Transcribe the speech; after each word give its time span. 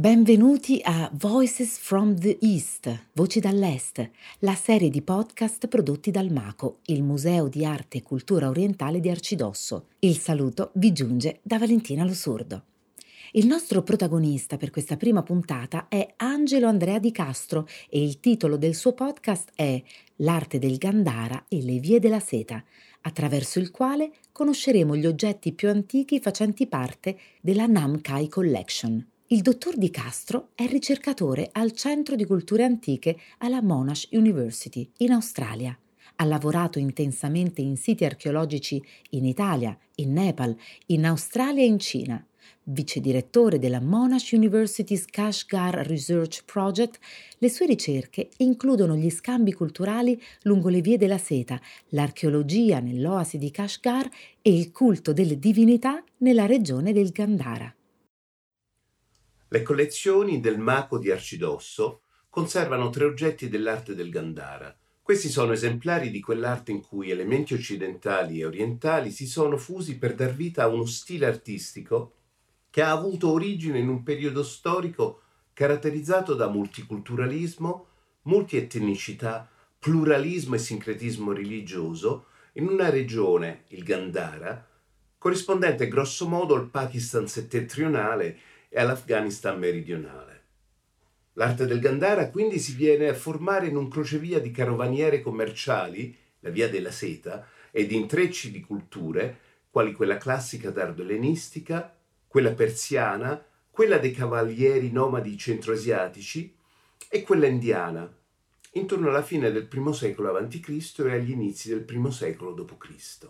Benvenuti 0.00 0.80
a 0.82 1.10
Voices 1.12 1.76
from 1.76 2.18
the 2.18 2.38
East, 2.40 3.08
Voci 3.12 3.38
dall'Est, 3.38 4.10
la 4.38 4.54
serie 4.54 4.88
di 4.88 5.02
podcast 5.02 5.68
prodotti 5.68 6.10
dal 6.10 6.32
MACO, 6.32 6.78
il 6.86 7.02
Museo 7.02 7.48
di 7.48 7.66
Arte 7.66 7.98
e 7.98 8.02
Cultura 8.02 8.48
Orientale 8.48 9.00
di 9.00 9.10
Arcidosso. 9.10 9.88
Il 9.98 10.16
saluto 10.16 10.70
vi 10.76 10.92
giunge 10.92 11.40
da 11.42 11.58
Valentina 11.58 12.02
Losurdo. 12.06 12.62
Il 13.32 13.44
nostro 13.44 13.82
protagonista 13.82 14.56
per 14.56 14.70
questa 14.70 14.96
prima 14.96 15.22
puntata 15.22 15.88
è 15.88 16.14
Angelo 16.16 16.66
Andrea 16.66 16.98
Di 16.98 17.12
Castro 17.12 17.68
e 17.90 18.02
il 18.02 18.20
titolo 18.20 18.56
del 18.56 18.74
suo 18.74 18.94
podcast 18.94 19.50
è 19.54 19.82
L'arte 20.16 20.58
del 20.58 20.78
Gandara 20.78 21.44
e 21.46 21.60
le 21.60 21.78
vie 21.78 21.98
della 21.98 22.20
seta, 22.20 22.64
attraverso 23.02 23.58
il 23.58 23.70
quale 23.70 24.12
conosceremo 24.32 24.96
gli 24.96 25.04
oggetti 25.04 25.52
più 25.52 25.68
antichi 25.68 26.20
facenti 26.20 26.66
parte 26.66 27.18
della 27.42 27.66
Namkai 27.66 28.28
Collection. 28.28 29.06
Il 29.32 29.42
dottor 29.42 29.76
Di 29.76 29.90
Castro 29.90 30.48
è 30.56 30.66
ricercatore 30.66 31.50
al 31.52 31.70
Centro 31.70 32.16
di 32.16 32.24
Culture 32.24 32.64
Antiche 32.64 33.16
alla 33.38 33.62
Monash 33.62 34.08
University 34.10 34.90
in 34.96 35.12
Australia. 35.12 35.78
Ha 36.16 36.24
lavorato 36.24 36.80
intensamente 36.80 37.60
in 37.60 37.76
siti 37.76 38.04
archeologici 38.04 38.84
in 39.10 39.24
Italia, 39.24 39.78
in 39.94 40.14
Nepal, 40.14 40.56
in 40.86 41.06
Australia 41.06 41.62
e 41.62 41.66
in 41.66 41.78
Cina. 41.78 42.26
Vice 42.64 42.98
direttore 42.98 43.60
della 43.60 43.80
Monash 43.80 44.32
University's 44.32 45.04
Kashgar 45.04 45.86
Research 45.86 46.42
Project, 46.44 46.98
le 47.38 47.48
sue 47.48 47.66
ricerche 47.66 48.30
includono 48.38 48.96
gli 48.96 49.10
scambi 49.10 49.52
culturali 49.52 50.20
lungo 50.42 50.68
le 50.68 50.80
vie 50.80 50.98
della 50.98 51.18
seta, 51.18 51.60
l'archeologia 51.90 52.80
nell'oasi 52.80 53.38
di 53.38 53.52
Kashgar 53.52 54.10
e 54.42 54.52
il 54.52 54.72
culto 54.72 55.12
delle 55.12 55.38
divinità 55.38 56.02
nella 56.16 56.46
regione 56.46 56.92
del 56.92 57.10
Gandhara. 57.10 57.72
Le 59.52 59.62
collezioni 59.62 60.38
del 60.38 60.60
Maco 60.60 60.96
di 60.96 61.10
Arcidosso 61.10 62.02
conservano 62.28 62.88
tre 62.88 63.04
oggetti 63.04 63.48
dell'arte 63.48 63.96
del 63.96 64.08
Gandhara. 64.08 64.72
Questi 65.02 65.28
sono 65.28 65.50
esemplari 65.50 66.10
di 66.10 66.20
quell'arte 66.20 66.70
in 66.70 66.80
cui 66.80 67.10
elementi 67.10 67.54
occidentali 67.54 68.38
e 68.38 68.44
orientali 68.44 69.10
si 69.10 69.26
sono 69.26 69.56
fusi 69.56 69.98
per 69.98 70.14
dar 70.14 70.34
vita 70.34 70.62
a 70.62 70.68
uno 70.68 70.84
stile 70.86 71.26
artistico 71.26 72.12
che 72.70 72.80
ha 72.80 72.92
avuto 72.92 73.32
origine 73.32 73.80
in 73.80 73.88
un 73.88 74.04
periodo 74.04 74.44
storico 74.44 75.22
caratterizzato 75.52 76.34
da 76.34 76.48
multiculturalismo, 76.48 77.86
multietnicità, 78.22 79.50
pluralismo 79.80 80.54
e 80.54 80.58
sincretismo 80.58 81.32
religioso 81.32 82.26
in 82.52 82.68
una 82.68 82.88
regione, 82.88 83.64
il 83.70 83.82
Gandhara, 83.82 84.64
corrispondente 85.18 85.88
grossomodo 85.88 86.54
al 86.54 86.70
Pakistan 86.70 87.26
settentrionale 87.26 88.38
e 88.70 88.80
all'Afghanistan 88.80 89.58
meridionale. 89.58 90.28
L'arte 91.34 91.66
del 91.66 91.80
Gandhara 91.80 92.30
quindi 92.30 92.58
si 92.58 92.74
viene 92.74 93.08
a 93.08 93.14
formare 93.14 93.66
in 93.66 93.76
un 93.76 93.88
crocevia 93.88 94.40
di 94.40 94.52
carovaniere 94.52 95.20
commerciali, 95.20 96.16
la 96.40 96.50
via 96.50 96.68
della 96.68 96.92
seta, 96.92 97.46
e 97.72 97.86
di 97.86 97.96
intrecci 97.96 98.50
di 98.50 98.60
culture, 98.60 99.38
quali 99.70 99.92
quella 99.92 100.18
classica 100.18 100.70
tardo-ellenistica, 100.70 101.94
quella 102.26 102.52
persiana, 102.52 103.44
quella 103.70 103.98
dei 103.98 104.12
cavalieri 104.12 104.90
nomadi 104.90 105.36
centroasiatici 105.36 106.54
e 107.08 107.22
quella 107.22 107.46
indiana, 107.46 108.12
intorno 108.72 109.08
alla 109.08 109.22
fine 109.22 109.50
del 109.50 109.68
I 109.72 109.94
secolo 109.94 110.36
a.C. 110.36 110.98
e 110.98 111.12
agli 111.12 111.30
inizi 111.30 111.70
del 111.70 111.84
I 111.88 112.12
secolo 112.12 112.52
d.C. 112.52 113.28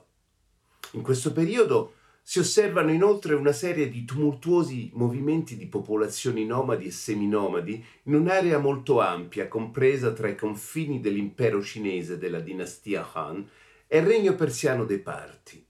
In 0.93 1.03
questo 1.03 1.32
periodo 1.32 1.94
si 2.22 2.38
osservano 2.38 2.92
inoltre 2.92 3.34
una 3.34 3.53
serie 3.53 3.88
di 3.88 4.04
tumultuosi 4.04 4.91
movimenti 4.94 5.56
di 5.56 5.66
popolazioni 5.66 6.44
nomadi 6.44 6.86
e 6.86 6.91
seminomadi 6.91 7.84
in 8.04 8.14
un'area 8.14 8.58
molto 8.58 9.00
ampia, 9.00 9.48
compresa 9.48 10.12
tra 10.12 10.28
i 10.28 10.36
confini 10.36 11.00
dell'impero 11.00 11.62
cinese 11.62 12.19
della 12.19 12.41
dinastia 12.41 13.10
Han 13.12 13.48
e 13.86 13.98
il 13.98 14.06
regno 14.06 14.34
persiano 14.34 14.84
dei 14.84 15.00
Parti. 15.00 15.66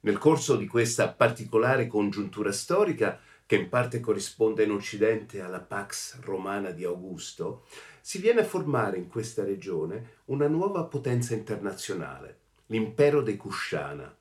Nel 0.00 0.18
corso 0.18 0.56
di 0.56 0.66
questa 0.66 1.08
particolare 1.12 1.86
congiuntura 1.86 2.52
storica, 2.52 3.20
che 3.44 3.56
in 3.56 3.68
parte 3.68 4.00
corrisponde 4.00 4.64
in 4.64 4.72
Occidente 4.72 5.40
alla 5.40 5.60
Pax 5.60 6.20
Romana 6.20 6.70
di 6.70 6.84
Augusto, 6.84 7.64
si 8.00 8.18
viene 8.18 8.40
a 8.40 8.44
formare 8.44 8.96
in 8.96 9.08
questa 9.08 9.44
regione 9.44 10.20
una 10.26 10.48
nuova 10.48 10.84
potenza 10.84 11.34
internazionale, 11.34 12.38
l'impero 12.66 13.22
dei 13.22 13.36
Kushana 13.36 14.16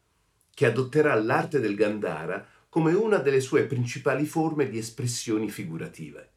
che 0.56 0.66
adotterà 0.66 1.14
l'arte 1.14 1.60
del 1.60 1.76
Gandhara 1.76 2.44
come 2.70 2.94
una 2.94 3.18
delle 3.18 3.42
sue 3.42 3.66
principali 3.66 4.26
forme 4.26 4.68
di 4.68 4.80
espressioni 4.80 5.50
figurative. 5.50 6.30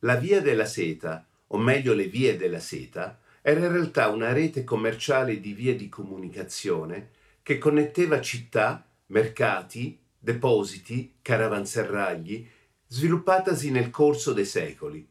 La 0.00 0.16
via 0.16 0.40
della 0.40 0.64
seta, 0.64 1.24
o 1.48 1.58
meglio 1.58 1.94
le 1.94 2.06
vie 2.06 2.36
della 2.36 2.58
seta, 2.58 3.20
era 3.40 3.60
in 3.60 3.70
realtà 3.70 4.08
una 4.08 4.32
rete 4.32 4.64
commerciale 4.64 5.38
di 5.40 5.52
vie 5.52 5.76
di 5.76 5.88
comunicazione 5.88 7.10
che 7.42 7.58
connetteva 7.58 8.20
città, 8.20 8.84
mercati, 9.06 9.98
depositi, 10.18 11.14
caravanserragli, 11.20 12.48
sviluppatasi 12.86 13.70
nel 13.70 13.90
corso 13.90 14.32
dei 14.32 14.44
secoli. 14.46 15.06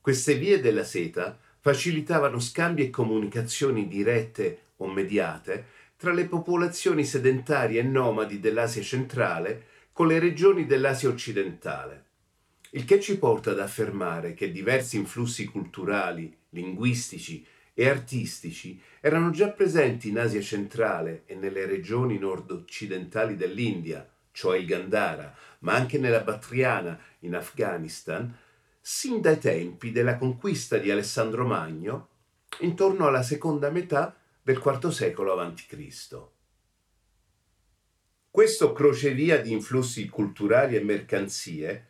Queste 0.00 0.36
vie 0.36 0.60
della 0.60 0.84
seta 0.84 1.38
facilitavano 1.60 2.40
scambi 2.40 2.84
e 2.84 2.90
comunicazioni 2.90 3.86
dirette 3.88 4.70
o 4.76 4.88
mediate 4.88 5.66
tra 6.02 6.10
le 6.10 6.24
popolazioni 6.24 7.04
sedentarie 7.04 7.78
e 7.78 7.84
nomadi 7.84 8.40
dell'Asia 8.40 8.82
centrale 8.82 9.66
con 9.92 10.08
le 10.08 10.18
regioni 10.18 10.66
dell'Asia 10.66 11.08
occidentale. 11.08 12.06
Il 12.70 12.84
che 12.84 12.98
ci 12.98 13.18
porta 13.18 13.52
ad 13.52 13.60
affermare 13.60 14.34
che 14.34 14.50
diversi 14.50 14.96
influssi 14.96 15.44
culturali, 15.44 16.36
linguistici 16.48 17.46
e 17.72 17.88
artistici 17.88 18.82
erano 19.00 19.30
già 19.30 19.50
presenti 19.50 20.08
in 20.08 20.18
Asia 20.18 20.40
centrale 20.40 21.22
e 21.26 21.36
nelle 21.36 21.66
regioni 21.66 22.18
nord-occidentali 22.18 23.36
dell'India, 23.36 24.04
cioè 24.32 24.58
il 24.58 24.66
Gandhara, 24.66 25.32
ma 25.60 25.74
anche 25.74 25.98
nella 25.98 26.22
Battriana, 26.22 26.98
in 27.20 27.36
Afghanistan, 27.36 28.36
sin 28.80 29.20
dai 29.20 29.38
tempi 29.38 29.92
della 29.92 30.18
conquista 30.18 30.78
di 30.78 30.90
Alessandro 30.90 31.46
Magno, 31.46 32.08
intorno 32.58 33.06
alla 33.06 33.22
seconda 33.22 33.70
metà 33.70 34.16
del 34.42 34.60
IV 34.64 34.88
secolo 34.88 35.38
a.C. 35.38 36.18
Questo 38.28 38.72
crocevia 38.72 39.40
di 39.40 39.52
influssi 39.52 40.08
culturali 40.08 40.74
e 40.74 40.82
mercanzie 40.82 41.86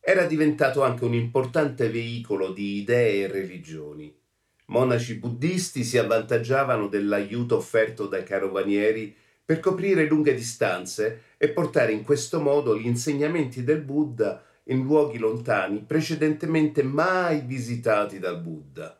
era 0.00 0.26
diventato 0.26 0.82
anche 0.82 1.04
un 1.04 1.14
importante 1.14 1.88
veicolo 1.88 2.52
di 2.52 2.80
idee 2.80 3.24
e 3.24 3.26
religioni. 3.28 4.14
Monaci 4.66 5.14
buddisti 5.14 5.82
si 5.82 5.96
avvantaggiavano 5.96 6.88
dell'aiuto 6.88 7.56
offerto 7.56 8.06
dai 8.06 8.24
carovanieri 8.24 9.14
per 9.44 9.60
coprire 9.60 10.06
lunghe 10.06 10.34
distanze 10.34 11.22
e 11.38 11.50
portare 11.50 11.92
in 11.92 12.02
questo 12.02 12.40
modo 12.40 12.76
gli 12.76 12.86
insegnamenti 12.86 13.64
del 13.64 13.80
Buddha 13.80 14.42
in 14.64 14.82
luoghi 14.82 15.18
lontani 15.18 15.84
precedentemente 15.86 16.82
mai 16.82 17.40
visitati 17.40 18.18
dal 18.18 18.40
Buddha. 18.40 18.98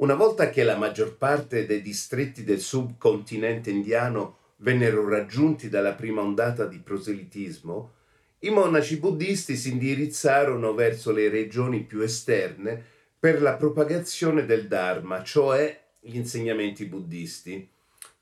Una 0.00 0.14
volta 0.14 0.48
che 0.48 0.62
la 0.62 0.78
maggior 0.78 1.18
parte 1.18 1.66
dei 1.66 1.82
distretti 1.82 2.42
del 2.42 2.60
subcontinente 2.60 3.68
indiano 3.68 4.36
vennero 4.56 5.06
raggiunti 5.06 5.68
dalla 5.68 5.92
prima 5.92 6.22
ondata 6.22 6.64
di 6.64 6.78
proselitismo, 6.78 7.92
i 8.38 8.48
monaci 8.48 8.96
buddisti 8.96 9.56
si 9.56 9.72
indirizzarono 9.72 10.72
verso 10.72 11.12
le 11.12 11.28
regioni 11.28 11.82
più 11.82 12.00
esterne 12.00 12.82
per 13.18 13.42
la 13.42 13.56
propagazione 13.56 14.46
del 14.46 14.68
Dharma, 14.68 15.22
cioè 15.22 15.78
gli 16.00 16.16
insegnamenti 16.16 16.86
buddisti, 16.86 17.68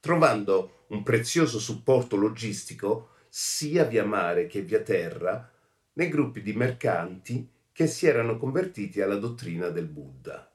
trovando 0.00 0.86
un 0.88 1.04
prezioso 1.04 1.60
supporto 1.60 2.16
logistico 2.16 3.10
sia 3.28 3.84
via 3.84 4.04
mare 4.04 4.48
che 4.48 4.62
via 4.62 4.80
terra 4.80 5.48
nei 5.92 6.08
gruppi 6.08 6.42
di 6.42 6.54
mercanti 6.54 7.48
che 7.70 7.86
si 7.86 8.08
erano 8.08 8.36
convertiti 8.36 9.00
alla 9.00 9.14
dottrina 9.14 9.69
del 9.69 9.86
Buddha. 9.86 10.50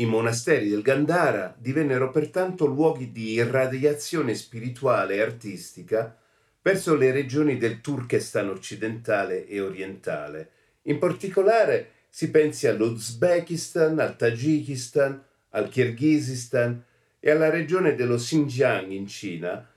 I 0.00 0.06
monasteri 0.06 0.68
del 0.68 0.82
Gandhara 0.82 1.56
divennero 1.58 2.10
pertanto 2.10 2.66
luoghi 2.66 3.10
di 3.10 3.32
irradiazione 3.32 4.36
spirituale 4.36 5.16
e 5.16 5.20
artistica 5.20 6.16
verso 6.62 6.94
le 6.94 7.10
regioni 7.10 7.56
del 7.56 7.80
Turkestan 7.80 8.48
occidentale 8.48 9.44
e 9.48 9.60
orientale. 9.60 10.50
In 10.82 10.98
particolare 10.98 11.90
si 12.08 12.30
pensi 12.30 12.68
all'Uzbekistan, 12.68 13.98
al 13.98 14.14
Tagikistan, 14.14 15.20
al 15.50 15.68
Kirghizistan 15.68 16.80
e 17.18 17.30
alla 17.32 17.50
regione 17.50 17.96
dello 17.96 18.16
Xinjiang 18.18 18.92
in 18.92 19.08
Cina, 19.08 19.68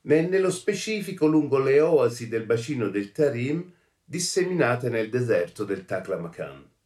e 0.00 0.20
nello 0.22 0.50
specifico 0.50 1.26
lungo 1.26 1.58
le 1.58 1.78
oasi 1.82 2.28
del 2.28 2.44
bacino 2.44 2.88
del 2.88 3.12
Tarim 3.12 3.70
disseminate 4.02 4.88
nel 4.88 5.10
deserto 5.10 5.64
del 5.64 5.84
Taklamakan. 5.84 6.76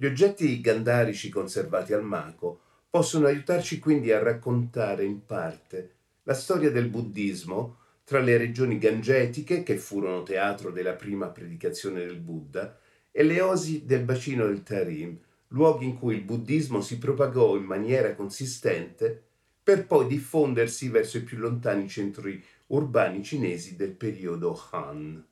Gli 0.00 0.06
oggetti 0.06 0.62
gandarici 0.62 1.28
conservati 1.28 1.92
al 1.92 2.02
Mako 2.02 2.60
possono 2.88 3.26
aiutarci 3.26 3.78
quindi 3.78 4.10
a 4.12 4.18
raccontare 4.18 5.04
in 5.04 5.26
parte 5.26 5.96
la 6.22 6.32
storia 6.32 6.70
del 6.70 6.88
buddismo 6.88 7.76
tra 8.04 8.18
le 8.20 8.38
regioni 8.38 8.78
gangetiche, 8.78 9.62
che 9.62 9.76
furono 9.76 10.22
teatro 10.22 10.70
della 10.70 10.94
prima 10.94 11.26
predicazione 11.26 12.06
del 12.06 12.16
Buddha, 12.16 12.78
e 13.10 13.22
le 13.24 13.42
osi 13.42 13.84
del 13.84 14.02
bacino 14.04 14.46
del 14.46 14.62
Tarim, 14.62 15.18
luoghi 15.48 15.84
in 15.84 15.98
cui 15.98 16.14
il 16.14 16.22
buddismo 16.22 16.80
si 16.80 16.96
propagò 16.96 17.54
in 17.56 17.64
maniera 17.64 18.14
consistente 18.14 19.22
per 19.62 19.86
poi 19.86 20.06
diffondersi 20.06 20.88
verso 20.88 21.18
i 21.18 21.24
più 21.24 21.36
lontani 21.36 21.86
centri 21.90 22.42
urbani 22.68 23.22
cinesi 23.22 23.76
del 23.76 23.92
periodo 23.92 24.58
Han. 24.70 25.22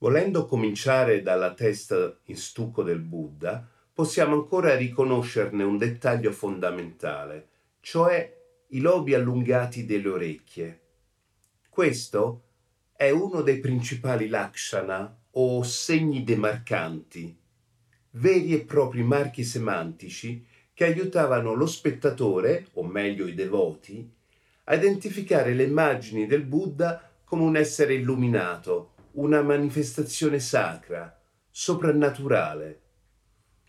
Volendo 0.00 0.46
cominciare 0.46 1.22
dalla 1.22 1.54
testa 1.54 2.16
in 2.26 2.36
stucco 2.36 2.84
del 2.84 3.00
Buddha, 3.00 3.68
possiamo 3.92 4.34
ancora 4.34 4.76
riconoscerne 4.76 5.64
un 5.64 5.76
dettaglio 5.76 6.30
fondamentale, 6.30 7.48
cioè 7.80 8.32
i 8.68 8.78
lobi 8.78 9.14
allungati 9.14 9.84
delle 9.84 10.08
orecchie. 10.08 10.80
Questo 11.68 12.42
è 12.92 13.10
uno 13.10 13.40
dei 13.40 13.58
principali 13.58 14.28
lakshana 14.28 15.18
o 15.32 15.64
segni 15.64 16.22
demarcanti, 16.22 17.36
veri 18.10 18.54
e 18.54 18.60
propri 18.60 19.02
marchi 19.02 19.42
semantici 19.42 20.46
che 20.74 20.84
aiutavano 20.84 21.54
lo 21.54 21.66
spettatore, 21.66 22.68
o 22.74 22.84
meglio 22.84 23.26
i 23.26 23.34
devoti, 23.34 24.08
a 24.64 24.74
identificare 24.76 25.54
le 25.54 25.64
immagini 25.64 26.28
del 26.28 26.44
Buddha 26.44 27.10
come 27.24 27.42
un 27.42 27.56
essere 27.56 27.94
illuminato, 27.94 28.92
una 29.18 29.42
manifestazione 29.42 30.38
sacra, 30.38 31.20
soprannaturale. 31.50 32.80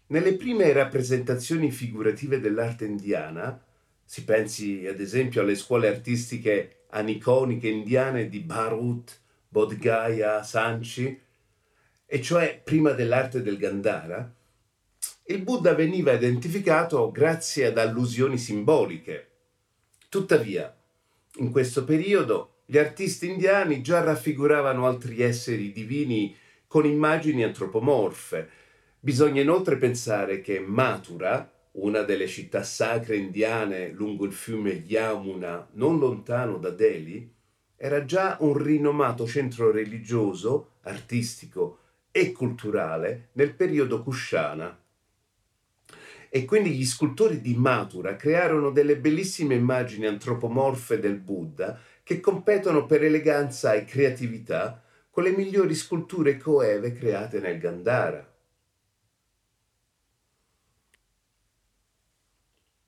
Nelle 0.07 0.35
prime 0.35 0.71
rappresentazioni 0.71 1.71
figurative 1.71 2.39
dell'arte 2.39 2.85
indiana, 2.85 3.59
si 4.05 4.23
pensi 4.25 4.85
ad 4.85 4.99
esempio 4.99 5.41
alle 5.41 5.55
scuole 5.55 5.87
artistiche 5.87 6.83
aniconiche 6.91 7.67
indiane 7.67 8.29
di 8.29 8.41
Bharut, 8.41 9.19
Bodh 9.47 9.75
Gaya, 9.77 10.43
Sanchi, 10.43 11.19
e 12.05 12.21
cioè 12.21 12.61
prima 12.63 12.91
dell'arte 12.91 13.41
del 13.41 13.57
Gandhara, 13.57 14.31
il 15.23 15.41
Buddha 15.41 15.73
veniva 15.73 16.11
identificato 16.11 17.09
grazie 17.11 17.65
ad 17.65 17.77
allusioni 17.79 18.37
simboliche. 18.37 19.29
Tuttavia, 20.09 20.75
in 21.37 21.51
questo 21.51 21.83
periodo, 21.83 22.58
gli 22.71 22.77
artisti 22.77 23.27
indiani 23.27 23.81
già 23.81 24.03
raffiguravano 24.03 24.85
altri 24.85 25.23
esseri 25.23 25.71
divini 25.71 26.35
con 26.67 26.85
immagini 26.85 27.43
antropomorfe. 27.43 28.47
Bisogna 28.99 29.41
inoltre 29.41 29.77
pensare 29.77 30.39
che 30.41 30.59
Mathura, 30.59 31.51
una 31.71 32.03
delle 32.03 32.27
città 32.27 32.61
sacre 32.61 33.15
indiane 33.15 33.89
lungo 33.89 34.25
il 34.25 34.33
fiume 34.33 34.83
Yamuna, 34.85 35.67
non 35.71 35.97
lontano 35.97 36.57
da 36.57 36.69
Delhi, 36.69 37.33
era 37.75 38.05
già 38.05 38.37
un 38.41 38.55
rinomato 38.55 39.25
centro 39.25 39.71
religioso, 39.71 40.73
artistico 40.81 41.79
e 42.11 42.31
culturale 42.31 43.29
nel 43.31 43.55
periodo 43.55 44.03
Kushana. 44.03 44.79
E 46.29 46.45
quindi 46.45 46.69
gli 46.69 46.85
scultori 46.85 47.41
di 47.41 47.55
Mathura 47.55 48.15
crearono 48.15 48.69
delle 48.69 48.97
bellissime 48.97 49.55
immagini 49.55 50.05
antropomorfe 50.05 50.99
del 50.99 51.17
Buddha 51.17 51.88
che 52.09 52.19
competono 52.19 52.87
per 52.87 53.03
eleganza 53.03 53.73
e 53.75 53.85
creatività 53.85 54.83
con 55.11 55.21
le 55.21 55.29
migliori 55.29 55.75
sculture 55.75 56.37
coeve 56.37 56.91
create 56.91 57.39
nel 57.39 57.59
Gandhara. 57.59 58.27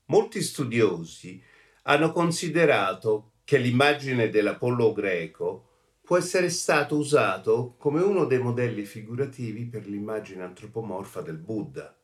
Molti 0.05 0.41
studiosi 0.41 1.39
hanno 1.83 2.11
considerato 2.11 3.33
che 3.43 3.59
l'immagine 3.59 4.31
dell'Apollo 4.31 4.91
greco 4.91 5.69
può 6.01 6.17
essere 6.17 6.49
stato 6.49 6.97
usato 6.97 7.75
come 7.77 8.01
uno 8.01 8.25
dei 8.25 8.39
modelli 8.39 8.85
figurativi 8.85 9.67
per 9.67 9.85
l'immagine 9.85 10.41
antropomorfa 10.41 11.21
del 11.21 11.37
Buddha. 11.37 11.95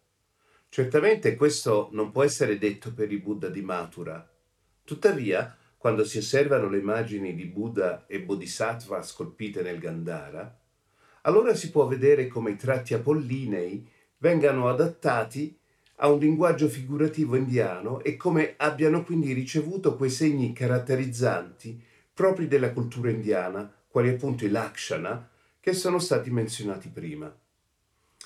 Certamente 0.69 1.35
questo 1.35 1.89
non 1.93 2.11
può 2.11 2.21
essere 2.21 2.59
detto 2.59 2.93
per 2.93 3.11
i 3.11 3.17
Buddha 3.17 3.49
di 3.49 3.63
Mathura. 3.63 4.31
Tuttavia, 4.83 5.57
quando 5.77 6.03
si 6.03 6.17
osservano 6.17 6.69
le 6.69 6.79
immagini 6.79 7.35
di 7.35 7.45
Buddha 7.45 8.05
e 8.07 8.19
Bodhisattva 8.21 9.01
scolpite 9.01 9.61
nel 9.61 9.79
Gandhara, 9.79 10.59
allora 11.21 11.53
si 11.53 11.69
può 11.71 11.85
vedere 11.87 12.27
come 12.27 12.51
i 12.51 12.55
tratti 12.55 12.93
apollinei 12.93 13.87
vengano 14.17 14.69
adattati 14.69 15.57
a 15.97 16.09
un 16.09 16.19
linguaggio 16.19 16.67
figurativo 16.67 17.35
indiano 17.35 18.01
e 18.03 18.15
come 18.15 18.53
abbiano 18.57 19.03
quindi 19.03 19.33
ricevuto 19.33 19.95
quei 19.95 20.09
segni 20.09 20.53
caratterizzanti 20.53 21.81
propri 22.13 22.47
della 22.47 22.71
cultura 22.71 23.09
indiana, 23.11 23.71
quali 23.87 24.09
appunto 24.09 24.45
i 24.45 24.49
lakshana, 24.49 25.29
che 25.59 25.73
sono 25.73 25.99
stati 25.99 26.31
menzionati 26.31 26.89
prima. 26.89 27.31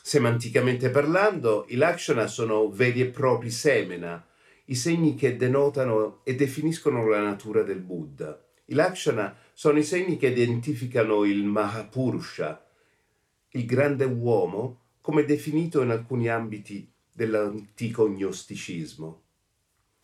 Semanticamente 0.03 0.89
parlando, 0.89 1.65
i 1.69 1.75
lakshana 1.75 2.27
sono 2.27 2.69
veri 2.69 3.01
e 3.01 3.07
propri 3.07 3.51
semena, 3.51 4.25
i 4.71 4.75
segni 4.75 5.15
che 5.15 5.35
denotano 5.35 6.21
e 6.23 6.33
definiscono 6.33 7.05
la 7.05 7.21
natura 7.21 7.61
del 7.61 7.81
Buddha. 7.81 8.41
I 8.65 8.73
lakshana 8.73 9.35
sono 9.51 9.77
i 9.77 9.83
segni 9.83 10.15
che 10.15 10.27
identificano 10.27 11.25
il 11.25 11.43
Mahapurusha, 11.43 12.65
il 13.49 13.65
grande 13.65 14.05
uomo, 14.05 14.79
come 15.01 15.25
definito 15.25 15.81
in 15.81 15.89
alcuni 15.89 16.29
ambiti 16.29 16.89
dell'antico 17.11 18.07
gnosticismo. 18.07 19.23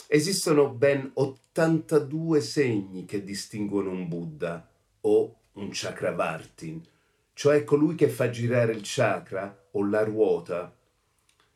Esistono 0.05 0.69
ben 0.69 1.11
82 1.13 2.41
segni 2.41 3.05
che 3.05 3.23
distinguono 3.23 3.91
un 3.91 4.09
Buddha 4.09 4.69
o 5.01 5.35
un 5.53 5.69
Chakravartin, 5.71 6.83
cioè 7.31 7.63
colui 7.63 7.95
che 7.95 8.09
fa 8.09 8.29
girare 8.29 8.73
il 8.73 8.81
chakra 8.83 9.67
o 9.71 9.85
la 9.85 10.03
ruota, 10.03 10.75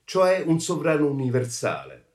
cioè 0.05 0.43
un 0.45 0.61
sovrano 0.61 1.07
universale. 1.07 2.10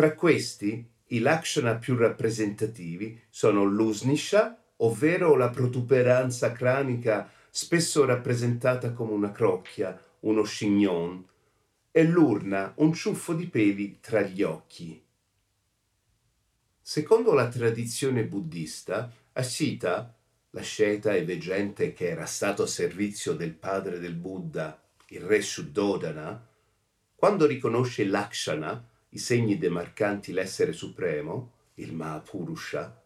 Tra 0.00 0.14
questi, 0.14 0.82
i 1.08 1.18
lakshana 1.18 1.74
più 1.74 1.94
rappresentativi 1.94 3.20
sono 3.28 3.64
l'usnisha, 3.64 4.58
ovvero 4.76 5.36
la 5.36 5.50
protuberanza 5.50 6.52
cranica 6.52 7.30
spesso 7.50 8.06
rappresentata 8.06 8.94
come 8.94 9.12
una 9.12 9.30
crocchia, 9.30 10.02
uno 10.20 10.40
chignon, 10.40 11.22
e 11.90 12.02
l'urna, 12.04 12.72
un 12.76 12.94
ciuffo 12.94 13.34
di 13.34 13.46
peli 13.48 13.98
tra 14.00 14.22
gli 14.22 14.42
occhi. 14.42 15.04
Secondo 16.80 17.34
la 17.34 17.48
tradizione 17.48 18.24
buddista, 18.24 19.12
Ashita, 19.34 20.16
l'asceta 20.52 21.12
e 21.12 21.26
veggente 21.26 21.92
che 21.92 22.08
era 22.08 22.24
stato 22.24 22.62
a 22.62 22.66
servizio 22.66 23.34
del 23.34 23.52
padre 23.52 23.98
del 23.98 24.14
Buddha, 24.14 24.82
il 25.08 25.20
re 25.20 25.42
Shuddhodana, 25.42 26.48
quando 27.14 27.44
riconosce 27.44 28.06
l'akshana, 28.06 28.88
i 29.10 29.18
segni 29.18 29.58
demarcanti 29.58 30.32
l'essere 30.32 30.72
supremo, 30.72 31.52
il 31.74 31.94
Mahapurusha, 31.94 33.02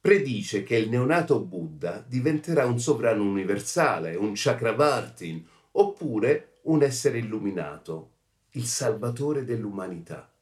predice 0.00 0.62
che 0.62 0.76
il 0.76 0.88
neonato 0.88 1.40
Buddha 1.40 2.04
diventerà 2.06 2.64
un 2.66 2.78
sovrano 2.78 3.24
universale, 3.24 4.14
un 4.14 4.32
Chakravartin, 4.34 5.44
oppure 5.72 6.58
un 6.62 6.82
essere 6.82 7.18
illuminato, 7.18 8.10
il 8.52 8.64
salvatore 8.64 9.44
dell'umanità. 9.44 10.32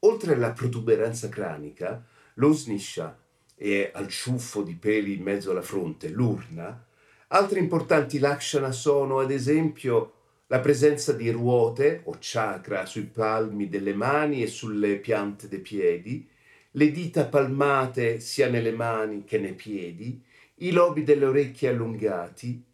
Oltre 0.00 0.34
alla 0.34 0.52
protuberanza 0.52 1.28
cranica, 1.28 2.04
lo 2.34 2.54
e 3.56 3.90
al 3.92 4.08
ciuffo 4.08 4.62
di 4.62 4.76
peli 4.76 5.14
in 5.14 5.22
mezzo 5.22 5.50
alla 5.50 5.62
fronte, 5.62 6.08
l'urna, 6.08 6.86
altri 7.28 7.58
importanti 7.58 8.20
lakshana 8.20 8.70
sono 8.70 9.18
ad 9.18 9.32
esempio 9.32 10.12
la 10.48 10.60
presenza 10.60 11.12
di 11.12 11.30
ruote 11.30 12.02
o 12.04 12.16
chakra 12.18 12.86
sui 12.86 13.04
palmi 13.04 13.68
delle 13.68 13.94
mani 13.94 14.42
e 14.42 14.46
sulle 14.46 14.96
piante 14.96 15.46
dei 15.46 15.60
piedi, 15.60 16.26
le 16.72 16.90
dita 16.90 17.26
palmate 17.26 18.20
sia 18.20 18.48
nelle 18.48 18.72
mani 18.72 19.24
che 19.24 19.38
nei 19.38 19.54
piedi, 19.54 20.22
i 20.56 20.70
lobi 20.70 21.04
delle 21.04 21.26
orecchie 21.26 21.68
allungati, 21.68 22.64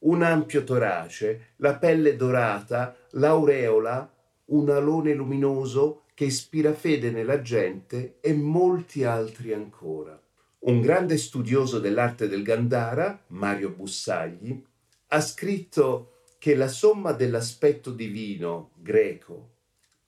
un 0.00 0.22
ampio 0.22 0.64
torace, 0.64 1.54
la 1.56 1.74
pelle 1.74 2.14
dorata, 2.14 2.96
l'aureola, 3.12 4.12
un 4.46 4.70
alone 4.70 5.14
luminoso 5.14 6.02
che 6.14 6.26
ispira 6.26 6.72
fede 6.72 7.10
nella 7.10 7.42
gente 7.42 8.18
e 8.20 8.32
molti 8.32 9.02
altri 9.02 9.52
ancora. 9.52 10.18
Un 10.60 10.80
grande 10.80 11.18
studioso 11.18 11.80
dell'arte 11.80 12.28
del 12.28 12.42
Gandhara, 12.42 13.24
Mario 13.28 13.70
Bussagli, 13.70 14.62
ha 15.08 15.20
scritto 15.20 16.13
che 16.44 16.54
la 16.54 16.68
somma 16.68 17.12
dell'aspetto 17.12 17.90
divino 17.90 18.72
greco 18.74 19.52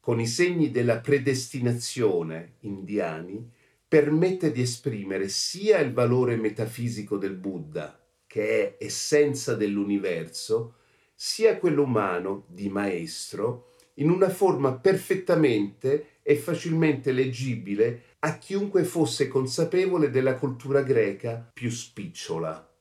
con 0.00 0.20
i 0.20 0.26
segni 0.26 0.70
della 0.70 0.98
predestinazione 0.98 2.56
indiani 2.60 3.50
permette 3.88 4.52
di 4.52 4.60
esprimere 4.60 5.30
sia 5.30 5.78
il 5.78 5.94
valore 5.94 6.36
metafisico 6.36 7.16
del 7.16 7.32
Buddha, 7.32 7.98
che 8.26 8.76
è 8.76 8.84
essenza 8.84 9.54
dell'universo, 9.54 10.74
sia 11.14 11.56
quello 11.56 11.84
umano 11.84 12.44
di 12.48 12.68
maestro, 12.68 13.72
in 13.94 14.10
una 14.10 14.28
forma 14.28 14.74
perfettamente 14.74 16.18
e 16.22 16.36
facilmente 16.36 17.12
leggibile 17.12 18.16
a 18.18 18.36
chiunque 18.36 18.84
fosse 18.84 19.26
consapevole 19.26 20.10
della 20.10 20.34
cultura 20.34 20.82
greca 20.82 21.50
più 21.54 21.70
spicciola. 21.70 22.75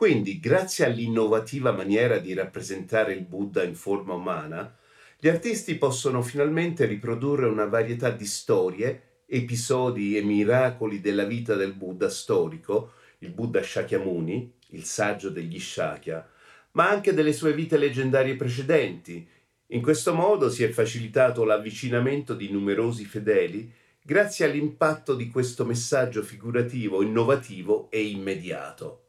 Quindi, 0.00 0.40
grazie 0.40 0.86
all'innovativa 0.86 1.72
maniera 1.72 2.16
di 2.16 2.32
rappresentare 2.32 3.12
il 3.12 3.20
Buddha 3.20 3.62
in 3.64 3.74
forma 3.74 4.14
umana, 4.14 4.74
gli 5.18 5.28
artisti 5.28 5.74
possono 5.74 6.22
finalmente 6.22 6.86
riprodurre 6.86 7.44
una 7.44 7.66
varietà 7.66 8.08
di 8.08 8.24
storie, 8.24 9.24
episodi 9.26 10.16
e 10.16 10.22
miracoli 10.22 11.02
della 11.02 11.24
vita 11.24 11.54
del 11.54 11.74
Buddha 11.74 12.08
storico, 12.08 12.92
il 13.18 13.28
Buddha 13.28 13.62
Shakyamuni, 13.62 14.50
il 14.68 14.84
saggio 14.84 15.28
degli 15.28 15.60
Shakya, 15.60 16.26
ma 16.70 16.88
anche 16.88 17.12
delle 17.12 17.34
sue 17.34 17.52
vite 17.52 17.76
leggendarie 17.76 18.36
precedenti. 18.36 19.28
In 19.66 19.82
questo 19.82 20.14
modo 20.14 20.48
si 20.48 20.64
è 20.64 20.70
facilitato 20.70 21.44
l'avvicinamento 21.44 22.32
di 22.32 22.50
numerosi 22.50 23.04
fedeli 23.04 23.70
grazie 24.02 24.46
all'impatto 24.46 25.14
di 25.14 25.28
questo 25.28 25.66
messaggio 25.66 26.22
figurativo, 26.22 27.02
innovativo 27.02 27.90
e 27.90 28.02
immediato. 28.02 29.04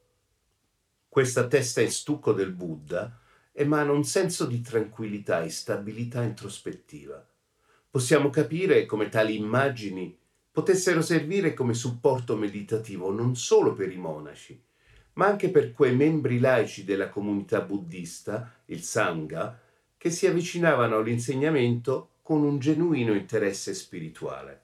Questa 1.12 1.46
testa 1.48 1.82
in 1.82 1.91
stucco 1.91 2.32
del 2.32 2.53
Buddha 2.53 3.20
emana 3.51 3.91
un 3.91 4.06
senso 4.06 4.46
di 4.46 4.62
tranquillità 4.62 5.44
e 5.44 5.50
stabilità 5.50 6.24
introspettiva. 6.24 7.22
Possiamo 7.89 8.30
capire 8.30 8.86
come 8.86 9.10
tali 9.10 9.36
immagini 9.36 10.18
potessero 10.50 11.01
servire 11.01 11.53
come 11.53 11.74
supporto 11.74 12.38
meditativo 12.38 13.12
non 13.12 13.36
solo 13.36 13.74
per 13.74 13.91
i 13.91 13.98
monaci, 13.98 14.63
ma 15.15 15.25
anche 15.25 15.50
per 15.50 15.74
quei 15.74 15.94
membri 15.94 16.39
laici 16.39 16.86
della 16.86 17.10
comunità 17.10 17.60
buddista, 17.60 18.50
il 18.68 18.82
Sangha, 18.82 19.60
che 19.98 20.12
si 20.12 20.27
avvicinavano 20.27 21.00
all'insegnamento 21.00 22.12
con 22.22 22.41
un 22.41 22.58
genuino 22.58 23.13
interesse 23.13 23.74
spirituale. 23.74 24.62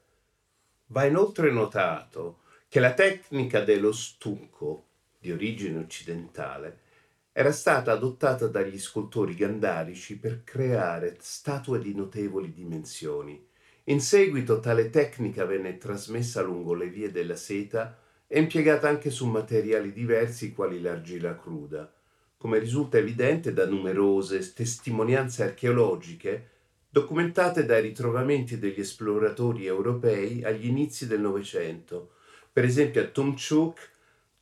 Va 0.86 1.04
inoltre 1.04 1.52
notato 1.52 2.40
che 2.70 2.80
la 2.80 2.94
tecnica 2.94 3.60
dello 3.60 3.92
stucco, 3.92 4.87
di 5.20 5.32
origine 5.32 5.80
occidentale, 5.80 6.80
era 7.32 7.52
stata 7.52 7.92
adottata 7.92 8.48
dagli 8.48 8.80
scultori 8.80 9.36
gandarici 9.36 10.18
per 10.18 10.44
creare 10.44 11.18
statue 11.20 11.80
di 11.80 11.94
notevoli 11.94 12.52
dimensioni. 12.52 13.46
In 13.86 14.02
seguito 14.02 14.60
tale 14.60 14.90
tecnica 14.90 15.46
venne 15.46 15.78
trasmessa 15.78 16.42
lungo 16.42 16.74
le 16.74 16.90
vie 16.90 17.12
della 17.12 17.36
seta 17.36 17.98
e 18.28 18.40
impiegata 18.40 18.90
anche 18.90 19.10
su 19.10 19.28
materiali 19.28 19.94
diversi 19.94 20.52
quali 20.52 20.82
l'argilla 20.82 21.38
cruda, 21.38 21.94
come 22.38 22.60
risulta 22.60 22.98
evidente 22.98 23.54
da 23.54 23.66
numerose 23.66 24.54
testimonianze 24.54 25.44
archeologiche 25.44 26.50
documentate 26.90 27.66
dai 27.66 27.82
ritrovamenti 27.84 28.58
degli 28.58 28.80
esploratori 28.80 29.66
europei 29.66 30.44
agli 30.44 30.66
inizi 30.66 31.06
del 31.06 31.22
Novecento, 31.22 32.14
per 32.52 32.64
esempio 32.64 33.02
a 33.02 33.06
Tumchuk, 33.06 33.92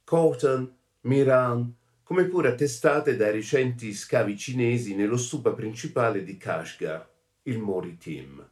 Khotan, 0.05 0.71
Miran, 1.01 1.75
come 2.03 2.25
pure 2.25 2.49
attestate 2.49 3.15
dai 3.15 3.31
recenti 3.31 3.91
scavi 3.91 4.37
cinesi 4.37 4.93
nello 4.93 5.17
stupa 5.17 5.51
principale 5.53 6.23
di 6.23 6.37
Kashgar, 6.37 7.09
il 7.43 7.57
Mori 7.57 7.97
Tim. 7.97 8.47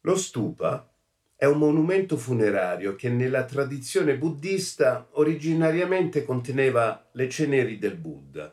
Lo 0.00 0.16
stupa 0.16 0.90
è 1.36 1.44
un 1.44 1.58
monumento 1.58 2.16
funerario 2.16 2.94
che 2.94 3.10
nella 3.10 3.44
tradizione 3.44 4.16
buddista 4.16 5.08
originariamente 5.12 6.24
conteneva 6.24 7.06
le 7.12 7.28
ceneri 7.28 7.76
del 7.78 7.96
Buddha. 7.96 8.50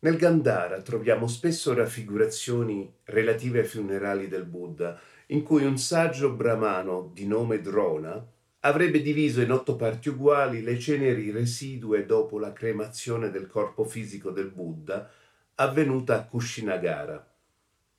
Nel 0.00 0.18
Gandhara 0.18 0.82
troviamo 0.82 1.26
spesso 1.26 1.72
raffigurazioni 1.72 2.92
relative 3.04 3.60
ai 3.60 3.66
funerali 3.66 4.28
del 4.28 4.44
Buddha, 4.44 5.00
in 5.28 5.42
cui 5.42 5.64
un 5.64 5.78
saggio 5.78 6.30
brahmano 6.34 7.10
di 7.14 7.26
nome 7.26 7.62
Drona 7.62 8.22
avrebbe 8.66 9.02
diviso 9.02 9.42
in 9.42 9.52
otto 9.52 9.76
parti 9.76 10.08
uguali 10.08 10.62
le 10.62 10.78
ceneri 10.78 11.30
residue 11.30 12.06
dopo 12.06 12.38
la 12.38 12.52
cremazione 12.52 13.30
del 13.30 13.46
corpo 13.46 13.84
fisico 13.84 14.30
del 14.30 14.48
Buddha 14.48 15.10
avvenuta 15.56 16.16
a 16.16 16.24
Kushinagara. 16.24 17.30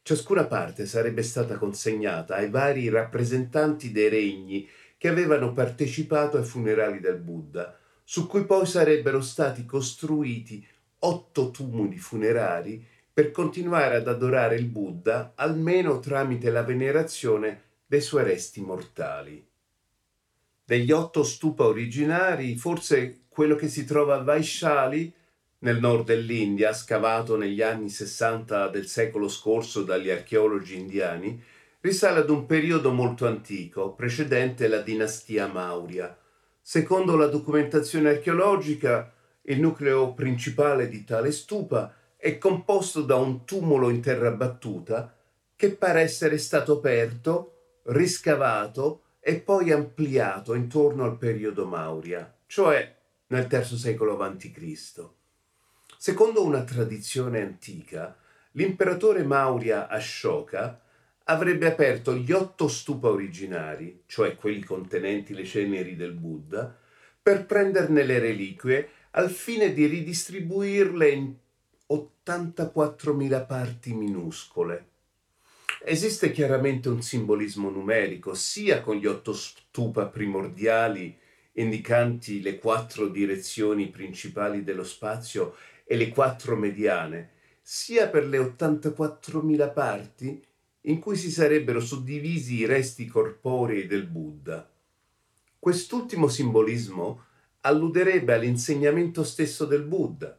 Ciascuna 0.02 0.46
parte 0.46 0.88
sarebbe 0.88 1.22
stata 1.22 1.58
consegnata 1.58 2.36
ai 2.36 2.50
vari 2.50 2.90
rappresentanti 2.90 3.92
dei 3.92 4.10
regni 4.10 4.68
che 4.98 5.08
avevano 5.08 5.54
partecipato 5.54 6.38
ai 6.38 6.44
funerali 6.44 7.00
del 7.00 7.18
Buddha, 7.18 7.78
su 8.04 8.26
cui 8.26 8.46
poi 8.46 8.66
sarebbero 8.66 9.22
stati 9.22 9.66
costruiti 9.66 10.66
otto 11.00 11.52
tumuli 11.52 11.98
funerari 11.98 12.84
per 13.14 13.30
continuare 13.30 13.98
ad 13.98 14.08
adorare 14.08 14.56
il 14.56 14.66
Buddha 14.66 15.34
almeno 15.36 16.00
tramite 16.00 16.50
la 16.50 16.64
venerazione 16.64 17.62
dei 17.86 18.02
suoi 18.02 18.24
resti 18.24 18.62
mortali 18.62 19.54
degli 20.66 20.92
otto 20.92 21.24
stupa 21.24 21.66
originari, 21.66 22.56
forse 22.56 23.26
quello 23.30 23.56
che 23.56 23.70
si 23.70 23.86
trova 23.86 24.16
a 24.16 24.24
Vaishali, 24.24 25.14
nel 25.60 25.80
nord 25.80 26.06
dell'India, 26.06 26.74
scavato 26.74 27.38
negli 27.38 27.62
anni 27.62 27.90
60 27.90 28.68
del 28.70 28.88
secolo 28.88 29.28
scorso 29.28 29.84
dagli 29.84 30.10
archeologi 30.10 30.78
indiani, 30.78 31.42
risale 31.82 32.20
ad 32.20 32.30
un 32.30 32.46
periodo 32.46 32.92
molto 32.92 33.28
antico, 33.28 33.94
precedente 33.94 34.68
la 34.68 34.82
dinastia 34.82 35.48
Maurya. 35.48 36.18
Secondo 36.62 37.16
la 37.16 37.28
documentazione 37.28 38.10
archeologica, 38.10 39.14
il 39.44 39.60
nucleo 39.60 40.14
principale 40.14 40.88
di 40.88 41.04
tale 41.04 41.32
stupa 41.32 41.94
è 42.18 42.40
composto 42.40 43.04
da 43.04 43.16
un 43.16 43.46
tumulo 43.46 43.90
in 43.90 44.02
terra 44.02 44.32
battuta 44.32 45.16
che 45.56 45.72
pare 45.72 46.02
essere 46.02 46.40
stato 46.40 46.78
aperto, 46.78 47.82
riscavato 47.84 49.02
e 49.28 49.40
poi 49.40 49.72
ampliato 49.72 50.54
intorno 50.54 51.04
al 51.04 51.18
periodo 51.18 51.66
Maurya, 51.66 52.32
cioè 52.46 52.96
nel 53.30 53.48
III 53.52 53.76
secolo 53.76 54.20
a.C. 54.20 55.10
Secondo 55.98 56.46
una 56.46 56.64
tradizione 56.64 57.42
antica, 57.42 58.16
l'imperatore 58.52 59.24
Maurya 59.24 59.88
Ashoka 59.88 60.80
avrebbe 61.24 61.66
aperto 61.66 62.14
gli 62.14 62.32
otto 62.32 62.68
stupa 62.68 63.08
originari, 63.08 64.04
cioè 64.06 64.36
quelli 64.36 64.64
contenenti 64.64 65.34
le 65.34 65.46
ceneri 65.46 65.96
del 65.96 66.14
Buddha, 66.14 66.78
per 67.20 67.48
prenderne 67.48 68.04
le 68.04 68.20
reliquie 68.20 68.90
al 69.10 69.32
fine 69.32 69.74
di 69.74 69.88
ridistribuirle 69.88 71.10
in 71.10 71.34
84.000 71.90 73.48
parti 73.48 73.92
minuscole 73.96 74.90
Esiste 75.88 76.32
chiaramente 76.32 76.90
un 76.90 77.04
simbolismo 77.04 77.70
numerico, 77.70 78.34
sia 78.34 78.82
con 78.82 78.96
gli 78.96 79.06
otto 79.06 79.34
stupa 79.34 80.08
primordiali 80.08 81.16
indicanti 81.54 82.42
le 82.42 82.58
quattro 82.58 83.08
direzioni 83.08 83.90
principali 83.90 84.64
dello 84.64 84.84
spazio 84.84 85.56
e 85.84 85.96
le 85.96 86.10
quattro 86.10 86.56
mediane, 86.56 87.34
sia 87.62 88.10
per 88.10 88.26
le 88.26 88.40
84.000 88.40 89.74
parti 89.74 90.44
in 90.82 90.98
cui 90.98 91.16
si 91.16 91.30
sarebbero 91.30 91.80
suddivisi 91.80 92.56
i 92.56 92.66
resti 92.66 93.06
corporei 93.06 93.86
del 93.86 94.08
Buddha. 94.08 94.68
Quest'ultimo 95.60 96.28
simbolismo 96.28 97.26
alluderebbe 97.62 98.34
all'insegnamento 98.34 99.24
stesso 99.24 99.66
del 99.66 99.84
Buddha. 99.84 100.36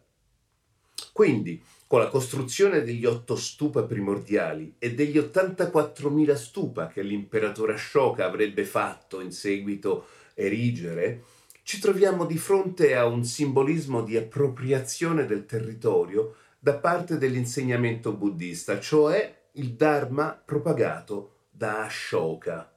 Quindi, 1.12 1.62
con 1.86 2.00
la 2.00 2.08
costruzione 2.08 2.82
degli 2.82 3.04
otto 3.04 3.36
stupa 3.36 3.84
primordiali 3.84 4.74
e 4.78 4.94
degli 4.94 5.18
84.000 5.18 6.34
stupa 6.34 6.88
che 6.88 7.02
l'imperatore 7.02 7.74
Ashoka 7.74 8.24
avrebbe 8.24 8.64
fatto 8.64 9.20
in 9.20 9.30
seguito 9.30 10.06
erigere, 10.34 11.22
ci 11.62 11.78
troviamo 11.78 12.26
di 12.26 12.38
fronte 12.38 12.96
a 12.96 13.06
un 13.06 13.24
simbolismo 13.24 14.02
di 14.02 14.16
appropriazione 14.16 15.26
del 15.26 15.46
territorio 15.46 16.36
da 16.58 16.74
parte 16.74 17.18
dell'insegnamento 17.18 18.12
buddista, 18.12 18.80
cioè 18.80 19.44
il 19.52 19.74
Dharma 19.74 20.30
propagato 20.44 21.34
da 21.50 21.84
Ashoka. 21.84 22.72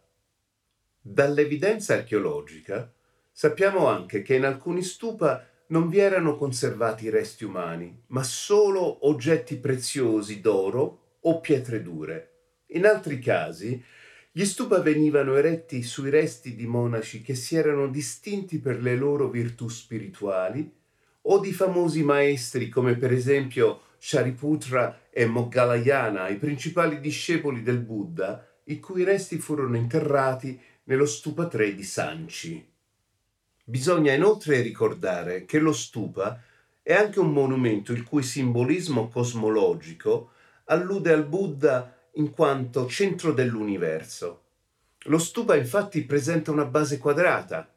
Dall'evidenza 1.01 1.95
archeologica 1.95 2.91
sappiamo 3.31 3.87
anche 3.87 4.21
che 4.21 4.35
in 4.35 4.45
alcuni 4.45 4.83
stupa 4.83 5.47
non 5.69 5.89
vi 5.89 5.99
erano 5.99 6.35
conservati 6.35 7.09
resti 7.09 7.43
umani, 7.43 8.03
ma 8.07 8.23
solo 8.23 9.07
oggetti 9.07 9.57
preziosi 9.57 10.41
d'oro 10.41 11.17
o 11.21 11.39
pietre 11.39 11.81
dure. 11.81 12.33
In 12.67 12.85
altri 12.85 13.19
casi, 13.19 13.83
gli 14.31 14.45
stupa 14.45 14.79
venivano 14.79 15.35
eretti 15.35 15.81
sui 15.83 16.09
resti 16.09 16.55
di 16.55 16.65
monaci 16.65 17.21
che 17.21 17.35
si 17.35 17.55
erano 17.55 17.87
distinti 17.87 18.59
per 18.59 18.81
le 18.81 18.95
loro 18.95 19.29
virtù 19.29 19.67
spirituali 19.67 20.71
o 21.23 21.39
di 21.39 21.51
famosi 21.51 22.03
maestri 22.03 22.69
come 22.69 22.95
per 22.95 23.11
esempio 23.11 23.81
Shariputra 23.97 25.09
e 25.11 25.25
Moggayana, 25.25 26.29
i 26.29 26.37
principali 26.37 26.99
discepoli 26.99 27.61
del 27.61 27.79
Buddha, 27.79 28.47
i 28.65 28.79
cui 28.79 29.03
resti 29.03 29.37
furono 29.37 29.75
interrati 29.75 30.59
nello 30.85 31.05
stupa 31.05 31.47
3 31.47 31.75
di 31.75 31.83
Sanchi. 31.83 32.68
Bisogna 33.69 34.13
inoltre 34.13 34.61
ricordare 34.61 35.45
che 35.45 35.59
lo 35.59 35.73
stupa 35.73 36.41
è 36.81 36.91
anche 36.91 37.19
un 37.19 37.31
monumento 37.31 37.91
il 37.91 38.01
cui 38.01 38.23
simbolismo 38.23 39.09
cosmologico 39.09 40.31
allude 40.65 41.13
al 41.13 41.23
Buddha 41.27 41.95
in 42.13 42.31
quanto 42.31 42.87
centro 42.87 43.31
dell'universo. 43.31 44.41
Lo 45.03 45.19
stupa 45.19 45.55
infatti 45.55 46.03
presenta 46.03 46.49
una 46.49 46.65
base 46.65 46.97
quadrata, 46.97 47.71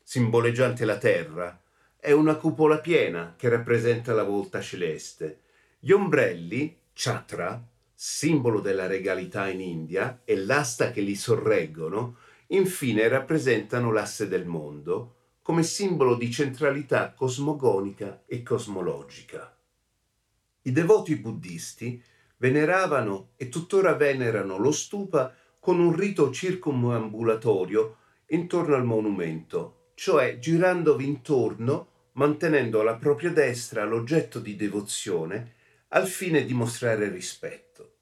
simboleggiante 0.00 0.84
la 0.84 0.98
Terra, 0.98 1.60
è 1.96 2.12
una 2.12 2.36
cupola 2.36 2.78
piena 2.78 3.34
che 3.36 3.48
rappresenta 3.48 4.12
la 4.12 4.22
volta 4.22 4.60
celeste. 4.60 5.40
Gli 5.80 5.90
ombrelli, 5.90 6.78
chatra, 6.92 7.60
simbolo 7.92 8.60
della 8.60 8.86
regalità 8.86 9.48
in 9.48 9.60
India, 9.60 10.20
e 10.24 10.36
l'asta 10.36 10.92
che 10.92 11.00
li 11.00 11.16
sorreggono, 11.16 12.18
infine 12.46 13.08
rappresentano 13.08 13.90
l'asse 13.90 14.28
del 14.28 14.46
mondo 14.46 15.16
come 15.42 15.64
simbolo 15.64 16.14
di 16.14 16.30
centralità 16.30 17.12
cosmogonica 17.12 18.22
e 18.26 18.42
cosmologica. 18.42 19.54
I 20.62 20.72
devoti 20.72 21.16
buddisti 21.16 22.02
veneravano 22.36 23.30
e 23.36 23.48
tuttora 23.48 23.94
venerano 23.94 24.56
lo 24.56 24.70
stupa 24.70 25.34
con 25.58 25.80
un 25.80 25.94
rito 25.94 26.30
circumambulatorio 26.30 27.96
intorno 28.26 28.76
al 28.76 28.84
monumento, 28.84 29.90
cioè 29.94 30.38
girandovi 30.38 31.06
intorno, 31.06 31.88
mantenendo 32.12 32.80
alla 32.80 32.96
propria 32.96 33.30
destra 33.30 33.84
l'oggetto 33.84 34.38
di 34.38 34.54
devozione 34.54 35.54
al 35.88 36.06
fine 36.06 36.44
di 36.44 36.54
mostrare 36.54 37.08
rispetto. 37.08 37.96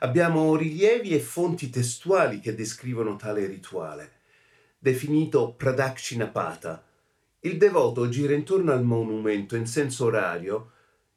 Abbiamo 0.00 0.56
rilievi 0.56 1.14
e 1.14 1.20
fonti 1.20 1.70
testuali 1.70 2.40
che 2.40 2.54
descrivono 2.54 3.16
tale 3.16 3.46
rituale, 3.46 4.19
definito 4.82 5.52
Pradakshina 5.52 6.82
Il 7.40 7.58
devoto 7.58 8.08
gira 8.08 8.32
intorno 8.32 8.72
al 8.72 8.82
monumento 8.82 9.54
in 9.54 9.66
senso 9.66 10.06
orario, 10.06 10.72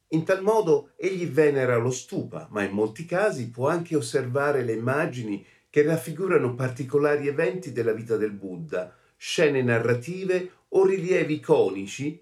in 0.10 0.26
tal 0.26 0.44
modo 0.44 0.92
egli 0.98 1.26
venera 1.26 1.78
lo 1.78 1.90
stupa, 1.90 2.48
ma 2.52 2.62
in 2.64 2.72
molti 2.72 3.06
casi 3.06 3.50
può 3.50 3.70
anche 3.70 3.96
osservare 3.96 4.64
le 4.64 4.74
immagini 4.74 5.46
che 5.70 5.82
raffigurano 5.82 6.54
particolari 6.56 7.28
eventi 7.28 7.72
della 7.72 7.94
vita 7.94 8.18
del 8.18 8.32
Buddha, 8.32 8.96
scene 9.16 9.62
narrative 9.62 10.52
o 10.70 10.86
rilievi 10.86 11.36
iconici 11.36 12.22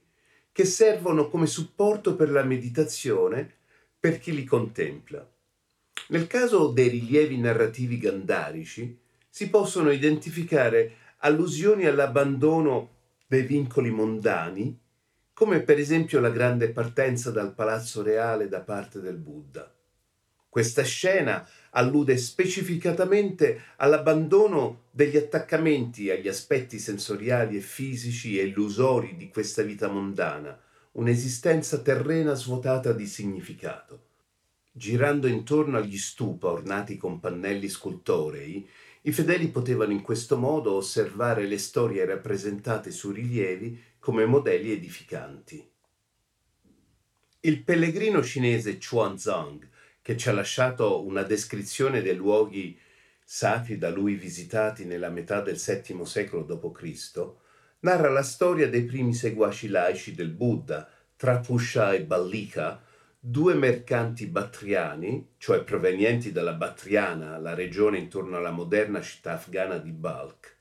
che 0.51 0.65
servono 0.65 1.27
come 1.27 1.47
supporto 1.47 2.15
per 2.15 2.29
la 2.29 2.43
meditazione 2.43 3.51
per 3.99 4.19
chi 4.19 4.33
li 4.33 4.43
contempla. 4.43 5.27
Nel 6.09 6.27
caso 6.27 6.67
dei 6.67 6.89
rilievi 6.89 7.37
narrativi 7.39 7.97
gandarici 7.97 8.97
si 9.27 9.49
possono 9.49 9.91
identificare 9.91 10.97
allusioni 11.23 11.85
all'abbandono 11.85 12.89
dei 13.27 13.43
vincoli 13.43 13.91
mondani, 13.91 14.77
come 15.33 15.61
per 15.61 15.77
esempio 15.77 16.19
la 16.19 16.29
grande 16.29 16.69
partenza 16.69 17.31
dal 17.31 17.53
palazzo 17.53 18.01
reale 18.01 18.47
da 18.47 18.61
parte 18.61 18.99
del 18.99 19.17
Buddha. 19.17 19.71
Questa 20.49 20.83
scena 20.83 21.47
allude 21.71 22.17
specificatamente 22.17 23.61
all'abbandono 23.77 24.83
degli 24.91 25.15
attaccamenti 25.15 26.09
agli 26.09 26.27
aspetti 26.27 26.77
sensoriali 26.77 27.55
e 27.55 27.61
fisici 27.61 28.37
e 28.37 28.43
illusori 28.43 29.15
di 29.15 29.29
questa 29.29 29.61
vita 29.61 29.87
mondana, 29.87 30.59
un'esistenza 30.93 31.79
terrena 31.79 32.33
svuotata 32.33 32.91
di 32.91 33.05
significato. 33.05 34.09
Girando 34.73 35.27
intorno 35.27 35.77
agli 35.77 35.97
stupa 35.97 36.47
ornati 36.47 36.97
con 36.97 37.19
pannelli 37.19 37.69
scultorei, 37.69 38.67
i 39.03 39.11
fedeli 39.11 39.47
potevano 39.47 39.91
in 39.91 40.01
questo 40.01 40.37
modo 40.37 40.73
osservare 40.73 41.47
le 41.47 41.57
storie 41.57 42.05
rappresentate 42.05 42.91
su 42.91 43.11
rilievi 43.11 43.81
come 43.97 44.25
modelli 44.25 44.71
edificanti. 44.71 45.67
Il 47.41 47.63
pellegrino 47.63 48.21
cinese 48.21 48.77
Chuanzang, 48.77 49.67
che 50.03 50.15
ci 50.17 50.29
ha 50.29 50.33
lasciato 50.33 51.03
una 51.03 51.23
descrizione 51.23 52.03
dei 52.03 52.15
luoghi 52.15 52.77
sacri 53.23 53.79
da 53.79 53.89
lui 53.89 54.13
visitati 54.13 54.85
nella 54.85 55.09
metà 55.09 55.41
del 55.41 55.55
VII 55.55 56.05
secolo 56.05 56.43
d.C., 56.43 57.29
narra 57.79 58.09
la 58.09 58.21
storia 58.21 58.69
dei 58.69 58.83
primi 58.83 59.15
seguaci 59.15 59.69
laici 59.69 60.13
del 60.13 60.29
Buddha, 60.29 60.87
Trapusha 61.15 61.93
e 61.93 62.03
Ballika, 62.03 62.83
due 63.23 63.53
mercanti 63.53 64.25
battriani, 64.25 65.33
cioè 65.37 65.63
provenienti 65.63 66.31
dalla 66.31 66.53
Battriana, 66.53 67.37
la 67.37 67.53
regione 67.53 67.99
intorno 67.99 68.37
alla 68.37 68.49
moderna 68.49 68.99
città 68.99 69.33
afghana 69.33 69.77
di 69.77 69.91
Balkh. 69.91 70.55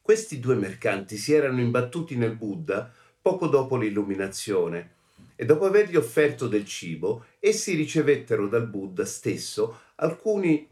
Questi 0.00 0.40
due 0.40 0.54
mercanti 0.54 1.18
si 1.18 1.34
erano 1.34 1.60
imbattuti 1.60 2.16
nel 2.16 2.36
Buddha 2.36 2.90
poco 3.20 3.48
dopo 3.48 3.76
l'illuminazione 3.76 4.92
e 5.36 5.44
dopo 5.44 5.66
avergli 5.66 5.96
offerto 5.96 6.48
del 6.48 6.64
cibo, 6.64 7.26
essi 7.38 7.74
ricevettero 7.74 8.48
dal 8.48 8.66
Buddha 8.66 9.04
stesso 9.04 9.80
alcuni 9.96 10.66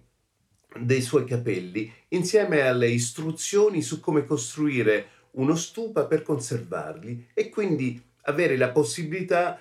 dei 0.79 1.03
suoi 1.03 1.27
capelli 1.27 1.93
insieme 2.09 2.63
alle 2.63 2.89
istruzioni 2.89 3.83
su 3.83 4.01
come 4.01 4.25
costruire 4.25 5.09
uno 5.33 5.57
stupa 5.57 6.07
per 6.07 6.23
conservarli 6.23 7.29
e 7.35 7.51
quindi 7.51 8.03
avere 8.23 8.57
la 8.57 8.71
possibilità 8.71 9.61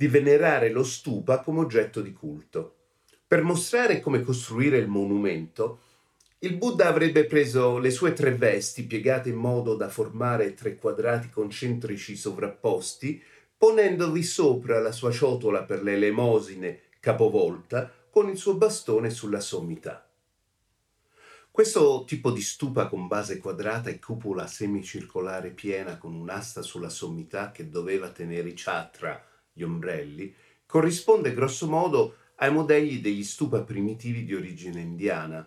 di 0.00 0.08
venerare 0.08 0.70
lo 0.70 0.82
stupa 0.82 1.40
come 1.40 1.60
oggetto 1.60 2.00
di 2.00 2.14
culto. 2.14 2.76
Per 3.26 3.42
mostrare 3.42 4.00
come 4.00 4.22
costruire 4.22 4.78
il 4.78 4.88
monumento, 4.88 5.80
il 6.38 6.56
Buddha 6.56 6.88
avrebbe 6.88 7.26
preso 7.26 7.76
le 7.76 7.90
sue 7.90 8.14
tre 8.14 8.34
vesti 8.34 8.84
piegate 8.84 9.28
in 9.28 9.34
modo 9.34 9.74
da 9.74 9.90
formare 9.90 10.54
tre 10.54 10.76
quadrati 10.76 11.28
concentrici 11.28 12.16
sovrapposti, 12.16 13.22
ponendovi 13.58 14.22
sopra 14.22 14.80
la 14.80 14.90
sua 14.90 15.10
ciotola 15.10 15.64
per 15.64 15.82
le 15.82 15.92
elemosine 15.92 16.80
capovolta 16.98 17.92
con 18.08 18.30
il 18.30 18.38
suo 18.38 18.54
bastone 18.54 19.10
sulla 19.10 19.40
sommità. 19.40 20.08
Questo 21.50 22.04
tipo 22.06 22.30
di 22.30 22.40
stupa 22.40 22.86
con 22.86 23.06
base 23.06 23.36
quadrata 23.36 23.90
e 23.90 23.98
cupola 23.98 24.46
semicircolare 24.46 25.50
piena 25.50 25.98
con 25.98 26.14
un'asta 26.14 26.62
sulla 26.62 26.88
sommità 26.88 27.50
che 27.50 27.68
doveva 27.68 28.08
tenere 28.08 28.48
i 28.48 28.54
chakra 28.56 29.24
gli 29.60 29.62
ombrelli, 29.62 30.34
corrisponde 30.64 31.34
grossomodo 31.34 32.16
ai 32.36 32.50
modelli 32.50 33.00
degli 33.00 33.22
stupa 33.22 33.60
primitivi 33.60 34.24
di 34.24 34.34
origine 34.34 34.80
indiana. 34.80 35.46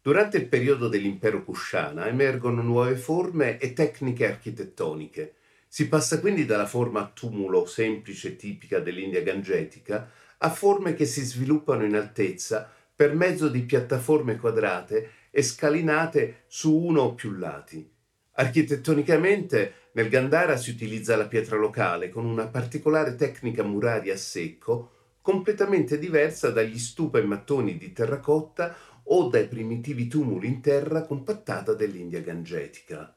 Durante 0.00 0.38
il 0.38 0.46
periodo 0.46 0.88
dell'impero 0.88 1.44
Kushana 1.44 2.06
emergono 2.06 2.62
nuove 2.62 2.96
forme 2.96 3.58
e 3.58 3.74
tecniche 3.74 4.26
architettoniche. 4.26 5.34
Si 5.68 5.88
passa 5.88 6.20
quindi 6.20 6.46
dalla 6.46 6.66
forma 6.66 7.10
tumulo 7.12 7.66
semplice 7.66 8.36
tipica 8.36 8.78
dell'India 8.78 9.22
gangetica 9.22 10.10
a 10.38 10.50
forme 10.50 10.94
che 10.94 11.04
si 11.04 11.22
sviluppano 11.22 11.84
in 11.84 11.94
altezza 11.94 12.70
per 12.94 13.14
mezzo 13.14 13.48
di 13.48 13.62
piattaforme 13.62 14.36
quadrate 14.36 15.10
e 15.30 15.42
scalinate 15.42 16.44
su 16.46 16.74
uno 16.74 17.02
o 17.02 17.14
più 17.14 17.32
lati. 17.32 17.90
Architettonicamente 18.32 19.83
nel 19.94 20.08
Gandhara 20.08 20.56
si 20.56 20.70
utilizza 20.70 21.16
la 21.16 21.26
pietra 21.26 21.56
locale 21.56 22.08
con 22.08 22.24
una 22.24 22.46
particolare 22.46 23.14
tecnica 23.14 23.62
muraria 23.62 24.14
a 24.14 24.16
secco, 24.16 24.90
completamente 25.20 25.98
diversa 25.98 26.50
dagli 26.50 26.78
stupa 26.78 27.18
e 27.18 27.22
mattoni 27.22 27.78
di 27.78 27.92
terracotta 27.92 28.74
o 29.04 29.28
dai 29.28 29.46
primitivi 29.46 30.08
tumuli 30.08 30.48
in 30.48 30.60
terra 30.60 31.02
compattata 31.02 31.74
dell'India 31.74 32.20
gangetica. 32.20 33.16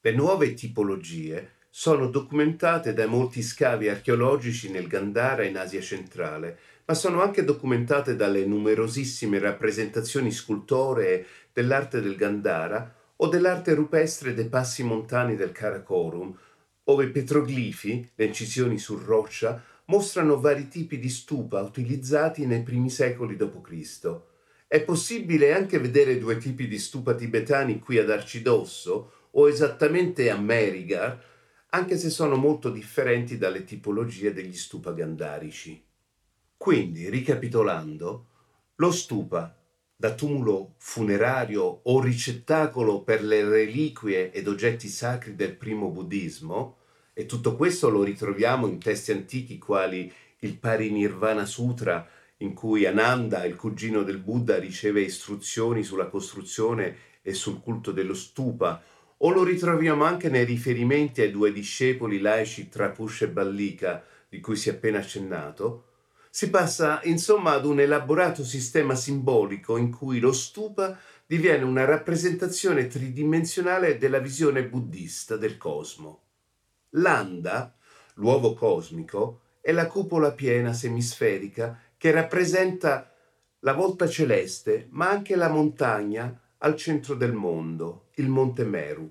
Le 0.00 0.12
nuove 0.12 0.54
tipologie 0.54 1.50
sono 1.68 2.06
documentate 2.06 2.92
da 2.92 3.06
molti 3.06 3.42
scavi 3.42 3.88
archeologici 3.88 4.70
nel 4.70 4.86
Gandhara 4.86 5.44
in 5.44 5.56
Asia 5.56 5.80
centrale, 5.80 6.58
ma 6.84 6.94
sono 6.94 7.22
anche 7.22 7.42
documentate 7.42 8.14
dalle 8.14 8.46
numerosissime 8.46 9.40
rappresentazioni 9.40 10.30
scultoree 10.30 11.26
dell'arte 11.52 12.00
del 12.00 12.14
Gandhara 12.14 13.02
o 13.24 13.28
dell'arte 13.28 13.72
rupestre 13.72 14.34
dei 14.34 14.50
passi 14.50 14.82
montani 14.82 15.34
del 15.34 15.50
Karakorum, 15.50 16.38
ove 16.84 17.08
petroglifi, 17.08 18.10
le 18.16 18.24
incisioni 18.26 18.76
su 18.76 18.98
roccia, 18.98 19.64
mostrano 19.86 20.38
vari 20.38 20.68
tipi 20.68 20.98
di 20.98 21.08
stupa 21.08 21.62
utilizzati 21.62 22.44
nei 22.44 22.62
primi 22.62 22.90
secoli 22.90 23.36
d.C. 23.36 24.20
È 24.66 24.82
possibile 24.82 25.54
anche 25.54 25.78
vedere 25.78 26.18
due 26.18 26.36
tipi 26.36 26.68
di 26.68 26.78
stupa 26.78 27.14
tibetani 27.14 27.78
qui 27.78 27.96
ad 27.96 28.10
Arcidosso 28.10 29.12
o 29.30 29.48
esattamente 29.48 30.28
a 30.28 30.36
Merigar, 30.36 31.18
anche 31.70 31.96
se 31.96 32.10
sono 32.10 32.36
molto 32.36 32.68
differenti 32.68 33.38
dalle 33.38 33.64
tipologie 33.64 34.34
degli 34.34 34.54
stupa 34.54 34.92
gandarici. 34.92 35.82
Quindi, 36.58 37.08
ricapitolando, 37.08 38.26
lo 38.74 38.90
stupa 38.92 39.63
da 39.96 40.14
tumulo 40.14 40.74
funerario 40.78 41.80
o 41.82 42.00
ricettacolo 42.00 43.02
per 43.02 43.22
le 43.22 43.48
reliquie 43.48 44.32
ed 44.32 44.48
oggetti 44.48 44.88
sacri 44.88 45.34
del 45.34 45.54
primo 45.54 45.90
buddismo, 45.90 46.76
e 47.12 47.26
tutto 47.26 47.54
questo 47.54 47.88
lo 47.90 48.02
ritroviamo 48.02 48.66
in 48.66 48.78
testi 48.78 49.12
antichi 49.12 49.58
quali 49.58 50.12
il 50.40 50.58
Parinirvana 50.58 51.44
Sutra, 51.44 52.06
in 52.38 52.54
cui 52.54 52.86
Ananda, 52.86 53.44
il 53.44 53.54
cugino 53.54 54.02
del 54.02 54.18
Buddha, 54.18 54.58
riceve 54.58 55.00
istruzioni 55.00 55.84
sulla 55.84 56.08
costruzione 56.08 56.96
e 57.22 57.32
sul 57.32 57.60
culto 57.60 57.92
dello 57.92 58.14
stupa, 58.14 58.82
o 59.18 59.30
lo 59.30 59.44
ritroviamo 59.44 60.04
anche 60.04 60.28
nei 60.28 60.44
riferimenti 60.44 61.22
ai 61.22 61.30
due 61.30 61.52
discepoli 61.52 62.18
laici 62.18 62.68
Trapush 62.68 63.22
e 63.22 63.28
Ballika, 63.28 64.04
di 64.28 64.40
cui 64.40 64.56
si 64.56 64.68
è 64.68 64.72
appena 64.72 64.98
accennato, 64.98 65.84
si 66.36 66.50
passa 66.50 66.98
insomma 67.04 67.52
ad 67.52 67.64
un 67.64 67.78
elaborato 67.78 68.42
sistema 68.42 68.96
simbolico 68.96 69.76
in 69.76 69.92
cui 69.92 70.18
lo 70.18 70.32
stupa 70.32 70.98
diviene 71.24 71.62
una 71.62 71.84
rappresentazione 71.84 72.88
tridimensionale 72.88 73.98
della 73.98 74.18
visione 74.18 74.66
buddista 74.66 75.36
del 75.36 75.56
cosmo. 75.56 76.22
L'anda 76.96 77.72
l'uovo 78.14 78.54
cosmico, 78.54 79.42
è 79.60 79.70
la 79.70 79.86
cupola 79.86 80.32
piena 80.32 80.72
semisferica 80.72 81.78
che 81.96 82.10
rappresenta 82.10 83.14
la 83.60 83.72
volta 83.72 84.08
celeste, 84.08 84.88
ma 84.90 85.08
anche 85.08 85.36
la 85.36 85.48
montagna 85.48 86.36
al 86.58 86.74
centro 86.74 87.14
del 87.14 87.32
mondo, 87.32 88.08
il 88.14 88.28
Monte 88.28 88.64
Meru. 88.64 89.08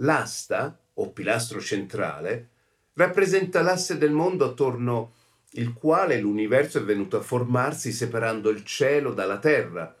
L'asta, 0.00 0.80
o 0.94 1.12
pilastro 1.12 1.60
centrale, 1.60 2.48
rappresenta 2.94 3.62
l'asse 3.62 3.98
del 3.98 4.10
mondo 4.10 4.44
attorno 4.44 5.12
il 5.58 5.72
quale 5.72 6.18
l'universo 6.18 6.78
è 6.78 6.82
venuto 6.82 7.16
a 7.16 7.22
formarsi 7.22 7.92
separando 7.92 8.48
il 8.48 8.64
cielo 8.64 9.12
dalla 9.12 9.38
terra. 9.38 9.94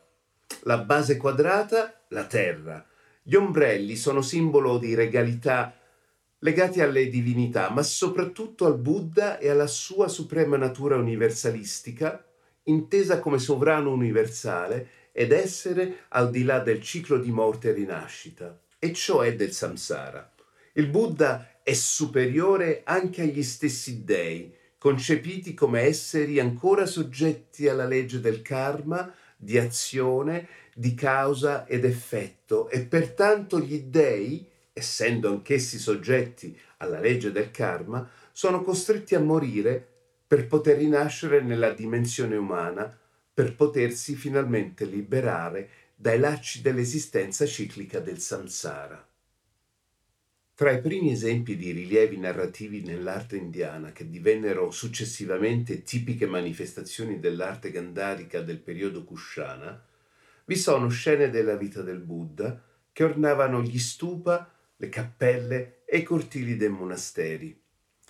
La 0.62 0.78
base 0.78 1.16
quadrata, 1.16 2.04
la 2.08 2.24
terra. 2.26 2.84
Gli 3.22 3.34
ombrelli 3.34 3.96
sono 3.96 4.22
simbolo 4.22 4.78
di 4.78 4.94
regalità 4.94 5.74
legati 6.38 6.80
alle 6.80 7.08
divinità, 7.08 7.70
ma 7.70 7.82
soprattutto 7.82 8.66
al 8.66 8.78
Buddha 8.78 9.38
e 9.38 9.48
alla 9.48 9.66
sua 9.66 10.06
suprema 10.06 10.56
natura 10.56 10.96
universalistica, 10.96 12.24
intesa 12.64 13.18
come 13.18 13.38
sovrano 13.38 13.90
universale 13.90 14.88
ed 15.10 15.32
essere 15.32 16.04
al 16.10 16.30
di 16.30 16.44
là 16.44 16.60
del 16.60 16.80
ciclo 16.80 17.18
di 17.18 17.32
morte 17.32 17.70
e 17.70 17.72
rinascita, 17.72 18.56
e 18.78 18.92
cioè 18.92 19.34
del 19.34 19.52
samsara. 19.52 20.32
Il 20.74 20.86
Buddha 20.86 21.58
è 21.64 21.72
superiore 21.72 22.82
anche 22.84 23.22
agli 23.22 23.42
stessi 23.42 24.04
dei, 24.04 24.54
concepiti 24.78 25.54
come 25.54 25.82
esseri 25.82 26.38
ancora 26.38 26.86
soggetti 26.86 27.68
alla 27.68 27.84
legge 27.84 28.20
del 28.20 28.42
karma, 28.42 29.12
di 29.36 29.58
azione, 29.58 30.48
di 30.74 30.94
causa 30.94 31.66
ed 31.66 31.84
effetto, 31.84 32.68
e 32.70 32.84
pertanto 32.84 33.58
gli 33.60 33.82
dei, 33.82 34.48
essendo 34.72 35.28
anch'essi 35.28 35.78
soggetti 35.78 36.56
alla 36.78 37.00
legge 37.00 37.32
del 37.32 37.50
karma, 37.50 38.08
sono 38.30 38.62
costretti 38.62 39.14
a 39.16 39.20
morire 39.20 39.84
per 40.26 40.46
poter 40.46 40.78
rinascere 40.78 41.40
nella 41.40 41.72
dimensione 41.72 42.36
umana, 42.36 42.96
per 43.34 43.54
potersi 43.54 44.14
finalmente 44.14 44.84
liberare 44.84 45.68
dai 45.94 46.18
lacci 46.18 46.60
dell'esistenza 46.60 47.46
ciclica 47.46 47.98
del 47.98 48.18
samsara. 48.18 49.07
Tra 50.58 50.72
i 50.72 50.80
primi 50.80 51.12
esempi 51.12 51.56
di 51.56 51.70
rilievi 51.70 52.18
narrativi 52.18 52.82
nell'arte 52.82 53.36
indiana 53.36 53.92
che 53.92 54.08
divennero 54.08 54.72
successivamente 54.72 55.84
tipiche 55.84 56.26
manifestazioni 56.26 57.20
dell'arte 57.20 57.70
gandharica 57.70 58.40
del 58.40 58.58
periodo 58.58 59.04
Kushana, 59.04 59.80
vi 60.46 60.56
sono 60.56 60.88
scene 60.88 61.30
della 61.30 61.54
vita 61.54 61.82
del 61.82 62.00
Buddha 62.00 62.60
che 62.92 63.04
ornavano 63.04 63.62
gli 63.62 63.78
stupa, 63.78 64.52
le 64.78 64.88
cappelle 64.88 65.82
e 65.84 65.98
i 65.98 66.02
cortili 66.02 66.56
dei 66.56 66.70
monasteri. 66.70 67.56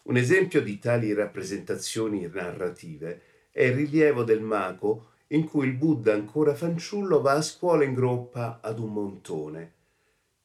Un 0.05 0.17
esempio 0.17 0.63
di 0.63 0.79
tali 0.79 1.13
rappresentazioni 1.13 2.31
narrative 2.33 3.21
è 3.51 3.65
il 3.65 3.75
rilievo 3.75 4.25
del 4.25 4.41
Mako 4.41 5.11
in 5.27 5.45
cui 5.45 5.67
il 5.67 5.75
Buddha 5.75 6.15
ancora 6.15 6.55
fanciullo 6.55 7.21
va 7.21 7.33
a 7.33 7.43
scuola 7.43 7.85
in 7.85 7.93
groppa 7.93 8.61
ad 8.63 8.79
un 8.79 8.91
montone 8.91 9.73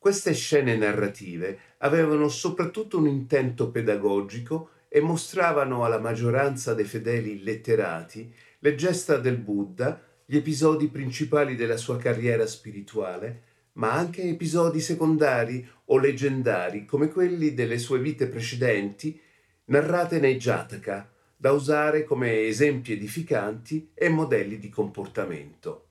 queste 0.04 0.34
scene 0.34 0.76
narrative 0.76 1.73
avevano 1.84 2.30
soprattutto 2.30 2.98
un 2.98 3.08
intento 3.08 3.70
pedagogico 3.70 4.70
e 4.88 5.02
mostravano 5.02 5.84
alla 5.84 6.00
maggioranza 6.00 6.74
dei 6.74 6.86
fedeli 6.86 7.44
letterati 7.44 8.34
le 8.60 8.76
gesta 8.76 9.18
del 9.18 9.38
Buddha, 9.38 10.02
gli 10.26 10.38
episodi 10.38 10.88
principali 10.88 11.56
della 11.56 11.76
sua 11.76 11.98
carriera 11.98 12.48
spirituale, 12.48 13.42
ma 13.74 13.92
anche 13.92 14.24
episodi 14.24 14.80
secondari 14.80 15.68
o 15.86 15.98
leggendari 15.98 16.86
come 16.86 17.10
quelli 17.10 17.54
delle 17.54 17.78
sue 17.78 18.00
vite 18.00 18.28
precedenti, 18.28 19.20
narrate 19.66 20.20
nei 20.20 20.38
Jataka, 20.38 21.12
da 21.36 21.52
usare 21.52 22.06
come 22.06 22.46
esempi 22.46 22.94
edificanti 22.94 23.90
e 23.94 24.08
modelli 24.08 24.58
di 24.58 24.70
comportamento. 24.70 25.88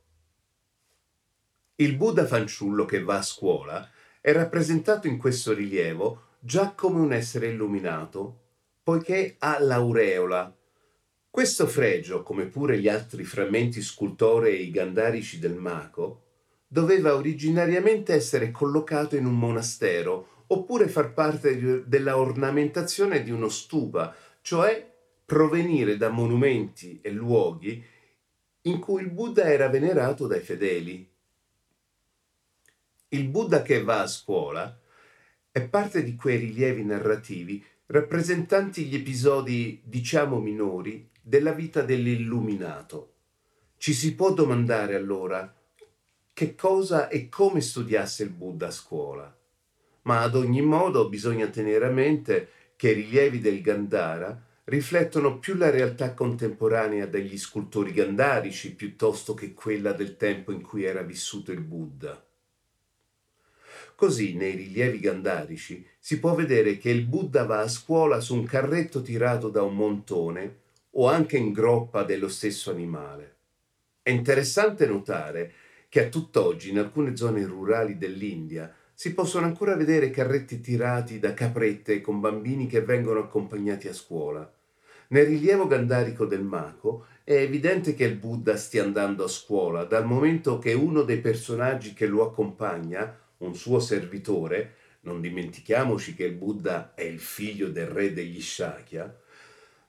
Il 1.75 1.97
Buddha 1.97 2.25
fanciullo 2.25 2.87
che 2.87 3.03
va 3.03 3.17
a 3.17 3.23
scuola 3.23 3.87
è 4.23 4.33
rappresentato 4.33 5.09
in 5.09 5.19
questo 5.19 5.53
rilievo 5.53 6.37
già 6.39 6.75
come 6.77 7.01
un 7.01 7.13
essere 7.13 7.49
illuminato, 7.49 8.39
poiché 8.85 9.35
ha 9.41 9.61
l'aureola. 9.61 10.57
Questo 11.29 11.67
fregio, 11.67 12.23
come 12.23 12.47
pure 12.47 12.79
gli 12.79 12.87
altri 12.87 13.25
frammenti 13.25 13.83
scultorei 13.83 14.71
gandarici 14.71 15.41
del 15.41 15.57
Mako, 15.57 16.23
doveva 16.69 17.17
originariamente 17.17 18.15
essere 18.15 18.53
collocato 18.53 19.17
in 19.17 19.27
un 19.27 19.37
monastero 19.37 20.45
oppure 20.47 20.87
far 20.87 21.15
parte 21.15 21.83
della 21.89 22.17
ornamentazione 22.17 23.25
di 23.25 23.33
uno 23.33 23.49
stupa, 23.49 24.15
cioè 24.41 24.89
provenire 25.25 25.97
da 25.97 26.11
monumenti 26.11 27.01
e 27.03 27.11
luoghi 27.11 27.85
in 28.63 28.79
cui 28.79 29.03
il 29.03 29.11
Buddha 29.11 29.51
era 29.51 29.69
venerato 29.69 30.29
dai 30.29 30.41
fedeli. 30.41 31.12
Il 33.15 33.29
Buddha 33.29 33.61
che 33.61 33.83
va 33.83 34.01
a 34.01 34.07
scuola 34.07 34.75
è 35.51 35.61
parte 35.69 36.03
di 36.03 36.17
quei 36.17 36.39
rilievi 36.39 36.83
narrativi 36.83 37.63
rappresentanti 37.89 38.87
gli 38.87 38.95
episodi, 38.95 39.83
diciamo 39.85 40.41
minori, 40.41 41.11
della 41.21 41.53
vita 41.53 41.83
dell'illuminato. 41.83 43.13
Ci 43.77 43.93
si 43.93 44.15
può 44.15 44.33
domandare 44.33 44.95
allora 44.95 45.55
che 46.33 46.55
cosa 46.55 47.09
e 47.09 47.29
come 47.29 47.61
studiasse 47.61 48.23
il 48.23 48.31
Buddha 48.31 48.69
a 48.69 48.71
scuola. 48.71 49.39
Ma 50.05 50.23
ad 50.23 50.35
ogni 50.35 50.63
modo 50.63 51.11
bisogna 51.11 51.49
tenere 51.49 51.85
a 51.85 51.91
mente 51.91 52.49
che 52.77 52.93
i 52.93 52.95
rilievi 52.95 53.41
del 53.41 53.61
Gandhara 53.61 54.43
riflettono 54.65 55.39
più 55.39 55.57
la 55.57 55.69
realtà 55.69 56.15
contemporanea 56.15 57.05
degli 57.05 57.37
scultori 57.37 57.93
gandharici 57.93 58.75
piuttosto 58.75 59.35
che 59.35 59.53
quella 59.53 59.93
del 59.93 60.17
tempo 60.17 60.51
in 60.51 60.63
cui 60.63 60.85
era 60.85 61.03
vissuto 61.03 61.53
il 61.53 61.61
Buddha. 61.61 62.19
Così 64.03 64.35
nei 64.35 64.57
rilievi 64.57 64.99
gandarici 64.99 65.87
si 65.97 66.19
può 66.19 66.35
vedere 66.35 66.77
che 66.77 66.91
il 66.91 67.07
Buddha 67.07 67.45
va 67.45 67.61
a 67.61 67.69
scuola 67.69 68.19
su 68.19 68.35
un 68.35 68.43
carretto 68.43 69.01
tirato 69.01 69.49
da 69.49 69.63
un 69.63 69.77
montone 69.77 70.57
o 70.95 71.09
anche 71.09 71.37
in 71.37 71.53
groppa 71.53 72.03
dello 72.03 72.27
stesso 72.27 72.73
animale. 72.73 73.37
È 74.03 74.11
interessante 74.11 74.87
notare 74.87 75.53
che 75.89 76.05
a 76.05 76.09
tutt'oggi 76.09 76.71
in 76.71 76.81
alcune 76.81 77.15
zone 77.15 77.47
rurali 77.47 77.97
dell'India 77.97 78.75
si 78.93 79.15
possono 79.15 79.47
ancora 79.47 79.77
vedere 79.77 80.11
carretti 80.11 80.61
tirati 80.61 81.21
da 81.21 81.33
caprette 81.33 82.01
con 82.01 82.19
bambini 82.19 82.67
che 82.67 82.81
vengono 82.81 83.21
accompagnati 83.21 83.87
a 83.87 83.95
scuola. 83.95 84.53
Nel 85.11 85.27
rilievo 85.27 85.69
gandarico 85.69 86.27
del 86.27 86.43
Mako 86.43 87.07
è 87.23 87.35
evidente 87.35 87.95
che 87.95 88.03
il 88.03 88.17
Buddha 88.17 88.57
stia 88.57 88.83
andando 88.83 89.23
a 89.23 89.29
scuola 89.29 89.85
dal 89.85 90.07
momento 90.07 90.59
che 90.59 90.73
uno 90.73 91.03
dei 91.03 91.21
personaggi 91.21 91.95
che 91.95 92.07
lo 92.07 92.27
accompagna 92.27 93.21
un 93.43 93.55
suo 93.55 93.81
servitore, 93.81 94.75
non 95.03 95.21
dimentichiamoci 95.21 96.15
che 96.15 96.25
il 96.25 96.35
Buddha 96.35 96.95
è 96.95 97.03
il 97.03 97.21
figlio 97.21 97.69
del 97.69 97.87
re 97.87 98.13
degli 98.13 98.41
Shakya, 98.41 99.21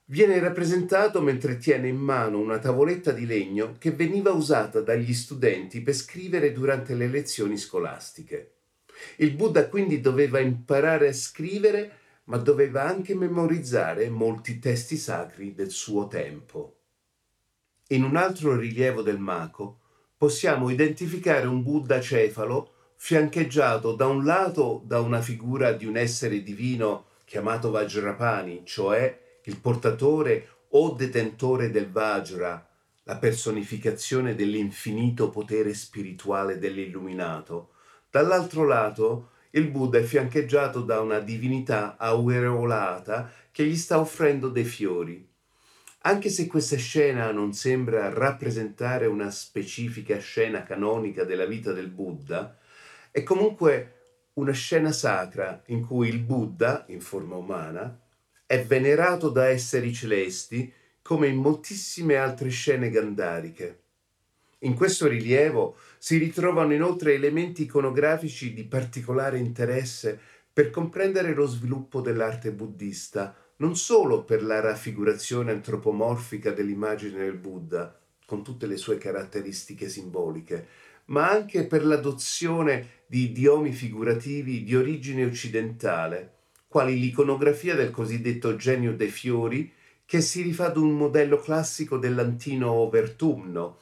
viene 0.06 0.40
rappresentato 0.40 1.22
mentre 1.22 1.58
tiene 1.58 1.88
in 1.88 1.98
mano 1.98 2.40
una 2.40 2.60
tavoletta 2.60 3.12
di 3.12 3.26
legno 3.26 3.76
che 3.78 3.92
veniva 3.92 4.32
usata 4.32 4.82
dagli 4.82 5.14
studenti 5.14 5.82
per 5.82 5.94
scrivere 5.94 6.52
durante 6.52 6.96
le 6.96 7.08
lezioni 7.08 7.58
scolastiche. 7.58 8.52
Il 9.18 9.32
Buddha 9.32 9.68
quindi 9.70 10.02
doveva 10.02 10.40
imparare 10.40 11.10
a 11.10 11.14
scrivere, 11.14 12.00
ma 12.26 12.38
doveva 12.38 12.84
anche 12.84 13.16
memorizzare 13.16 14.10
molti 14.10 14.60
testi 14.60 14.98
sacri 14.98 15.54
del 15.54 15.72
suo 15.72 16.08
tempo. 16.08 16.78
In 17.90 18.04
un 18.04 18.16
altro 18.16 18.56
rilievo 18.56 19.02
del 19.02 19.20
Mako 19.20 19.80
possiamo 20.18 20.70
identificare 20.70 21.48
un 21.48 21.64
Buddha 21.64 22.00
cefalo 22.00 22.73
fiancheggiato 23.06 23.96
da 23.96 24.08
un 24.08 24.24
lato 24.24 24.82
da 24.86 25.02
una 25.02 25.22
figura 25.22 25.74
di 25.74 25.86
un 25.86 25.98
essere 25.98 26.42
divino 26.42 27.08
chiamato 27.26 27.70
Vajrapani, 27.70 28.62
cioè 28.64 29.40
il 29.44 29.60
portatore 29.60 30.48
o 30.70 30.94
detentore 30.94 31.70
del 31.70 31.92
Vajra, 31.92 32.66
la 33.04 33.18
personificazione 33.18 34.36
dell'infinito 34.36 35.30
potere 35.30 35.74
spirituale 35.74 36.58
dell'illuminato. 36.60 37.72
Dall'altro 38.10 38.64
lato, 38.64 39.32
il 39.50 39.68
Buddha 39.68 39.98
è 39.98 40.04
fiancheggiato 40.04 40.80
da 40.80 41.02
una 41.02 41.20
divinità 41.20 41.98
aureolata 41.98 43.30
che 43.52 43.66
gli 43.66 43.76
sta 43.76 44.00
offrendo 44.00 44.48
dei 44.48 44.64
fiori. 44.64 45.28
Anche 46.04 46.30
se 46.30 46.48
questa 46.48 46.78
scena 46.78 47.34
non 47.34 47.52
sembra 47.52 48.08
rappresentare 48.14 49.08
una 49.08 49.30
specifica 49.30 50.18
scena 50.20 50.64
canonica 50.64 51.26
della 51.26 51.46
vita 51.46 51.74
del 51.74 51.90
Buddha, 51.90 52.60
è 53.14 53.22
comunque 53.22 54.32
una 54.34 54.54
scena 54.54 54.92
sacra 54.92 55.62
in 55.68 55.86
cui 55.86 56.08
il 56.08 56.18
Buddha, 56.18 56.84
in 56.88 57.00
forma 57.00 57.36
umana, 57.36 58.02
è 58.44 58.66
venerato 58.66 59.30
da 59.30 59.50
esseri 59.50 59.94
celesti 59.94 60.74
come 61.04 61.28
in 61.28 61.36
moltissime 61.36 62.16
altre 62.16 62.50
scene 62.50 62.90
gandariche. 62.90 63.82
In 64.62 64.74
questo 64.74 65.06
rilievo 65.08 65.78
si 66.00 66.18
ritrovano 66.18 66.74
inoltre 66.74 67.14
elementi 67.14 67.64
iconografici 67.64 68.52
di 68.52 68.64
particolare 68.64 69.38
interesse 69.38 70.20
per 70.52 70.72
comprendere 70.72 71.36
lo 71.36 71.46
sviluppo 71.46 72.02
dell'arte 72.02 72.52
buddista, 72.52 73.36
non 73.58 73.76
solo 73.76 74.24
per 74.24 74.42
la 74.42 74.60
raffigurazione 74.60 75.52
antropomorfica 75.52 76.50
dell'immagine 76.50 77.20
del 77.20 77.38
Buddha, 77.38 77.96
con 78.26 78.44
tutte 78.44 78.66
le 78.66 78.78
sue 78.78 78.98
caratteristiche 78.98 79.88
simboliche, 79.88 80.68
ma 81.06 81.30
anche 81.30 81.66
per 81.66 81.86
l'adozione 81.86 83.02
di 83.08 83.26
idiomi 83.26 83.72
figurativi 83.72 84.64
di 84.64 84.76
origine 84.76 85.26
occidentale, 85.26 86.32
quali 86.68 87.00
l'iconografia 87.00 87.76
del 87.76 87.92
cosiddetto 87.92 88.56
genio 88.56 88.96
dei 88.96 89.10
fiori, 89.10 89.72
che 90.06 90.22
si 90.22 90.42
rifà 90.42 90.68
ad 90.68 90.78
un 90.78 90.92
modello 90.92 91.40
classico 91.40 91.98
dell'antino 91.98 92.72
overtumno, 92.72 93.78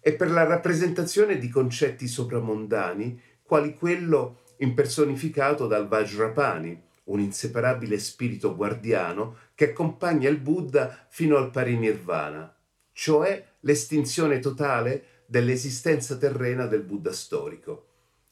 e 0.00 0.14
per 0.14 0.30
la 0.30 0.44
rappresentazione 0.44 1.38
di 1.38 1.48
concetti 1.48 2.08
sopramondani, 2.08 3.20
quali 3.42 3.74
quello 3.74 4.40
impersonificato 4.58 5.66
dal 5.66 5.88
Vajrapani, 5.88 6.80
un 7.04 7.20
inseparabile 7.20 7.98
spirito 7.98 8.54
guardiano 8.54 9.36
che 9.54 9.70
accompagna 9.70 10.28
il 10.28 10.38
Buddha 10.38 11.06
fino 11.08 11.36
al 11.36 11.50
parinirvana, 11.50 12.54
cioè 12.92 13.44
l'estinzione 13.60 14.38
totale 14.38 15.04
dell'esistenza 15.32 16.18
terrena 16.18 16.66
del 16.66 16.82
Buddha 16.82 17.10
storico. 17.10 17.86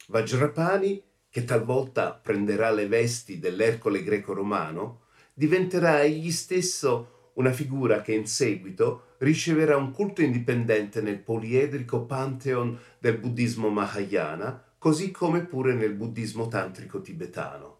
Vajrapani, 0.09 1.03
che 1.31 1.45
talvolta 1.45 2.13
prenderà 2.13 2.69
le 2.69 2.87
vesti 2.87 3.39
dell'Ercole 3.39 4.03
greco-romano, 4.03 5.05
diventerà 5.33 6.03
egli 6.03 6.29
stesso 6.29 7.31
una 7.33 7.51
figura 7.53 8.01
che 8.01 8.13
in 8.13 8.27
seguito 8.27 9.15
riceverà 9.17 9.77
un 9.77 9.91
culto 9.91 10.21
indipendente 10.21 11.01
nel 11.01 11.17
poliedrico 11.17 12.05
pantheon 12.05 12.77
del 12.99 13.17
buddismo 13.17 13.69
Mahayana, 13.69 14.63
così 14.77 15.09
come 15.09 15.43
pure 15.45 15.73
nel 15.73 15.93
buddismo 15.93 16.49
tantrico 16.49 17.01
tibetano. 17.01 17.79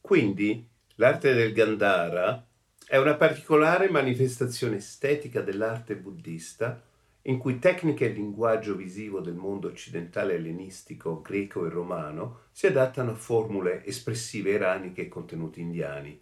Quindi 0.00 0.64
l'arte 0.94 1.34
del 1.34 1.52
Gandhara 1.52 2.46
è 2.88 2.96
una 2.98 3.14
particolare 3.14 3.90
manifestazione 3.90 4.76
estetica 4.76 5.40
dell'arte 5.40 5.96
buddista 5.96 6.80
in 7.22 7.36
cui 7.36 7.58
tecniche 7.58 8.06
e 8.06 8.12
linguaggio 8.12 8.76
visivo 8.76 9.18
del 9.18 9.34
mondo 9.34 9.66
occidentale 9.66 10.34
ellenistico, 10.34 11.20
greco 11.20 11.66
e 11.66 11.68
romano 11.68 12.42
si 12.52 12.68
adattano 12.68 13.10
a 13.10 13.16
formule 13.16 13.84
espressive 13.84 14.52
iraniche 14.52 15.02
e 15.02 15.08
contenuti 15.08 15.60
indiani. 15.60 16.20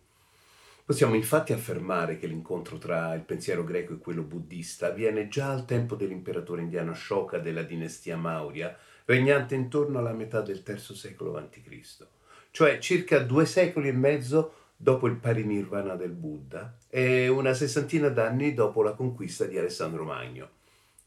Possiamo 0.86 1.14
infatti 1.14 1.52
affermare 1.52 2.16
che 2.16 2.26
l'incontro 2.26 2.78
tra 2.78 3.12
il 3.12 3.22
pensiero 3.22 3.62
greco 3.62 3.92
e 3.92 3.98
quello 3.98 4.22
buddista 4.22 4.86
avviene 4.86 5.28
già 5.28 5.50
al 5.50 5.66
tempo 5.66 5.96
dell'imperatore 5.96 6.62
indiano 6.62 6.92
Ashoka 6.92 7.38
della 7.38 7.62
dinastia 7.62 8.16
Maurya, 8.16 8.74
regnante 9.04 9.54
intorno 9.54 9.98
alla 9.98 10.14
metà 10.14 10.40
del 10.40 10.62
III 10.66 10.78
secolo 10.78 11.36
a.C., 11.36 12.06
cioè 12.50 12.78
circa 12.78 13.18
due 13.18 13.44
secoli 13.44 13.88
e 13.88 13.92
mezzo 13.92 14.63
dopo 14.76 15.06
il 15.06 15.16
parinirvana 15.16 15.96
del 15.96 16.12
Buddha 16.12 16.76
e 16.88 17.28
una 17.28 17.54
sessantina 17.54 18.08
d'anni 18.08 18.54
dopo 18.54 18.82
la 18.82 18.92
conquista 18.92 19.44
di 19.44 19.58
Alessandro 19.58 20.04
Magno. 20.04 20.50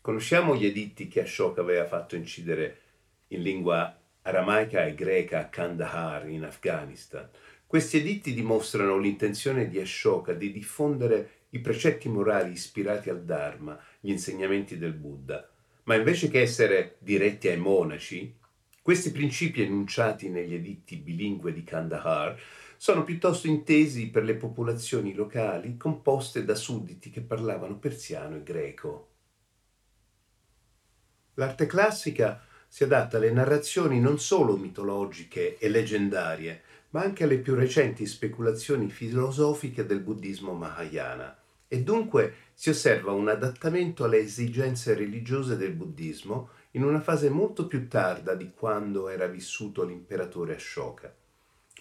Conosciamo 0.01 0.55
gli 0.55 0.65
editti 0.65 1.07
che 1.07 1.21
Ashoka 1.21 1.61
aveva 1.61 1.85
fatto 1.85 2.15
incidere 2.15 2.79
in 3.29 3.41
lingua 3.41 3.95
aramaica 4.21 4.85
e 4.85 4.93
greca 4.93 5.39
a 5.39 5.47
Kandahar 5.47 6.29
in 6.29 6.43
Afghanistan, 6.43 7.27
questi 7.67 7.97
editti 7.97 8.33
dimostrano 8.33 8.97
l'intenzione 8.97 9.67
di 9.67 9.77
Ashoka 9.77 10.31
di 10.31 10.53
diffondere 10.53 11.31
i 11.49 11.59
precetti 11.59 12.07
morali 12.07 12.51
ispirati 12.51 13.09
al 13.09 13.23
Dharma, 13.23 13.77
gli 13.99 14.09
insegnamenti 14.09 14.77
del 14.77 14.93
Buddha, 14.93 15.45
ma 15.83 15.95
invece 15.95 16.29
che 16.29 16.41
essere 16.41 16.95
diretti 16.99 17.49
ai 17.49 17.57
monaci, 17.57 18.33
questi 18.81 19.11
principi 19.11 19.63
enunciati 19.63 20.29
negli 20.29 20.53
editti 20.53 20.95
bilingue 20.95 21.51
di 21.51 21.65
Kandahar 21.65 22.39
sono 22.77 23.03
piuttosto 23.03 23.47
intesi 23.47 24.09
per 24.09 24.23
le 24.23 24.35
popolazioni 24.35 25.13
locali 25.13 25.77
composte 25.77 26.45
da 26.45 26.55
sudditi 26.55 27.09
che 27.09 27.21
parlavano 27.21 27.77
persiano 27.77 28.35
e 28.35 28.43
greco. 28.43 29.09
L'arte 31.33 31.65
classica 31.65 32.41
si 32.67 32.83
adatta 32.83 33.17
alle 33.17 33.31
narrazioni 33.31 33.99
non 33.99 34.19
solo 34.19 34.57
mitologiche 34.57 35.57
e 35.57 35.69
leggendarie, 35.69 36.61
ma 36.89 37.01
anche 37.01 37.23
alle 37.25 37.39
più 37.39 37.55
recenti 37.55 38.05
speculazioni 38.05 38.89
filosofiche 38.89 39.85
del 39.85 39.99
buddismo 39.99 40.53
Mahayana 40.53 41.37
e 41.67 41.81
dunque 41.81 42.33
si 42.53 42.69
osserva 42.69 43.11
un 43.11 43.27
adattamento 43.27 44.05
alle 44.05 44.19
esigenze 44.19 44.93
religiose 44.93 45.57
del 45.57 45.73
buddismo 45.73 46.49
in 46.71 46.83
una 46.83 47.01
fase 47.01 47.29
molto 47.29 47.67
più 47.67 47.87
tarda 47.87 48.35
di 48.35 48.51
quando 48.53 49.09
era 49.09 49.27
vissuto 49.27 49.83
l'imperatore 49.83 50.55
Ashoka. 50.55 51.13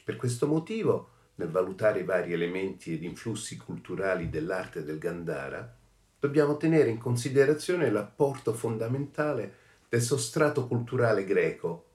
Per 0.07 0.15
questo 0.15 0.47
motivo, 0.47 1.09
nel 1.35 1.51
valutare 1.51 1.99
i 1.99 2.05
vari 2.05 2.33
elementi 2.33 2.93
ed 2.93 3.03
influssi 3.03 3.57
culturali 3.57 4.31
dell'arte 4.31 4.85
del 4.85 4.99
Gandhara, 4.99 5.77
dobbiamo 6.21 6.57
tenere 6.57 6.91
in 6.91 6.99
considerazione 6.99 7.91
l'apporto 7.91 8.53
fondamentale 8.55 9.53
del 9.89 10.01
sostrato 10.01 10.69
culturale 10.69 11.25
greco 11.25 11.87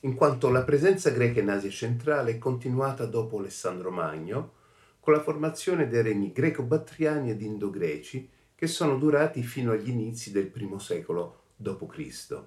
in 0.00 0.16
quanto 0.16 0.50
la 0.50 0.64
presenza 0.64 1.10
greca 1.10 1.38
in 1.38 1.48
Asia 1.48 1.70
centrale 1.70 2.32
è 2.32 2.38
continuata 2.38 3.06
dopo 3.06 3.38
Alessandro 3.38 3.92
Magno, 3.92 4.54
con 4.98 5.12
la 5.12 5.22
formazione 5.22 5.86
dei 5.86 6.02
regni 6.02 6.32
greco-battriani 6.32 7.30
ed 7.30 7.40
indogreci 7.40 8.28
che 8.56 8.66
sono 8.66 8.98
durati 8.98 9.44
fino 9.44 9.70
agli 9.70 9.90
inizi 9.90 10.32
del 10.32 10.50
I 10.52 10.74
secolo 10.80 11.42
d.C. 11.54 12.42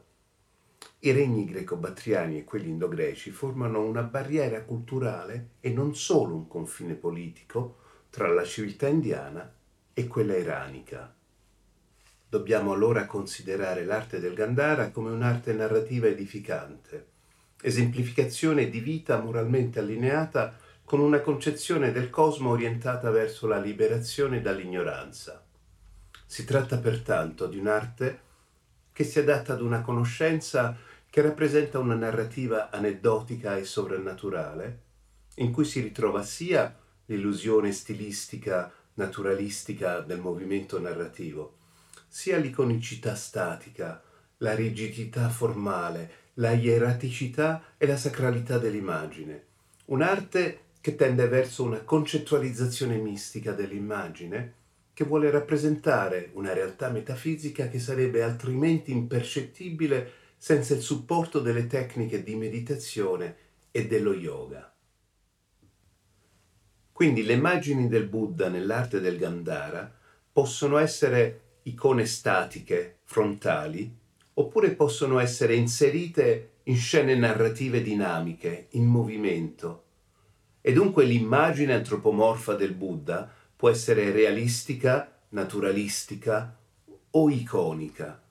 I 1.00 1.12
regni 1.12 1.46
greco-battriani 1.46 2.38
e 2.40 2.44
quelli 2.44 2.70
indogreci 2.70 3.32
formano 3.32 3.82
una 3.82 4.04
barriera 4.04 4.64
culturale 4.64 5.52
e 5.60 5.70
non 5.72 5.96
solo 5.96 6.36
un 6.36 6.48
confine 6.48 6.94
politico 6.94 7.78
tra 8.10 8.28
la 8.28 8.44
civiltà 8.44 8.88
indiana 8.88 9.54
e 9.94 10.08
quella 10.08 10.38
iranica. 10.38 11.14
Dobbiamo 12.30 12.74
allora 12.74 13.06
considerare 13.06 13.86
l'arte 13.86 14.20
del 14.20 14.34
Gandhara 14.34 14.92
come 14.92 15.12
un'arte 15.12 15.54
narrativa 15.54 16.08
edificante 16.08 17.12
esemplificazione 17.66 18.70
di 18.70 18.82
vita 18.82 19.20
moralmente 19.20 19.80
allineata 19.80 20.58
con 20.84 21.00
una 21.00 21.22
concezione 21.22 21.94
del 21.94 22.10
cosmo 22.10 22.50
orientata 22.50 23.10
verso 23.10 23.48
la 23.48 23.58
liberazione 23.58 24.42
dall'ignoranza. 24.42 25.42
Si 26.26 26.44
tratta 26.44 26.78
pertanto 26.78 27.48
di 27.48 27.58
un'arte 27.58 28.20
che 28.94 29.04
si 29.04 29.20
adatta 29.20 29.54
ad 29.54 29.62
una 29.62 29.82
conoscenza 29.82 30.78
che 31.10 31.22
rappresenta 31.22 31.80
una 31.80 31.96
narrativa 31.96 32.70
aneddotica 32.70 33.58
e 33.58 33.66
sovrannaturale, 33.66 34.82
in 35.36 35.52
cui 35.52 35.66
si 35.66 35.82
ritrova 35.82 36.24
sia 36.24 36.76
l'illusione 37.06 37.72
stilistica 37.72 38.72
naturalistica 38.96 40.00
del 40.00 40.20
movimento 40.20 40.80
narrativo, 40.80 41.58
sia 42.08 42.38
l'iconicità 42.38 43.16
statica, 43.16 44.02
la 44.38 44.56
rigidità 44.56 45.30
formale, 45.30 46.22
la 46.36 46.52
ieraticità 46.52 47.64
e 47.78 47.88
la 47.88 47.98
sacralità 47.98 48.58
dell'immagine. 48.58 49.46
Un'arte 49.86 50.60
che 50.82 50.96
tende 50.96 51.28
verso 51.28 51.64
una 51.64 51.80
concettualizzazione 51.80 52.98
mistica 52.98 53.52
dell'immagine, 53.54 54.54
che 54.94 55.04
vuole 55.04 55.32
rappresentare 55.32 56.30
una 56.34 56.54
realtà 56.54 56.90
metafisica 56.90 57.68
che 57.68 57.80
sarebbe 57.80 58.22
altrimenti 58.22 58.92
impercettibile 58.92 60.12
senza 60.38 60.76
il 60.76 60.82
supporto 60.82 61.40
delle 61.40 61.68
tecniche 61.68 62.22
di 62.22 62.36
meditazione 62.36 63.36
e 63.72 63.88
dello 63.88 64.14
yoga. 64.14 64.72
Quindi 66.92 67.24
le 67.24 67.34
immagini 67.34 67.88
del 67.88 68.08
Buddha 68.08 68.50
nell'arte 68.50 69.00
del 69.00 69.18
Gandhara 69.18 69.92
possono 70.32 70.78
essere 70.78 71.42
icone 71.64 72.06
statiche, 72.06 72.98
frontali, 73.04 73.92
oppure 74.36 74.72
possono 74.72 75.18
essere 75.20 75.56
inserite 75.56 76.50
in 76.64 76.78
scene 76.78 77.16
narrative 77.16 77.82
dinamiche, 77.82 78.68
in 78.72 78.86
movimento. 78.86 79.84
E 80.62 80.72
dunque 80.72 81.06
l'immagine 81.06 81.74
antropomorfa 81.74 82.54
del 82.54 82.74
Buddha 82.74 83.32
può 83.64 83.72
essere 83.72 84.12
realistica, 84.12 85.22
naturalistica 85.30 86.60
o 87.12 87.30
iconica. 87.30 88.22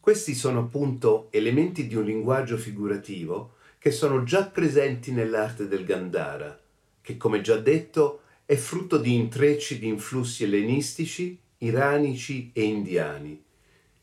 Questi 0.00 0.34
sono 0.34 0.58
appunto 0.58 1.28
elementi 1.30 1.86
di 1.86 1.94
un 1.94 2.02
linguaggio 2.02 2.56
figurativo 2.56 3.58
che 3.78 3.92
sono 3.92 4.24
già 4.24 4.44
presenti 4.46 5.12
nell'arte 5.12 5.68
del 5.68 5.84
Gandhara, 5.84 6.60
che 7.00 7.16
come 7.16 7.42
già 7.42 7.58
detto 7.58 8.22
è 8.44 8.56
frutto 8.56 8.98
di 8.98 9.14
intrecci 9.14 9.78
di 9.78 9.86
influssi 9.86 10.42
ellenistici, 10.42 11.38
iranici 11.58 12.50
e 12.52 12.64
indiani 12.64 13.40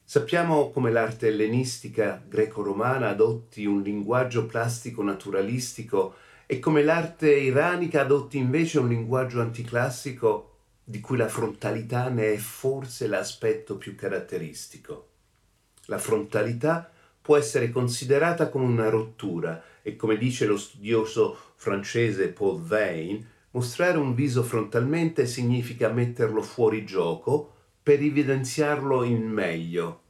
Sappiamo 0.06 0.71
come 0.71 0.91
l'arte 0.91 1.28
ellenistica 1.28 2.23
greco-romana 2.26 3.10
adotti 3.10 3.65
un 3.65 3.82
linguaggio 3.82 4.45
plastico 4.45 5.04
naturalistico 5.04 6.15
e 6.45 6.60
come 6.60 6.84
l'arte 6.84 7.36
iranica 7.36 7.99
adotti 7.99 8.38
invece 8.38 8.80
un 8.80 8.88
linguaggio 8.88 9.41
anticlassico 9.41 10.52
di 10.84 11.00
cui 11.00 11.17
la 11.17 11.28
frontalità 11.28 12.10
ne 12.10 12.34
è 12.34 12.38
forse 12.38 13.08
l'aspetto 13.08 13.78
più 13.78 13.96
caratteristico. 13.96 15.10
La 15.86 15.98
frontalità 15.98 16.91
può 17.22 17.38
essere 17.38 17.69
considerata 17.69 18.50
come 18.50 18.65
una 18.65 18.89
rottura 18.89 19.63
e 19.82 19.96
come 19.96 20.17
dice 20.17 20.46
lo 20.46 20.58
studioso 20.58 21.38
francese 21.56 22.30
Paul 22.30 22.62
Vane, 22.62 23.26
mostrare 23.52 23.98
un 23.98 24.13
viso 24.13 24.43
frontalmente 24.43 25.26
significa 25.26 25.89
metterlo 25.89 26.41
fuori 26.41 26.86
gioco 26.86 27.52
per 27.82 28.02
evidenziarlo 28.02 29.04
in 29.04 29.24
meglio. 29.28 30.02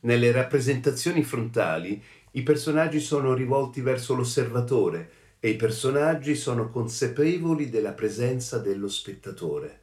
Nelle 0.00 0.30
rappresentazioni 0.32 1.22
frontali 1.22 2.02
i 2.32 2.42
personaggi 2.42 3.00
sono 3.00 3.34
rivolti 3.34 3.80
verso 3.80 4.14
l'osservatore 4.14 5.10
e 5.38 5.50
i 5.50 5.56
personaggi 5.56 6.34
sono 6.36 6.70
consapevoli 6.70 7.68
della 7.70 7.92
presenza 7.92 8.58
dello 8.58 8.88
spettatore. 8.88 9.80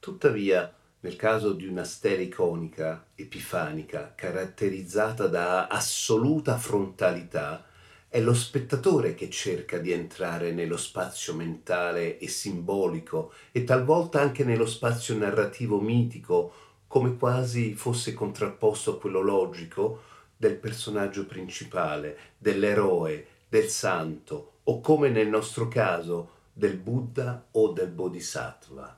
Tuttavia, 0.00 0.72
nel 1.00 1.16
caso 1.16 1.52
di 1.52 1.66
una 1.66 1.84
stela 1.84 2.22
iconica, 2.22 3.06
epifanica, 3.14 4.12
caratterizzata 4.14 5.26
da 5.26 5.66
assoluta 5.66 6.56
frontalità, 6.56 7.64
è 8.08 8.20
lo 8.20 8.32
spettatore 8.32 9.14
che 9.14 9.28
cerca 9.28 9.78
di 9.78 9.92
entrare 9.92 10.52
nello 10.52 10.76
spazio 10.76 11.34
mentale 11.34 12.18
e 12.18 12.28
simbolico 12.28 13.32
e 13.52 13.64
talvolta 13.64 14.20
anche 14.20 14.44
nello 14.44 14.66
spazio 14.66 15.16
narrativo 15.16 15.80
mitico, 15.80 16.52
come 16.86 17.16
quasi 17.16 17.74
fosse 17.74 18.14
contrapposto 18.14 18.92
a 18.92 18.98
quello 18.98 19.20
logico 19.20 20.02
del 20.36 20.56
personaggio 20.56 21.26
principale, 21.26 22.18
dell'eroe, 22.38 23.26
del 23.48 23.68
santo 23.68 24.60
o 24.64 24.80
come 24.80 25.10
nel 25.10 25.28
nostro 25.28 25.68
caso 25.68 26.30
del 26.52 26.76
Buddha 26.76 27.48
o 27.52 27.72
del 27.72 27.90
Bodhisattva. 27.90 28.97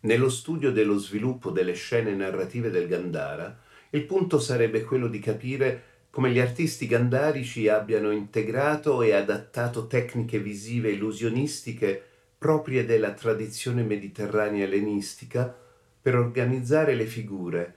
Nello 0.00 0.28
studio 0.28 0.70
dello 0.70 0.96
sviluppo 0.96 1.50
delle 1.50 1.72
scene 1.72 2.14
narrative 2.14 2.70
del 2.70 2.86
Gandhara, 2.86 3.58
il 3.90 4.04
punto 4.04 4.38
sarebbe 4.38 4.84
quello 4.84 5.08
di 5.08 5.18
capire 5.18 5.82
come 6.10 6.30
gli 6.30 6.38
artisti 6.38 6.86
gandharici 6.86 7.68
abbiano 7.68 8.12
integrato 8.12 9.02
e 9.02 9.12
adattato 9.12 9.88
tecniche 9.88 10.38
visive 10.38 10.90
illusionistiche 10.90 12.00
proprie 12.38 12.84
della 12.84 13.12
tradizione 13.12 13.82
mediterranea 13.82 14.64
ellenistica 14.64 15.52
per 16.00 16.14
organizzare 16.14 16.94
le 16.94 17.06
figure, 17.06 17.74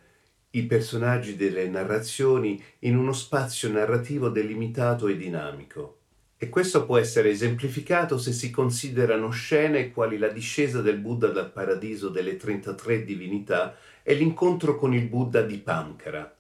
i 0.52 0.64
personaggi 0.68 1.36
delle 1.36 1.68
narrazioni 1.70 2.64
in 2.80 2.98
uno 2.98 3.14
spazio 3.14 3.72
narrativo 3.72 4.30
delimitato 4.30 5.08
e 5.08 5.18
dinamico. 5.18 6.01
E 6.44 6.50
questo 6.50 6.88
può 6.88 6.98
essere 6.98 7.30
esemplificato 7.30 8.18
se 8.18 8.32
si 8.32 8.50
considerano 8.50 9.30
scene 9.30 9.92
quali 9.92 10.18
la 10.18 10.30
discesa 10.30 10.82
del 10.82 10.98
Buddha 10.98 11.28
dal 11.28 11.52
paradiso 11.52 12.10
delle 12.10 12.36
33 12.36 13.04
divinità 13.04 13.78
e 14.02 14.16
l'incontro 14.16 14.76
con 14.76 14.92
il 14.96 15.06
Buddha 15.06 15.44
di 15.44 15.60
Pamkara. 15.60 16.36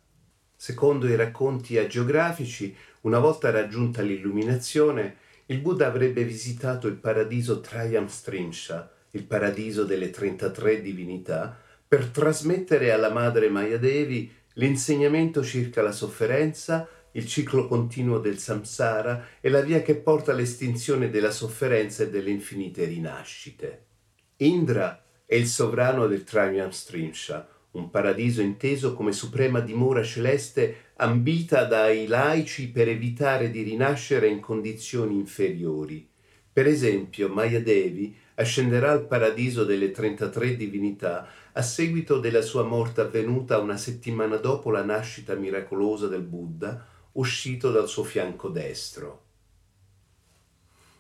Secondo 0.55 1.07
i 1.07 1.15
racconti 1.15 1.77
agiografici, 1.77 2.75
una 3.01 3.19
volta 3.19 3.51
raggiunta 3.51 4.01
l'illuminazione, 4.01 5.17
il 5.45 5.59
Buddha 5.59 5.85
avrebbe 5.85 6.23
visitato 6.23 6.87
il 6.87 6.95
paradiso 6.95 7.61
Trayamstrinsha, 7.61 8.91
il 9.11 9.23
paradiso 9.25 9.83
delle 9.83 10.09
33 10.09 10.81
divinità, 10.81 11.55
per 11.87 12.07
trasmettere 12.07 12.91
alla 12.91 13.11
madre 13.11 13.49
Mayadevi 13.49 14.33
l'insegnamento 14.53 15.43
circa 15.43 15.83
la 15.83 15.91
sofferenza 15.91 16.89
il 17.13 17.28
ciclo 17.28 17.67
continuo 17.67 18.19
del 18.19 18.38
samsara 18.38 19.28
è 19.39 19.50
la 19.50 19.62
via 19.62 19.82
che 19.82 19.95
porta 19.95 20.32
all'estinzione 20.32 21.10
della 21.10 21.32
sofferenza 21.32 22.04
e 22.04 22.10
delle 22.10 22.30
infinite 22.30 22.86
rinascite. 22.86 23.86
Indra 24.38 25.04
è 25.26 25.36
il 25.36 25.47
sovrano 25.47 26.08
del 26.08 26.24
Triamstrinsha, 26.24 27.47
un 27.71 27.89
paradiso 27.89 28.41
inteso 28.41 28.93
come 28.93 29.12
suprema 29.12 29.60
dimora 29.60 30.04
celeste 30.04 30.89
ambita 30.95 31.65
dai 31.65 32.08
laici 32.08 32.69
per 32.69 32.88
evitare 32.88 33.50
di 33.50 33.62
rinascere 33.63 34.28
in 34.28 34.39
condizioni 34.39 35.15
inferiori. 35.15 36.08
Per 36.54 36.67
esempio, 36.67 37.30
Maya 37.30 37.62
Devi 37.62 38.15
ascenderà 38.36 38.91
al 38.91 39.08
paradiso 39.08 39.63
delle 39.63 39.91
33 39.91 40.58
divinità 40.58 41.28
a 41.54 41.62
seguito 41.62 42.19
della 42.19 42.41
sua 42.41 42.63
morte 42.63 43.02
avvenuta 43.02 43.60
una 43.60 43.78
settimana 43.78 44.38
dopo 44.38 44.71
la 44.71 44.84
nascita 44.84 45.36
miracolosa 45.36 46.08
del 46.08 46.21
Buddha, 46.21 46.86
uscito 47.13 47.71
dal 47.71 47.88
suo 47.88 48.04
fianco 48.04 48.50
destro. 48.50 49.24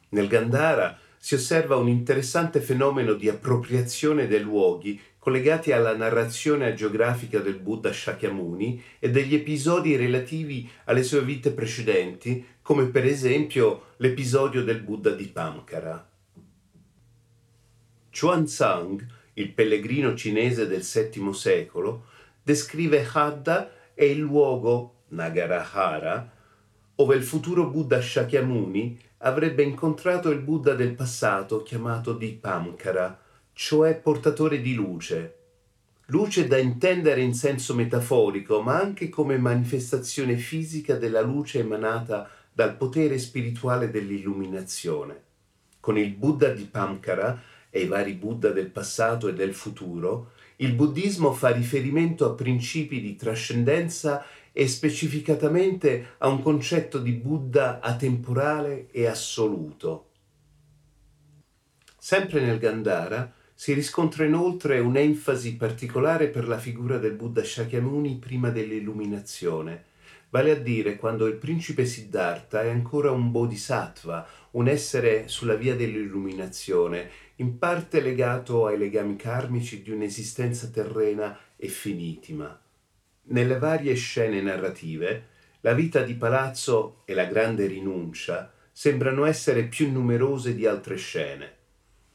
Nel 0.09 0.27
Gandhara 0.27 0.99
si 1.17 1.35
osserva 1.35 1.75
un 1.75 1.87
interessante 1.87 2.59
fenomeno 2.59 3.13
di 3.13 3.29
appropriazione 3.29 4.27
dei 4.27 4.41
luoghi 4.41 4.99
collegati 5.17 5.71
alla 5.71 5.95
narrazione 5.95 6.73
geografica 6.73 7.39
del 7.39 7.59
Buddha 7.59 7.93
Shakyamuni 7.93 8.83
e 8.97 9.11
degli 9.11 9.35
episodi 9.35 9.95
relativi 9.95 10.67
alle 10.85 11.03
sue 11.03 11.23
vite 11.23 11.51
precedenti, 11.51 12.43
come 12.63 12.85
per 12.85 13.05
esempio 13.05 13.93
l'episodio 13.97 14.63
del 14.63 14.81
Buddha 14.81 15.11
di 15.11 15.27
Pamkara. 15.27 16.09
Xuanzang, 18.09 19.05
il 19.33 19.51
pellegrino 19.51 20.15
cinese 20.15 20.65
del 20.65 20.81
VII 20.81 21.33
secolo, 21.35 22.05
descrive 22.41 23.07
Hadda 23.13 23.71
e 23.93 24.09
il 24.09 24.17
luogo 24.17 25.00
Nagarahara, 25.11 26.29
ove 26.95 27.15
il 27.15 27.23
futuro 27.23 27.69
Buddha 27.69 28.01
Shakyamuni 28.01 28.99
avrebbe 29.19 29.63
incontrato 29.63 30.29
il 30.29 30.39
Buddha 30.39 30.73
del 30.73 30.93
passato 30.93 31.63
chiamato 31.63 32.13
Dipamkara, 32.13 33.19
cioè 33.53 33.95
portatore 33.95 34.61
di 34.61 34.73
luce. 34.73 35.35
Luce 36.07 36.47
da 36.47 36.57
intendere 36.57 37.21
in 37.21 37.33
senso 37.33 37.73
metaforico, 37.73 38.61
ma 38.61 38.79
anche 38.79 39.09
come 39.09 39.37
manifestazione 39.37 40.35
fisica 40.35 40.95
della 40.95 41.21
luce 41.21 41.59
emanata 41.59 42.29
dal 42.51 42.75
potere 42.75 43.17
spirituale 43.17 43.89
dell'illuminazione. 43.89 45.21
Con 45.79 45.97
il 45.97 46.11
Buddha 46.11 46.49
di 46.49 46.65
Pamkara 46.65 47.41
e 47.69 47.81
i 47.81 47.87
vari 47.87 48.13
Buddha 48.13 48.49
del 48.49 48.69
passato 48.69 49.29
e 49.29 49.33
del 49.33 49.53
futuro, 49.53 50.31
il 50.57 50.73
buddismo 50.73 51.33
fa 51.33 51.49
riferimento 51.49 52.25
a 52.25 52.33
principi 52.33 53.01
di 53.01 53.15
trascendenza 53.15 54.23
e 54.51 54.67
specificatamente 54.67 56.15
a 56.17 56.27
un 56.27 56.41
concetto 56.41 56.99
di 56.99 57.11
Buddha 57.11 57.79
atemporale 57.79 58.87
e 58.91 59.07
assoluto. 59.07 60.09
Sempre 61.97 62.41
nel 62.41 62.57
Gandhara 62.59 63.31
si 63.53 63.73
riscontra 63.73 64.25
inoltre 64.25 64.79
un'enfasi 64.79 65.55
particolare 65.55 66.29
per 66.29 66.47
la 66.47 66.57
figura 66.57 66.97
del 66.97 67.13
Buddha 67.13 67.43
Shakyamuni 67.43 68.17
prima 68.17 68.49
dell'illuminazione, 68.49 69.85
vale 70.31 70.51
a 70.51 70.55
dire 70.55 70.95
quando 70.95 71.27
il 71.27 71.35
principe 71.35 71.85
Siddhartha 71.85 72.63
è 72.63 72.69
ancora 72.69 73.11
un 73.11 73.29
bodhisattva, 73.29 74.27
un 74.51 74.67
essere 74.67 75.27
sulla 75.27 75.53
via 75.53 75.75
dell'illuminazione, 75.75 77.09
in 77.35 77.59
parte 77.59 78.01
legato 78.01 78.65
ai 78.65 78.79
legami 78.79 79.15
karmici 79.15 79.83
di 79.83 79.91
un'esistenza 79.91 80.67
terrena 80.69 81.37
e 81.55 81.67
finitima. 81.67 82.59
Nelle 83.31 83.59
varie 83.59 83.93
scene 83.93 84.41
narrative, 84.41 85.27
la 85.61 85.71
vita 85.71 86.01
di 86.01 86.15
palazzo 86.15 87.03
e 87.05 87.13
la 87.13 87.23
grande 87.23 87.65
rinuncia 87.65 88.51
sembrano 88.73 89.23
essere 89.23 89.63
più 89.63 89.89
numerose 89.89 90.53
di 90.53 90.65
altre 90.65 90.97
scene. 90.97 91.55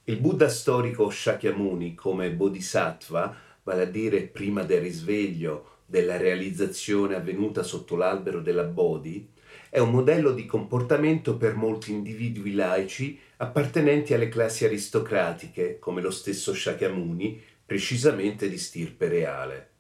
Il 0.05 0.19
Buddha 0.19 0.51
storico 0.51 1.09
Shakyamuni 1.09 1.95
come 1.95 2.33
bodhisattva, 2.33 3.35
vale 3.63 3.83
a 3.83 3.87
dire 3.87 4.25
prima 4.25 4.63
del 4.63 4.83
risveglio, 4.83 5.79
della 5.87 6.19
realizzazione 6.19 7.15
avvenuta 7.15 7.63
sotto 7.63 7.97
l'albero 7.97 8.43
della 8.43 8.65
Bodhi, 8.65 9.27
è 9.71 9.79
un 9.79 9.93
modello 9.93 10.33
di 10.33 10.45
comportamento 10.45 11.39
per 11.39 11.55
molti 11.55 11.93
individui 11.93 12.53
laici 12.53 13.19
appartenenti 13.39 14.13
alle 14.13 14.29
classi 14.29 14.67
aristocratiche, 14.67 15.79
come 15.79 16.03
lo 16.03 16.11
stesso 16.11 16.53
Shakyamuni, 16.53 17.41
precisamente 17.65 18.51
di 18.51 18.59
stirpe 18.59 19.09
reale 19.09 19.71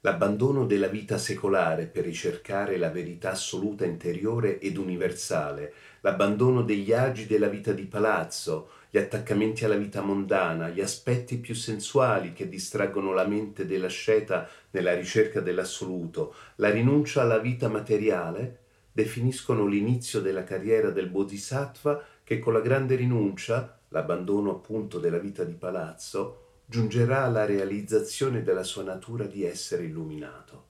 l'abbandono 0.00 0.64
della 0.64 0.86
vita 0.86 1.18
secolare 1.18 1.86
per 1.86 2.04
ricercare 2.04 2.76
la 2.76 2.90
verità 2.90 3.32
assoluta 3.32 3.84
interiore 3.84 4.60
ed 4.60 4.76
universale, 4.76 5.72
l'abbandono 6.00 6.62
degli 6.62 6.92
agi 6.92 7.26
della 7.26 7.48
vita 7.48 7.72
di 7.72 7.84
palazzo, 7.84 8.70
gli 8.90 8.98
attaccamenti 8.98 9.64
alla 9.64 9.76
vita 9.76 10.00
mondana, 10.00 10.68
gli 10.68 10.80
aspetti 10.80 11.38
più 11.38 11.54
sensuali 11.54 12.32
che 12.32 12.48
distraggono 12.48 13.12
la 13.12 13.26
mente 13.26 13.66
dell'asceta 13.66 14.48
nella 14.70 14.94
ricerca 14.94 15.40
dell'assoluto, 15.40 16.34
la 16.56 16.70
rinuncia 16.70 17.22
alla 17.22 17.38
vita 17.38 17.68
materiale, 17.68 18.60
definiscono 18.92 19.66
l'inizio 19.66 20.20
della 20.20 20.44
carriera 20.44 20.90
del 20.90 21.08
Bodhisattva 21.08 22.02
che 22.22 22.38
con 22.38 22.52
la 22.52 22.60
grande 22.60 22.94
rinuncia, 22.94 23.80
l'abbandono 23.88 24.50
appunto 24.50 24.98
della 24.98 25.18
vita 25.18 25.44
di 25.44 25.54
palazzo, 25.54 26.47
giungerà 26.70 27.22
alla 27.22 27.46
realizzazione 27.46 28.42
della 28.42 28.62
sua 28.62 28.82
natura 28.82 29.24
di 29.24 29.42
essere 29.42 29.84
illuminato. 29.84 30.66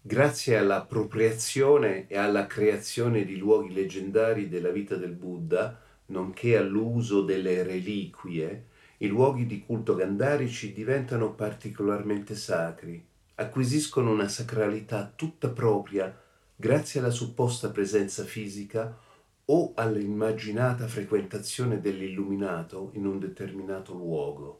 Grazie 0.00 0.56
all'appropriazione 0.56 2.06
e 2.06 2.16
alla 2.16 2.46
creazione 2.46 3.24
di 3.24 3.36
luoghi 3.38 3.74
leggendari 3.74 4.48
della 4.48 4.70
vita 4.70 4.94
del 4.94 5.14
Buddha, 5.14 5.76
nonché 6.06 6.56
all'uso 6.56 7.22
delle 7.22 7.64
reliquie, 7.64 8.66
i 8.98 9.08
luoghi 9.08 9.46
di 9.46 9.64
culto 9.66 9.96
gandharici 9.96 10.72
diventano 10.72 11.34
particolarmente 11.34 12.36
sacri, 12.36 13.04
acquisiscono 13.34 14.12
una 14.12 14.28
sacralità 14.28 15.12
tutta 15.12 15.48
propria 15.48 16.16
grazie 16.54 17.00
alla 17.00 17.10
supposta 17.10 17.70
presenza 17.70 18.22
fisica 18.22 18.96
o 19.46 19.72
all'immaginata 19.74 20.86
frequentazione 20.86 21.80
dell'illuminato 21.80 22.90
in 22.92 23.06
un 23.06 23.18
determinato 23.18 23.92
luogo. 23.92 24.57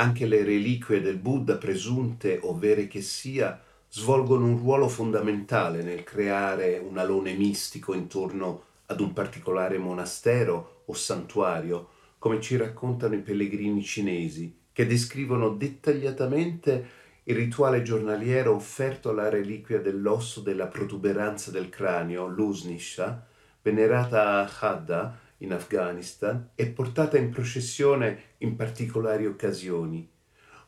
Anche 0.00 0.26
le 0.26 0.44
reliquie 0.44 1.00
del 1.00 1.16
Buddha 1.16 1.56
presunte 1.56 2.38
o 2.42 2.56
vere 2.56 2.86
che 2.86 3.02
sia 3.02 3.60
svolgono 3.88 4.46
un 4.46 4.56
ruolo 4.56 4.86
fondamentale 4.86 5.82
nel 5.82 6.04
creare 6.04 6.78
un 6.78 6.98
alone 6.98 7.32
mistico 7.34 7.94
intorno 7.94 8.62
ad 8.86 9.00
un 9.00 9.12
particolare 9.12 9.76
monastero 9.76 10.82
o 10.84 10.94
santuario, 10.94 11.88
come 12.18 12.40
ci 12.40 12.56
raccontano 12.56 13.16
i 13.16 13.22
pellegrini 13.22 13.82
cinesi, 13.82 14.56
che 14.72 14.86
descrivono 14.86 15.48
dettagliatamente 15.48 16.90
il 17.24 17.34
rituale 17.34 17.82
giornaliero 17.82 18.54
offerto 18.54 19.10
alla 19.10 19.28
reliquia 19.28 19.80
dell'osso 19.80 20.40
della 20.42 20.68
protuberanza 20.68 21.50
del 21.50 21.70
cranio, 21.70 22.28
l'Usnisha, 22.28 23.26
venerata 23.62 24.38
a 24.38 24.50
Hadda 24.60 25.18
in 25.38 25.52
Afghanistan 25.52 26.50
e 26.54 26.66
portata 26.66 27.18
in 27.18 27.30
processione 27.30 28.34
in 28.38 28.56
particolari 28.56 29.26
occasioni, 29.26 30.08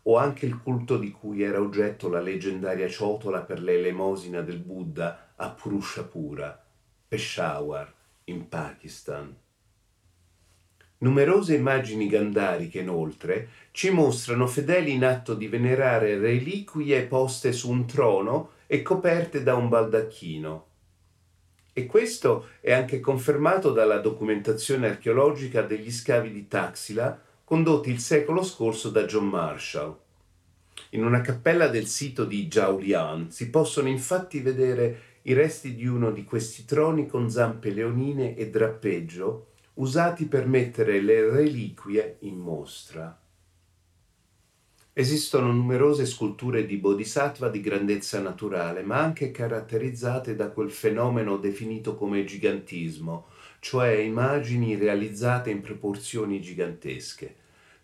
o 0.03 0.17
anche 0.17 0.47
il 0.47 0.61
culto 0.61 0.97
di 0.99 1.11
cui 1.11 1.43
era 1.43 1.61
oggetto 1.61 2.09
la 2.09 2.21
leggendaria 2.21 2.89
ciotola 2.89 3.43
per 3.43 3.61
l'elemosina 3.61 4.41
del 4.41 4.59
Buddha 4.59 5.33
a 5.37 5.51
Purushapura, 5.51 6.65
Peshawar, 7.07 7.93
in 8.25 8.49
Pakistan. 8.49 9.37
Numerose 10.99 11.55
immagini 11.55 12.09
gandariche, 12.09 12.81
inoltre, 12.81 13.49
ci 13.71 13.91
mostrano 13.91 14.47
fedeli 14.47 14.93
in 14.93 15.05
atto 15.05 15.35
di 15.35 15.49
venerare 15.49 16.19
reliquie 16.19 17.07
poste 17.07 17.53
su 17.53 17.71
un 17.71 17.87
trono 17.87 18.51
e 18.67 18.83
coperte 18.83 19.43
da 19.43 19.55
un 19.55 19.69
baldacchino. 19.69 20.67
E 21.81 21.87
questo 21.87 22.49
è 22.61 22.75
anche 22.75 23.01
confermato 23.01 23.73
dalla 23.73 24.01
documentazione 24.01 24.87
archeologica 24.87 25.63
degli 25.63 25.91
scavi 25.91 26.31
di 26.31 26.47
Taxila 26.47 27.19
condotti 27.43 27.89
il 27.89 28.01
secolo 28.01 28.43
scorso 28.43 28.91
da 28.91 29.05
John 29.05 29.27
Marshall. 29.27 29.97
In 30.91 31.07
una 31.07 31.23
cappella 31.23 31.69
del 31.69 31.87
sito 31.87 32.27
di 32.27 32.49
Jaulian 32.49 33.31
si 33.31 33.49
possono 33.49 33.89
infatti 33.89 34.41
vedere 34.41 35.19
i 35.23 35.33
resti 35.33 35.75
di 35.75 35.87
uno 35.87 36.11
di 36.11 36.25
questi 36.25 36.67
troni 36.67 37.07
con 37.07 37.31
zampe 37.31 37.71
leonine 37.71 38.37
e 38.37 38.51
drappeggio 38.51 39.47
usati 39.75 40.27
per 40.27 40.47
mettere 40.47 41.01
le 41.01 41.31
reliquie 41.31 42.19
in 42.21 42.37
mostra. 42.37 43.19
Esistono 45.01 45.51
numerose 45.51 46.05
sculture 46.05 46.67
di 46.67 46.77
bodhisattva 46.77 47.49
di 47.49 47.63
grandezza 47.63 48.21
naturale, 48.21 48.83
ma 48.83 48.99
anche 48.99 49.31
caratterizzate 49.31 50.37
da 50.37 50.51
quel 50.51 50.71
fenomeno 50.71 51.39
definito 51.39 51.97
come 51.97 52.25
gigantismo, 52.25 53.29
cioè 53.61 53.93
immagini 53.93 54.77
realizzate 54.77 55.49
in 55.49 55.63
proporzioni 55.63 56.43
gigantesche. 56.43 57.35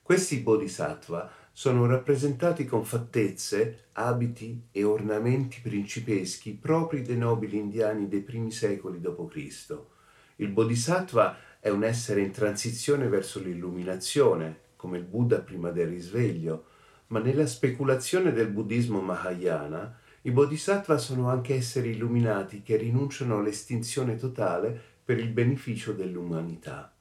Questi 0.02 0.40
bodhisattva 0.40 1.32
sono 1.52 1.86
rappresentati 1.86 2.66
con 2.66 2.84
fattezze, 2.84 3.86
abiti 3.92 4.64
e 4.70 4.84
ornamenti 4.84 5.60
principeschi 5.62 6.52
propri 6.52 7.00
dei 7.00 7.16
nobili 7.16 7.56
indiani 7.56 8.08
dei 8.08 8.20
primi 8.20 8.50
secoli 8.50 9.00
d.C. 9.00 9.78
Il 10.36 10.48
bodhisattva 10.48 11.34
è 11.60 11.70
un 11.70 11.82
essere 11.82 12.20
in 12.20 12.30
transizione 12.30 13.08
verso 13.08 13.40
l'illuminazione, 13.40 14.64
come 14.76 14.98
il 14.98 15.04
Buddha 15.04 15.38
prima 15.38 15.70
del 15.70 15.88
risveglio, 15.88 16.74
ma 17.08 17.20
nella 17.20 17.46
speculazione 17.46 18.32
del 18.32 18.48
buddismo 18.48 19.00
Mahayana 19.00 19.98
i 20.22 20.30
bodhisattva 20.30 20.98
sono 20.98 21.28
anche 21.28 21.54
esseri 21.54 21.90
illuminati 21.90 22.62
che 22.62 22.76
rinunciano 22.76 23.38
all'estinzione 23.38 24.16
totale 24.16 24.94
per 25.04 25.18
il 25.18 25.28
beneficio 25.28 25.92
dell'umanità. 25.92 26.92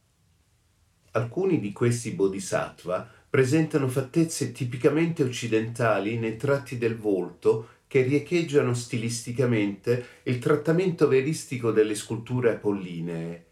Alcuni 1.12 1.60
di 1.60 1.72
questi 1.72 2.12
bodhisattva 2.12 3.10
presentano 3.28 3.88
fattezze 3.88 4.52
tipicamente 4.52 5.24
occidentali 5.24 6.20
nei 6.20 6.38
tratti 6.38 6.78
del 6.78 6.96
volto 6.98 7.70
che 7.88 8.02
riecheggiano 8.02 8.74
stilisticamente 8.74 10.06
il 10.24 10.38
trattamento 10.40 11.08
veristico 11.08 11.72
delle 11.72 11.96
sculture 11.96 12.52
apollinee. 12.52 13.46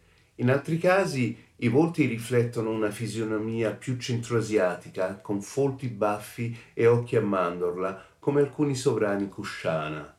In 0.44 0.50
altri 0.50 0.78
casi 0.78 1.38
i 1.56 1.70
volti 1.70 2.06
riflettono 2.06 2.70
una 2.70 2.92
fisionomia 2.92 3.72
più 3.72 3.96
centroasiatica, 3.96 5.20
con 5.22 5.42
folti 5.42 5.88
baffi 5.88 6.54
e 6.74 6.86
occhi 6.86 7.16
a 7.16 7.22
mandorla, 7.22 8.08
come 8.20 8.42
alcuni 8.42 8.76
sovrani 8.76 9.30
Kushana. 9.30 10.14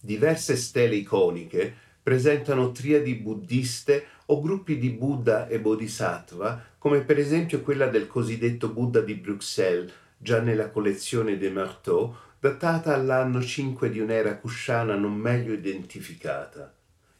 Diverse 0.00 0.54
stele 0.54 0.94
iconiche 0.94 1.74
presentano 2.00 2.70
triadi 2.70 3.16
buddiste 3.16 4.06
o 4.26 4.40
gruppi 4.40 4.78
di 4.78 4.90
Buddha 4.90 5.48
e 5.48 5.58
Bodhisattva, 5.58 6.62
come 6.78 7.00
per 7.00 7.18
esempio 7.18 7.62
quella 7.62 7.88
del 7.88 8.06
cosiddetto 8.06 8.68
Buddha 8.68 9.00
di 9.00 9.14
Bruxelles, 9.14 9.92
già 10.16 10.40
nella 10.40 10.70
collezione 10.70 11.36
de 11.36 11.50
Marteau, 11.50 12.14
datata 12.38 12.94
all'anno 12.94 13.42
5 13.42 13.90
di 13.90 13.98
un'era 13.98 14.36
Kushana 14.36 14.94
non 14.94 15.14
meglio 15.14 15.52
identificata. 15.52 16.72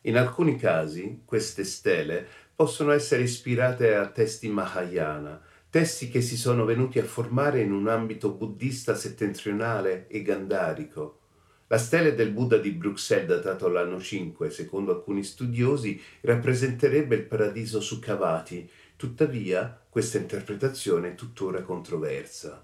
In 0.07 0.19
alcuni 0.19 0.57
casi 0.57 1.23
queste 1.25 1.65
stele 1.65 2.27
possono 2.55 2.93
essere 2.93 3.23
ispirate 3.23 3.95
a 3.95 4.07
testi 4.07 4.49
Mahayana, 4.49 5.41
testi 5.71 6.11
che 6.11 6.21
si 6.21 6.37
sono 6.37 6.67
venuti 6.67 6.99
a 6.99 7.05
formare 7.05 7.63
in 7.63 7.73
un 7.73 7.89
ambito 7.89 8.31
buddista 8.31 8.95
settentrionale 8.95 10.07
e 10.09 10.21
gandarico. 10.21 11.21
La 11.69 11.79
stele 11.79 12.15
del 12.15 12.33
Buddha 12.33 12.59
di 12.59 12.73
Bruxelles 12.73 13.27
datato 13.27 13.65
all'anno 13.65 13.99
5, 13.99 14.51
secondo 14.51 14.93
alcuni 14.93 15.25
studiosi, 15.25 15.99
rappresenterebbe 16.21 17.15
il 17.15 17.25
paradiso 17.25 17.81
su 17.81 17.99
Kavati, 17.99 18.71
tuttavia 18.97 19.81
questa 19.89 20.19
interpretazione 20.19 21.13
è 21.13 21.15
tuttora 21.15 21.63
controversa. 21.63 22.63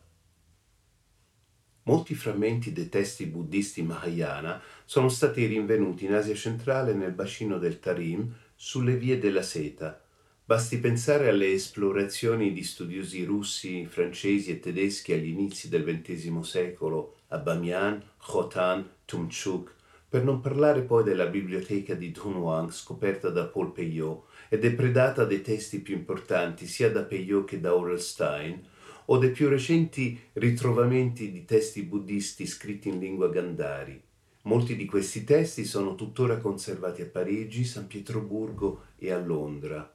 Molti 1.91 2.15
frammenti 2.15 2.73
dei 2.73 2.89
testi 2.89 3.27
buddisti 3.27 3.83
Mahayana 3.83 4.63
sono 4.85 5.09
stati 5.09 5.45
rinvenuti 5.47 6.05
in 6.05 6.15
Asia 6.15 6.37
centrale 6.37 6.95
nel 6.95 7.11
bacino 7.11 7.59
del 7.59 7.81
Tarim, 7.81 8.33
sulle 8.55 8.95
vie 8.95 9.19
della 9.19 9.43
seta. 9.43 10.01
Basti 10.45 10.79
pensare 10.79 11.29
alle 11.29 11.51
esplorazioni 11.51 12.53
di 12.53 12.63
studiosi 12.63 13.25
russi, 13.25 13.87
francesi 13.87 14.53
e 14.53 14.61
tedeschi 14.61 15.13
agli 15.13 15.31
inizi 15.31 15.69
del 15.69 15.83
XX 15.83 16.39
secolo 16.43 17.17
a 17.31 17.39
Bamiyan, 17.39 18.01
Khotan, 18.25 18.89
Tumchuk, 19.05 19.75
per 20.09 20.23
non 20.23 20.41
parlare 20.41 20.83
poi 20.83 21.03
della 21.03 21.27
biblioteca 21.27 21.95
di 21.95 22.13
Dunhuang 22.13 22.71
scoperta 22.71 23.31
da 23.31 23.47
Paul 23.47 23.73
Peillot 23.73 24.27
e 24.49 24.59
depredata 24.59 25.25
dei 25.25 25.43
testi 25.43 25.81
più 25.81 25.97
importanti 25.97 26.69
sia 26.69 26.89
da 26.89 27.03
Peillot 27.03 27.49
che 27.49 27.59
da 27.59 27.75
Orelstein, 27.75 28.79
o 29.13 29.19
dei 29.19 29.31
più 29.31 29.49
recenti 29.49 30.19
ritrovamenti 30.35 31.33
di 31.33 31.45
testi 31.45 31.83
buddisti 31.83 32.47
scritti 32.47 32.89
in 32.89 33.01
lingua 33.01 33.29
gandhari. 33.29 34.01
Molti 34.43 34.77
di 34.77 34.87
questi 34.87 35.25
testi 35.25 35.65
sono 35.65 35.97
tuttora 35.97 36.39
conservati 36.39 37.03
a 37.03 37.07
Parigi, 37.07 37.65
San 37.65 37.89
Pietroburgo 37.89 38.85
e 38.97 39.11
a 39.11 39.19
Londra. 39.19 39.95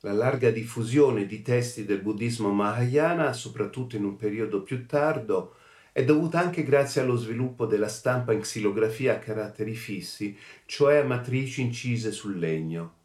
La 0.00 0.12
larga 0.12 0.50
diffusione 0.50 1.26
di 1.26 1.40
testi 1.40 1.86
del 1.86 2.02
buddismo 2.02 2.50
Mahayana, 2.52 3.32
soprattutto 3.32 3.96
in 3.96 4.04
un 4.04 4.16
periodo 4.16 4.62
più 4.62 4.86
tardo, 4.86 5.54
è 5.90 6.04
dovuta 6.04 6.38
anche 6.38 6.62
grazie 6.64 7.00
allo 7.00 7.16
sviluppo 7.16 7.64
della 7.64 7.88
stampa 7.88 8.34
in 8.34 8.40
xilografia 8.40 9.14
a 9.14 9.18
caratteri 9.18 9.74
fissi, 9.74 10.36
cioè 10.66 10.96
a 10.96 11.04
matrici 11.04 11.62
incise 11.62 12.12
sul 12.12 12.38
legno. 12.38 12.95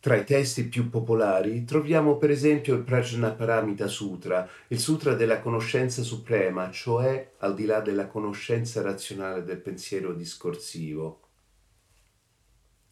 Tra 0.00 0.16
i 0.16 0.24
testi 0.24 0.64
più 0.64 0.88
popolari 0.88 1.64
troviamo 1.66 2.16
per 2.16 2.30
esempio 2.30 2.74
il 2.74 2.84
Prajnaparamita 2.84 3.86
Sutra, 3.86 4.48
il 4.68 4.78
sutra 4.78 5.12
della 5.12 5.40
conoscenza 5.40 6.02
suprema, 6.02 6.70
cioè 6.70 7.32
al 7.40 7.54
di 7.54 7.66
là 7.66 7.80
della 7.80 8.06
conoscenza 8.06 8.80
razionale 8.80 9.44
del 9.44 9.58
pensiero 9.58 10.14
discorsivo. 10.14 11.20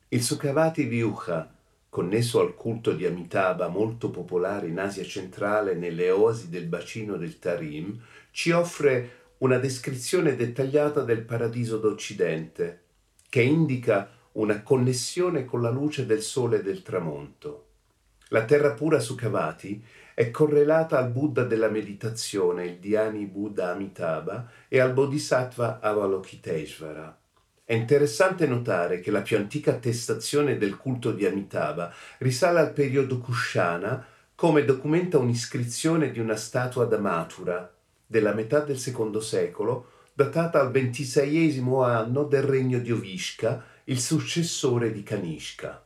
Il 0.08 0.22
Sukhavati 0.22 0.84
Vyuha, 0.84 1.50
connesso 1.88 2.40
al 2.40 2.54
culto 2.54 2.92
di 2.92 3.06
Amitabha 3.06 3.68
molto 3.68 4.10
popolare 4.10 4.66
in 4.66 4.78
Asia 4.78 5.04
centrale 5.04 5.74
nelle 5.74 6.10
oasi 6.10 6.50
del 6.50 6.66
bacino 6.66 7.16
del 7.16 7.38
Tarim, 7.38 7.98
ci 8.32 8.50
offre 8.50 9.32
una 9.38 9.56
descrizione 9.56 10.36
dettagliata 10.36 11.00
del 11.00 11.22
paradiso 11.22 11.78
d'Occidente, 11.78 12.82
che 13.30 13.40
indica 13.40 14.10
una 14.38 14.62
connessione 14.62 15.44
con 15.44 15.62
la 15.62 15.70
luce 15.70 16.06
del 16.06 16.22
sole 16.22 16.58
e 16.58 16.62
del 16.62 16.82
tramonto. 16.82 17.66
La 18.28 18.44
terra 18.44 18.72
pura 18.72 19.00
su 19.00 19.14
Kavati 19.14 19.82
è 20.14 20.30
correlata 20.30 20.98
al 20.98 21.10
Buddha 21.10 21.44
della 21.44 21.68
meditazione, 21.68 22.66
il 22.66 22.78
Dhyani 22.78 23.26
Buddha 23.26 23.70
Amitabha, 23.70 24.48
e 24.68 24.78
al 24.78 24.92
Bodhisattva 24.92 25.80
Avalokiteshvara. 25.80 27.18
È 27.64 27.74
interessante 27.74 28.46
notare 28.46 29.00
che 29.00 29.10
la 29.10 29.22
più 29.22 29.36
antica 29.36 29.72
attestazione 29.72 30.56
del 30.56 30.76
culto 30.76 31.12
di 31.12 31.26
Amitabha 31.26 31.92
risale 32.18 32.60
al 32.60 32.72
periodo 32.72 33.18
Kushana, 33.18 34.06
come 34.34 34.64
documenta 34.64 35.18
un'iscrizione 35.18 36.10
di 36.10 36.20
una 36.20 36.36
statua 36.36 36.84
da 36.84 36.98
Mathura, 36.98 37.72
della 38.06 38.34
metà 38.34 38.60
del 38.60 38.78
secondo 38.78 39.20
secolo, 39.20 39.90
datata 40.14 40.60
al 40.60 40.70
ventiseiesimo 40.70 41.82
anno 41.82 42.24
del 42.24 42.42
regno 42.42 42.78
di 42.78 42.92
Ovishka, 42.92 43.76
il 43.88 44.00
successore 44.00 44.92
di 44.92 45.02
Kanishka. 45.02 45.82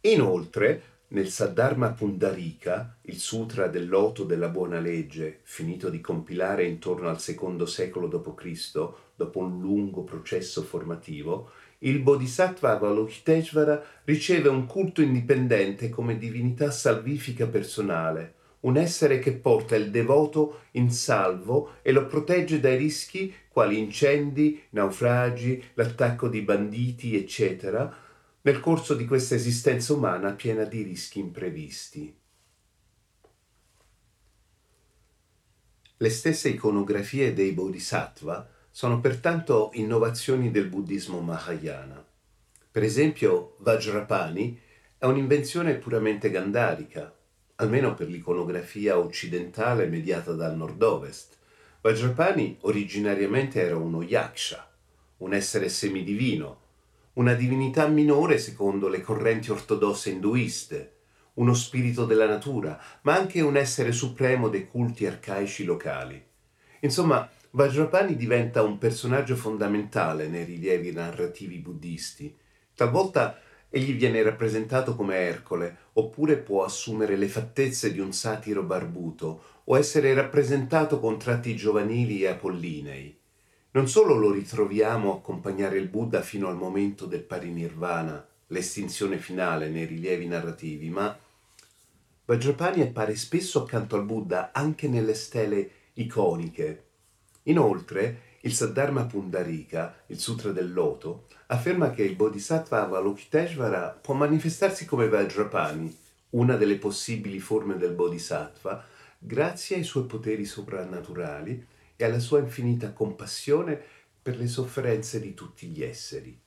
Inoltre, 0.00 0.82
nel 1.08 1.28
Saddharma 1.28 1.92
Pundarika, 1.92 2.98
il 3.02 3.16
sutra 3.18 3.68
del 3.68 3.88
loto 3.88 4.24
della 4.24 4.48
buona 4.48 4.80
legge, 4.80 5.38
finito 5.44 5.88
di 5.88 6.00
compilare 6.00 6.64
intorno 6.64 7.08
al 7.08 7.20
secondo 7.20 7.64
secolo 7.64 8.08
d.C., 8.08 8.88
dopo 9.14 9.38
un 9.38 9.60
lungo 9.60 10.02
processo 10.02 10.62
formativo, 10.62 11.52
il 11.78 12.00
Bodhisattva 12.00 12.72
Avalokiteshvara 12.72 13.80
riceve 14.02 14.48
un 14.48 14.66
culto 14.66 15.00
indipendente 15.00 15.90
come 15.90 16.18
divinità 16.18 16.72
salvifica 16.72 17.46
personale, 17.46 18.34
un 18.60 18.76
essere 18.76 19.18
che 19.18 19.32
porta 19.32 19.76
il 19.76 19.90
devoto 19.90 20.62
in 20.72 20.90
salvo 20.90 21.76
e 21.82 21.92
lo 21.92 22.06
protegge 22.06 22.58
dai 22.60 22.76
rischi 22.76 23.32
quali 23.48 23.78
incendi, 23.78 24.62
naufragi, 24.70 25.62
l'attacco 25.74 26.28
di 26.28 26.42
banditi, 26.42 27.16
eccetera, 27.16 27.94
nel 28.42 28.60
corso 28.60 28.94
di 28.94 29.06
questa 29.06 29.34
esistenza 29.34 29.92
umana 29.92 30.32
piena 30.32 30.64
di 30.64 30.82
rischi 30.82 31.18
imprevisti. 31.18 32.16
Le 36.00 36.10
stesse 36.10 36.48
iconografie 36.48 37.34
dei 37.34 37.52
Bodhisattva 37.52 38.48
sono 38.70 39.00
pertanto 39.00 39.70
innovazioni 39.74 40.52
del 40.52 40.68
buddismo 40.68 41.20
Mahayana. 41.20 42.06
Per 42.70 42.82
esempio, 42.84 43.56
Vajrapani 43.58 44.60
è 44.96 45.06
un'invenzione 45.06 45.74
puramente 45.74 46.30
gandharica, 46.30 47.12
almeno 47.60 47.94
per 47.94 48.08
l'iconografia 48.08 48.98
occidentale 48.98 49.86
mediata 49.86 50.32
dal 50.32 50.56
nord-ovest. 50.56 51.36
Vajrapani 51.80 52.58
originariamente 52.62 53.60
era 53.60 53.76
uno 53.76 54.02
yaksha, 54.02 54.68
un 55.18 55.34
essere 55.34 55.68
semidivino, 55.68 56.60
una 57.14 57.34
divinità 57.34 57.88
minore 57.88 58.38
secondo 58.38 58.88
le 58.88 59.00
correnti 59.00 59.50
ortodosse 59.50 60.10
induiste, 60.10 60.92
uno 61.34 61.54
spirito 61.54 62.04
della 62.04 62.26
natura, 62.26 62.80
ma 63.02 63.16
anche 63.16 63.40
un 63.40 63.56
essere 63.56 63.92
supremo 63.92 64.48
dei 64.48 64.66
culti 64.68 65.06
arcaici 65.06 65.64
locali. 65.64 66.24
Insomma, 66.80 67.28
Vajrapani 67.50 68.14
diventa 68.14 68.62
un 68.62 68.78
personaggio 68.78 69.34
fondamentale 69.34 70.28
nei 70.28 70.44
rilievi 70.44 70.92
narrativi 70.92 71.58
buddisti. 71.58 72.36
Talvolta 72.74 73.40
egli 73.70 73.94
viene 73.94 74.22
rappresentato 74.22 74.94
come 74.94 75.16
Ercole, 75.16 75.76
oppure 75.94 76.36
può 76.36 76.64
assumere 76.64 77.16
le 77.16 77.28
fattezze 77.28 77.92
di 77.92 78.00
un 78.00 78.12
satiro 78.12 78.62
barbuto, 78.62 79.42
o 79.64 79.76
essere 79.76 80.14
rappresentato 80.14 80.98
con 80.98 81.18
tratti 81.18 81.54
giovanili 81.54 82.22
e 82.22 82.28
apollinei. 82.28 83.16
Non 83.72 83.88
solo 83.88 84.14
lo 84.14 84.30
ritroviamo 84.30 85.12
accompagnare 85.12 85.78
il 85.78 85.88
Buddha 85.88 86.22
fino 86.22 86.48
al 86.48 86.56
momento 86.56 87.04
del 87.04 87.22
parinirvana, 87.22 88.26
l'estinzione 88.48 89.18
finale 89.18 89.68
nei 89.68 89.84
rilievi 89.84 90.26
narrativi, 90.26 90.88
ma 90.88 91.16
Vajrapani 92.24 92.82
appare 92.82 93.16
spesso 93.16 93.62
accanto 93.62 93.96
al 93.96 94.04
Buddha 94.04 94.50
anche 94.52 94.86
nelle 94.86 95.14
stele 95.14 95.70
iconiche. 95.94 96.84
Inoltre, 97.44 98.20
il 98.48 98.54
Saddharma 98.54 99.04
Pundarika, 99.04 99.94
il 100.06 100.18
Sutra 100.18 100.52
del 100.52 100.72
Loto, 100.72 101.26
afferma 101.48 101.90
che 101.90 102.02
il 102.02 102.16
Bodhisattva 102.16 102.82
Avalokiteshvara 102.82 103.98
può 104.00 104.14
manifestarsi 104.14 104.86
come 104.86 105.06
Vajrapani, 105.08 105.94
una 106.30 106.56
delle 106.56 106.78
possibili 106.78 107.40
forme 107.40 107.76
del 107.76 107.92
Bodhisattva, 107.92 108.82
grazie 109.18 109.76
ai 109.76 109.84
suoi 109.84 110.06
poteri 110.06 110.46
soprannaturali 110.46 111.66
e 111.94 112.04
alla 112.04 112.18
sua 112.18 112.38
infinita 112.38 112.92
compassione 112.92 113.78
per 114.22 114.38
le 114.38 114.46
sofferenze 114.46 115.20
di 115.20 115.34
tutti 115.34 115.66
gli 115.66 115.82
esseri. 115.82 116.40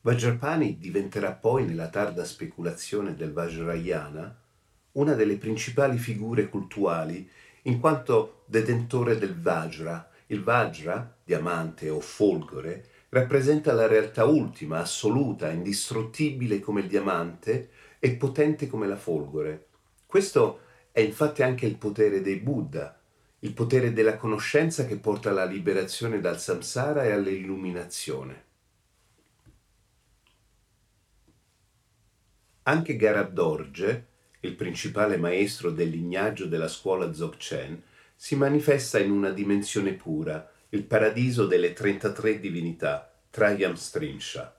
Vajrapani 0.00 0.76
diventerà 0.76 1.32
poi, 1.32 1.66
nella 1.66 1.88
tarda 1.88 2.24
speculazione 2.24 3.14
del 3.14 3.32
Vajrayana, 3.32 4.40
una 4.92 5.14
delle 5.14 5.36
principali 5.36 5.98
figure 5.98 6.48
cultuali 6.48 7.30
in 7.66 7.80
quanto 7.80 8.42
detentore 8.46 9.18
del 9.18 9.38
Vajra, 9.38 10.10
il 10.26 10.42
Vajra, 10.42 11.16
diamante 11.24 11.88
o 11.88 12.00
folgore, 12.00 12.86
rappresenta 13.10 13.72
la 13.72 13.86
realtà 13.86 14.24
ultima, 14.24 14.80
assoluta, 14.80 15.50
indistruttibile 15.50 16.60
come 16.60 16.80
il 16.80 16.88
diamante 16.88 17.70
e 17.98 18.16
potente 18.16 18.66
come 18.66 18.86
la 18.86 18.96
folgore. 18.96 19.66
Questo 20.04 20.60
è 20.92 21.00
infatti 21.00 21.42
anche 21.42 21.66
il 21.66 21.76
potere 21.76 22.20
dei 22.20 22.36
Buddha, 22.36 22.98
il 23.40 23.52
potere 23.52 23.92
della 23.92 24.16
conoscenza 24.16 24.84
che 24.84 24.96
porta 24.96 25.30
alla 25.30 25.44
liberazione 25.44 26.20
dal 26.20 26.40
samsara 26.40 27.04
e 27.04 27.12
all'illuminazione. 27.12 28.44
Anche 32.62 32.96
Garabdorje, 32.96 34.06
il 34.46 34.54
principale 34.54 35.16
maestro 35.16 35.70
del 35.70 35.88
lignaggio 35.88 36.46
della 36.46 36.68
scuola 36.68 37.06
Dzogchen, 37.06 37.82
si 38.14 38.36
manifesta 38.36 38.98
in 38.98 39.10
una 39.10 39.30
dimensione 39.30 39.94
pura, 39.94 40.50
il 40.70 40.84
paradiso 40.84 41.46
delle 41.46 41.72
33 41.72 42.40
divinità, 42.40 43.10
Trayam 43.30 43.74
Strimsha. 43.74 44.54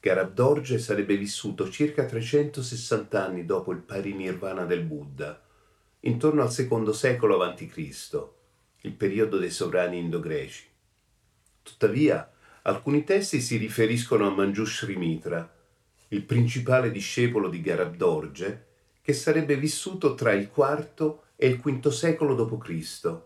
Garabdorje 0.00 0.78
sarebbe 0.78 1.16
vissuto 1.16 1.70
circa 1.70 2.04
360 2.04 3.24
anni 3.24 3.44
dopo 3.44 3.72
il 3.72 3.78
parinirvana 3.78 4.64
del 4.64 4.82
Buddha, 4.82 5.42
intorno 6.00 6.42
al 6.42 6.52
secondo 6.52 6.92
secolo 6.92 7.42
a.C., 7.42 8.26
il 8.82 8.92
periodo 8.92 9.38
dei 9.38 9.50
sovrani 9.50 9.98
indogreci. 9.98 10.66
Tuttavia, 11.62 12.30
alcuni 12.62 13.04
testi 13.04 13.40
si 13.40 13.56
riferiscono 13.56 14.26
a 14.26 14.30
Manjushri 14.30 14.96
Mitra, 14.96 15.52
il 16.08 16.22
principale 16.22 16.90
discepolo 16.90 17.48
di 17.48 17.60
Garabdorje, 17.60 18.67
che 19.08 19.14
sarebbe 19.14 19.56
vissuto 19.56 20.14
tra 20.14 20.34
il 20.34 20.50
IV 20.54 21.20
e 21.34 21.46
il 21.46 21.56
V 21.56 21.88
secolo 21.88 22.34
d.C., 22.34 23.20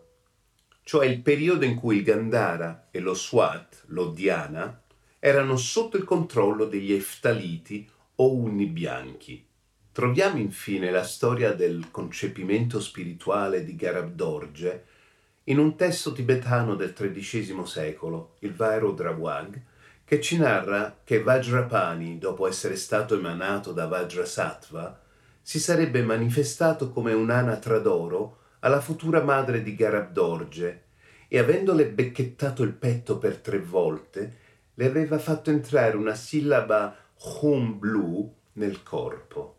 cioè 0.84 1.06
il 1.06 1.20
periodo 1.22 1.64
in 1.64 1.74
cui 1.74 1.96
il 1.96 2.04
Gandhara 2.04 2.86
e 2.92 3.00
lo 3.00 3.14
Swat, 3.14 3.86
lo 3.86 4.10
Dhyana, 4.10 4.80
erano 5.18 5.56
sotto 5.56 5.96
il 5.96 6.04
controllo 6.04 6.66
degli 6.66 6.92
Eftaliti 6.92 7.90
o 8.14 8.32
Unni 8.32 8.66
bianchi. 8.66 9.44
Troviamo 9.90 10.38
infine 10.38 10.92
la 10.92 11.02
storia 11.02 11.52
del 11.52 11.90
concepimento 11.90 12.78
spirituale 12.78 13.64
di 13.64 13.74
Garabdorje 13.74 14.84
in 15.46 15.58
un 15.58 15.74
testo 15.74 16.12
tibetano 16.12 16.76
del 16.76 16.92
XIII 16.92 17.66
secolo, 17.66 18.36
il 18.42 18.54
Vairo 18.54 18.92
Drawag, 18.92 19.60
che 20.04 20.20
ci 20.20 20.36
narra 20.36 21.00
che 21.02 21.24
Vajrapani, 21.24 22.18
dopo 22.18 22.46
essere 22.46 22.76
stato 22.76 23.16
emanato 23.16 23.72
da 23.72 23.88
Vajrasattva, 23.88 25.00
si 25.42 25.58
sarebbe 25.58 26.02
manifestato 26.02 26.90
come 26.90 27.12
un'anatra 27.12 27.78
d'oro 27.78 28.38
alla 28.60 28.80
futura 28.80 29.22
madre 29.22 29.62
di 29.62 29.74
Garabdorje 29.74 30.84
e 31.28 31.38
avendole 31.38 31.88
becchettato 31.88 32.62
il 32.62 32.72
petto 32.72 33.18
per 33.18 33.38
tre 33.38 33.58
volte, 33.58 34.36
le 34.74 34.86
aveva 34.86 35.18
fatto 35.18 35.50
entrare 35.50 35.96
una 35.96 36.14
sillaba 36.14 36.96
hum 37.40 37.78
blu 37.78 38.32
nel 38.52 38.82
corpo. 38.82 39.56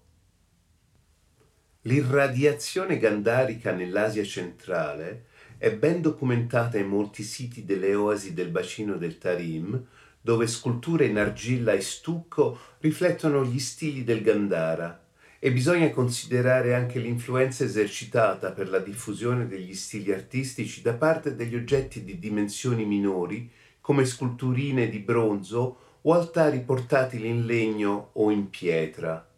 L'irradiazione 1.82 2.98
gandarica 2.98 3.74
nell'Asia 3.74 4.24
centrale 4.24 5.26
è 5.58 5.74
ben 5.76 6.02
documentata 6.02 6.78
in 6.78 6.88
molti 6.88 7.24
siti 7.24 7.66
delle 7.66 7.94
oasi 7.94 8.34
del 8.34 8.50
bacino 8.50 8.96
del 8.96 9.18
Tarim, 9.18 9.86
dove 10.22 10.48
sculture 10.48 11.06
in 11.06 11.18
argilla 11.18 11.74
e 11.74 11.82
stucco 11.82 12.58
riflettono 12.80 13.44
gli 13.44 13.60
stili 13.60 14.06
del 14.06 14.22
Gandhara, 14.22 15.03
e 15.46 15.52
bisogna 15.52 15.89
considerare 15.89 16.74
anche 16.74 17.00
l'influenza 17.00 17.66
esercitata 17.66 18.54
per 18.54 18.70
la 18.70 18.80
diffusione 18.80 19.46
degli 19.46 19.76
stili 19.76 20.14
artistici 20.14 20.82
da 20.82 20.94
parte 20.94 21.36
degli 21.36 21.54
oggetti 21.54 22.06
di 22.06 22.18
dimensioni 22.18 22.86
minori, 22.86 23.52
come 23.82 24.06
sculturine 24.06 24.88
di 24.88 25.00
bronzo 25.00 25.78
o 26.00 26.14
altari 26.14 26.62
portatili 26.62 27.28
in 27.28 27.46
legno 27.46 28.12
o 28.14 28.32
in 28.32 28.50
pietra. 28.50 29.30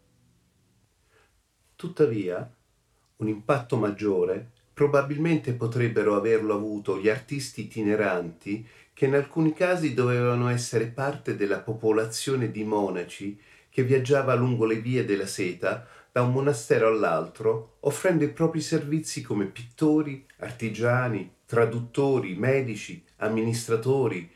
Tuttavia, 1.76 2.54
un 3.16 3.28
impatto 3.28 3.76
maggiore 3.76 4.52
probabilmente 4.76 5.54
potrebbero 5.54 6.16
averlo 6.16 6.54
avuto 6.54 7.00
gli 7.00 7.10
artisti 7.10 7.62
itineranti 7.62 8.64
che 8.94 9.06
in 9.06 9.16
alcuni 9.16 9.54
casi 9.54 9.96
dovevano 9.96 10.50
essere 10.50 10.86
parte 10.86 11.36
della 11.36 11.62
popolazione 11.62 12.52
di 12.52 12.64
monaci 12.64 13.40
che 13.72 13.84
viaggiava 13.84 14.36
lungo 14.36 14.66
le 14.66 14.76
vie 14.76 15.04
della 15.04 15.26
seta 15.26 15.86
da 16.16 16.22
un 16.22 16.32
monastero 16.32 16.88
all'altro, 16.88 17.76
offrendo 17.82 18.24
i 18.24 18.32
propri 18.32 18.62
servizi 18.62 19.22
come 19.22 19.48
pittori, 19.48 20.26
artigiani, 20.38 21.40
traduttori, 21.46 22.38
medici, 22.38 23.04
amministratori. 23.18 24.32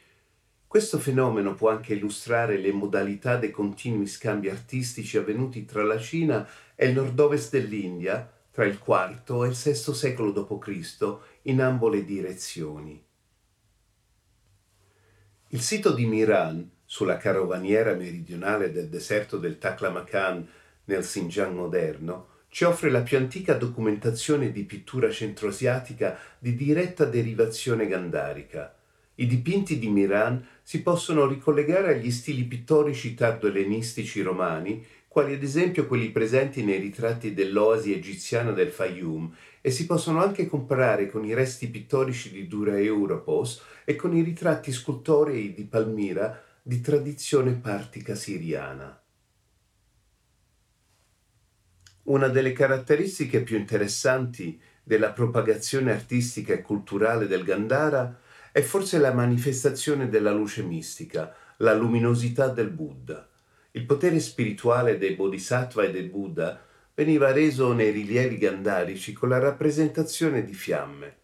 Questo 0.68 1.00
fenomeno 1.00 1.54
può 1.54 1.70
anche 1.70 1.94
illustrare 1.94 2.58
le 2.58 2.74
modalità 2.74 3.38
dei 3.38 3.52
continui 3.52 4.08
scambi 4.08 4.50
artistici 4.50 5.16
avvenuti 5.16 5.64
tra 5.64 5.82
la 5.86 5.98
Cina 5.98 6.46
e 6.76 6.88
il 6.88 6.96
nord-ovest 6.96 7.52
dell'India 7.52 8.30
tra 8.52 8.66
il 8.66 8.78
IV 8.86 9.44
e 9.44 9.48
il 9.48 9.56
VI 9.56 9.94
secolo 9.94 10.32
d.C. 10.34 11.18
in 11.44 11.62
ambo 11.62 11.88
le 11.88 12.04
direzioni. 12.04 13.02
Il 15.48 15.62
sito 15.62 15.94
di 15.94 16.06
Miran, 16.06 16.70
sulla 16.84 17.16
carovaniera 17.16 17.94
meridionale 17.94 18.70
del 18.74 18.90
deserto 18.90 19.38
del 19.38 19.58
Taklamakan 19.58 20.46
nel 20.90 21.04
Xinjiang 21.04 21.56
moderno, 21.56 22.28
ci 22.50 22.64
offre 22.64 22.90
la 22.90 23.02
più 23.02 23.18
antica 23.18 23.54
documentazione 23.54 24.52
di 24.52 24.64
pittura 24.64 25.12
centroasiatica 25.12 26.18
di 26.40 26.56
diretta 26.56 27.06
derivazione 27.06 27.88
gandarica. 27.88 28.76
I 29.16 29.28
dipinti 29.28 29.78
di 29.78 29.88
Miran 29.88 30.44
si 30.64 30.82
possono 30.82 31.28
ricollegare 31.28 31.94
agli 31.94 32.10
stili 32.10 32.44
pittorici 32.46 33.14
tardo-ellenistici 33.14 34.22
romani, 34.22 34.84
quali 35.08 35.36
ad 35.36 35.44
esempio 35.44 35.86
quelli 35.86 36.10
presenti 36.10 36.64
nei 36.64 36.80
ritratti 36.80 37.36
dell'oasi 37.36 37.94
egiziana 37.94 38.52
del 38.52 38.70
Fayum, 38.70 39.32
e 39.62 39.70
si 39.70 39.86
possono 39.86 40.22
anche 40.24 40.48
comparare 40.48 41.08
con 41.08 41.26
i 41.26 41.36
resti 41.36 41.68
pittorici 41.68 42.32
di 42.32 42.48
Dura 42.48 42.80
Europos 42.80 43.62
e 43.86 43.96
con 43.96 44.16
i 44.16 44.24
ritratti 44.24 44.72
scultorei 44.72 45.54
di 45.54 45.66
Palmira 45.66 46.42
di 46.64 46.82
tradizione 46.82 47.54
partica 47.54 48.16
siriana. 48.16 49.00
Una 52.10 52.28
delle 52.28 52.54
caratteristiche 52.54 53.42
più 53.42 53.56
interessanti 53.56 54.60
della 54.82 55.12
propagazione 55.12 55.92
artistica 55.92 56.54
e 56.54 56.64
culturale 56.64 57.28
del 57.28 57.44
Gandhara 57.44 58.20
è 58.52 58.62
forse 58.62 58.98
la 58.98 59.14
manifestazione 59.14 60.10
della 60.10 60.32
luce 60.32 60.64
mistica, 60.64 61.36
la 61.58 61.76
luminosità 61.76 62.48
del 62.48 62.72
Buddha. 62.72 63.30
Il 63.72 63.86
potere 63.86 64.20
spirituale 64.20 64.98
dei 64.98 65.14
Bodhisattva 65.14 65.84
e 65.84 65.92
del 65.92 66.10
Buddha 66.10 66.60
veniva 66.96 67.32
reso 67.32 67.74
nei 67.74 67.92
rilievi 67.92 68.40
gandharici 68.40 69.14
con 69.14 69.30
la 69.30 69.38
rappresentazione 69.38 70.44
di 70.44 70.56
fiamme, 70.56 71.16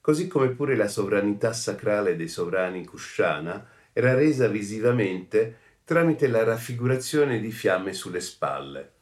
così 0.00 0.26
come 0.26 0.48
pure 0.48 0.74
la 0.74 0.88
sovranità 0.88 1.52
sacrale 1.52 2.16
dei 2.16 2.28
sovrani 2.28 2.86
Kushana 2.86 3.66
era 3.92 4.14
resa 4.14 4.48
visivamente 4.48 5.56
tramite 5.84 6.28
la 6.28 6.44
raffigurazione 6.44 7.40
di 7.40 7.50
fiamme 7.50 7.92
sulle 7.92 8.20
spalle. 8.20 8.92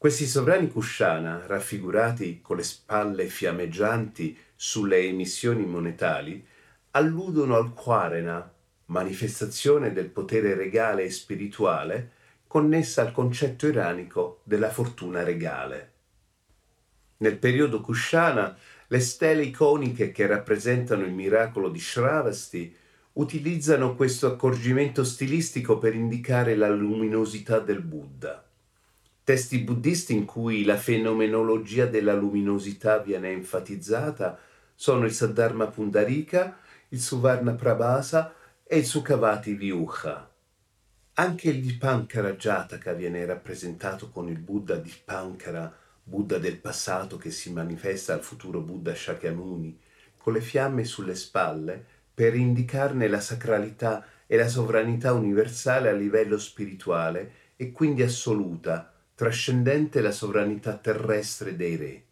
Questi 0.00 0.26
sovrani 0.26 0.68
Kushana, 0.68 1.42
raffigurati 1.48 2.38
con 2.40 2.58
le 2.58 2.62
spalle 2.62 3.26
fiammeggianti 3.26 4.38
sulle 4.54 4.98
emissioni 4.98 5.66
monetali, 5.66 6.46
alludono 6.92 7.56
al 7.56 7.74
Quarena, 7.74 8.48
manifestazione 8.86 9.92
del 9.92 10.06
potere 10.06 10.54
regale 10.54 11.02
e 11.02 11.10
spirituale 11.10 12.12
connessa 12.46 13.02
al 13.02 13.10
concetto 13.10 13.66
iranico 13.66 14.42
della 14.44 14.70
fortuna 14.70 15.24
regale. 15.24 15.92
Nel 17.16 17.36
periodo 17.36 17.80
Kushana, 17.80 18.56
le 18.86 19.00
stele 19.00 19.42
iconiche 19.42 20.12
che 20.12 20.28
rappresentano 20.28 21.04
il 21.04 21.12
miracolo 21.12 21.70
di 21.70 21.80
Shravasti 21.80 22.72
utilizzano 23.14 23.96
questo 23.96 24.28
accorgimento 24.28 25.02
stilistico 25.02 25.78
per 25.78 25.96
indicare 25.96 26.54
la 26.54 26.68
luminosità 26.68 27.58
del 27.58 27.82
Buddha 27.82 28.47
testi 29.28 29.58
buddisti 29.58 30.14
in 30.14 30.24
cui 30.24 30.64
la 30.64 30.78
fenomenologia 30.78 31.84
della 31.84 32.14
luminosità 32.14 32.96
viene 32.96 33.30
enfatizzata 33.30 34.38
sono 34.74 35.04
il 35.04 35.12
Saddharma 35.12 35.66
Pundarika, 35.66 36.56
il 36.88 36.98
Suvarna 36.98 37.52
Prabhasa 37.52 38.32
e 38.64 38.78
il 38.78 38.86
Sukhavati 38.86 39.52
Vyuha. 39.52 40.30
Anche 41.12 41.50
il 41.50 41.60
Dipankara 41.60 42.36
Jataka 42.36 42.94
viene 42.94 43.26
rappresentato 43.26 44.08
con 44.08 44.30
il 44.30 44.38
Buddha 44.38 44.76
Dipankara, 44.76 45.76
Buddha 46.02 46.38
del 46.38 46.56
passato 46.56 47.18
che 47.18 47.30
si 47.30 47.52
manifesta 47.52 48.14
al 48.14 48.22
futuro 48.22 48.60
Buddha 48.60 48.94
Shakyamuni, 48.94 49.78
con 50.16 50.32
le 50.32 50.40
fiamme 50.40 50.84
sulle 50.84 51.14
spalle 51.14 51.84
per 52.14 52.34
indicarne 52.34 53.08
la 53.08 53.20
sacralità 53.20 54.06
e 54.26 54.38
la 54.38 54.48
sovranità 54.48 55.12
universale 55.12 55.90
a 55.90 55.92
livello 55.92 56.38
spirituale 56.38 57.32
e 57.56 57.72
quindi 57.72 58.02
assoluta, 58.02 58.94
trascendente 59.18 60.00
la 60.00 60.12
sovranità 60.12 60.76
terrestre 60.76 61.56
dei 61.56 61.74
re. 61.74 62.04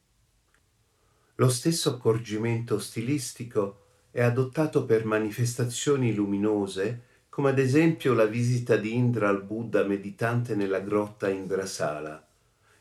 Lo 1.36 1.48
stesso 1.48 1.90
accorgimento 1.90 2.80
stilistico 2.80 3.82
è 4.10 4.22
adottato 4.22 4.84
per 4.84 5.04
manifestazioni 5.04 6.12
luminose, 6.12 7.02
come 7.28 7.50
ad 7.50 7.60
esempio 7.60 8.12
la 8.12 8.24
visita 8.24 8.74
di 8.74 8.96
Indra 8.96 9.28
al 9.28 9.44
Buddha 9.44 9.84
meditante 9.84 10.56
nella 10.56 10.80
grotta 10.80 11.28
Indrasala, 11.28 12.26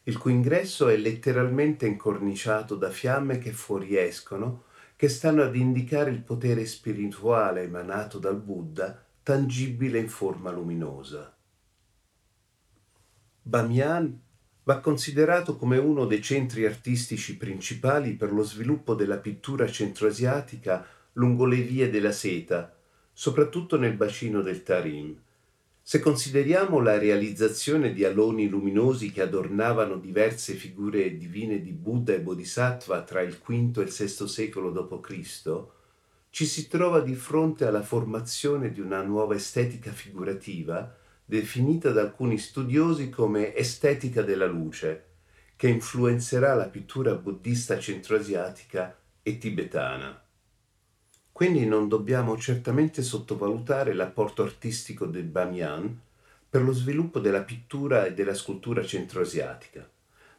il 0.06 0.18
cui 0.18 0.32
ingresso 0.32 0.88
è 0.88 0.98
letteralmente 0.98 1.86
incorniciato 1.86 2.76
da 2.76 2.90
fiamme 2.90 3.38
che 3.38 3.52
fuoriescono, 3.52 4.64
che 4.96 5.08
stanno 5.08 5.44
ad 5.44 5.56
indicare 5.56 6.10
il 6.10 6.24
potere 6.24 6.66
spirituale 6.66 7.62
emanato 7.62 8.18
dal 8.18 8.42
Buddha, 8.42 9.06
tangibile 9.22 10.00
in 10.00 10.10
forma 10.10 10.50
luminosa. 10.50 11.35
Bamiyan 13.48 14.22
va 14.64 14.80
considerato 14.80 15.56
come 15.56 15.78
uno 15.78 16.08
dei 16.08 16.20
centri 16.20 16.66
artistici 16.66 17.38
principali 17.38 18.14
per 18.14 18.34
lo 18.34 18.42
sviluppo 18.42 18.96
della 18.96 19.18
pittura 19.18 19.68
centroasiatica 19.68 20.84
lungo 21.14 21.46
le 21.46 21.62
vie 21.62 21.92
della 21.92 22.12
seta, 22.12 22.76
soprattutto 23.14 23.78
nel 23.78 23.94
bacino 23.94 24.42
del 24.42 24.64
Tarim. 24.64 25.16
Se 25.80 26.00
consideriamo 26.00 26.80
la 26.80 26.98
realizzazione 26.98 27.94
di 27.94 28.04
aloni 28.04 28.50
luminosi 28.50 29.12
che 29.12 29.22
adornavano 29.22 29.98
diverse 29.98 30.56
figure 30.56 31.16
divine 31.16 31.62
di 31.62 31.72
Buddha 31.72 32.16
e 32.16 32.22
Bodhisattva 32.22 33.04
tra 33.04 33.22
il 33.22 33.38
V 33.38 33.78
e 33.78 33.82
il 33.84 33.92
VI 33.92 34.28
secolo 34.28 34.72
d.C., 34.72 35.64
ci 36.32 36.46
si 36.48 36.68
trova 36.68 37.00
di 37.00 37.14
fronte 37.14 37.68
alla 37.68 37.84
formazione 37.84 38.72
di 38.72 38.82
una 38.82 39.04
nuova 39.04 39.36
estetica 39.36 39.92
figurativa 39.92 41.04
definita 41.26 41.90
da 41.90 42.02
alcuni 42.02 42.38
studiosi 42.38 43.10
come 43.10 43.56
estetica 43.56 44.22
della 44.22 44.46
luce, 44.46 45.06
che 45.56 45.68
influenzerà 45.68 46.54
la 46.54 46.68
pittura 46.68 47.16
buddista 47.16 47.80
centroasiatica 47.80 48.96
e 49.24 49.38
tibetana. 49.38 50.22
Quindi 51.32 51.66
non 51.66 51.88
dobbiamo 51.90 52.38
certamente 52.38 53.02
sottovalutare 53.02 53.94
l'apporto 53.94 54.44
artistico 54.44 55.06
del 55.06 55.24
Bamiyan 55.24 56.00
per 56.48 56.62
lo 56.62 56.72
sviluppo 56.72 57.20
della 57.20 57.42
pittura 57.42 58.06
e 58.06 58.14
della 58.14 58.34
scultura 58.34 58.86
centroasiatica. 58.86 59.90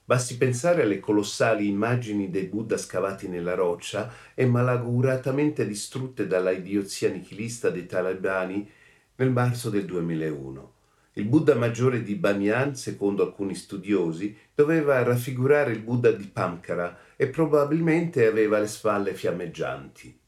Basti 0.04 0.36
pensare 0.36 0.82
alle 0.82 1.00
colossali 1.00 1.66
immagini 1.66 2.30
dei 2.30 2.44
Buddha 2.44 2.78
scavati 2.78 3.28
nella 3.28 3.54
roccia 3.54 4.10
e 4.34 4.46
malauguratamente 4.46 5.66
distrutte 5.66 6.28
dalla 6.28 6.52
idiozia 6.52 7.10
nichilista 7.10 7.70
dei 7.70 7.86
talebani 7.86 8.70
nel 9.16 9.32
marzo 9.32 9.68
del 9.68 9.84
2001. 9.84 10.74
Il 11.18 11.24
Buddha 11.24 11.54
maggiore 11.54 12.02
di 12.02 12.14
Bamiyan, 12.14 12.76
secondo 12.76 13.22
alcuni 13.22 13.54
studiosi, 13.54 14.36
doveva 14.54 15.02
raffigurare 15.02 15.72
il 15.72 15.80
Buddha 15.80 16.10
di 16.10 16.26
Pamkara 16.26 17.14
e 17.16 17.28
probabilmente 17.28 18.26
aveva 18.26 18.58
le 18.58 18.66
spalle 18.66 19.14
fiammeggianti. 19.14 20.20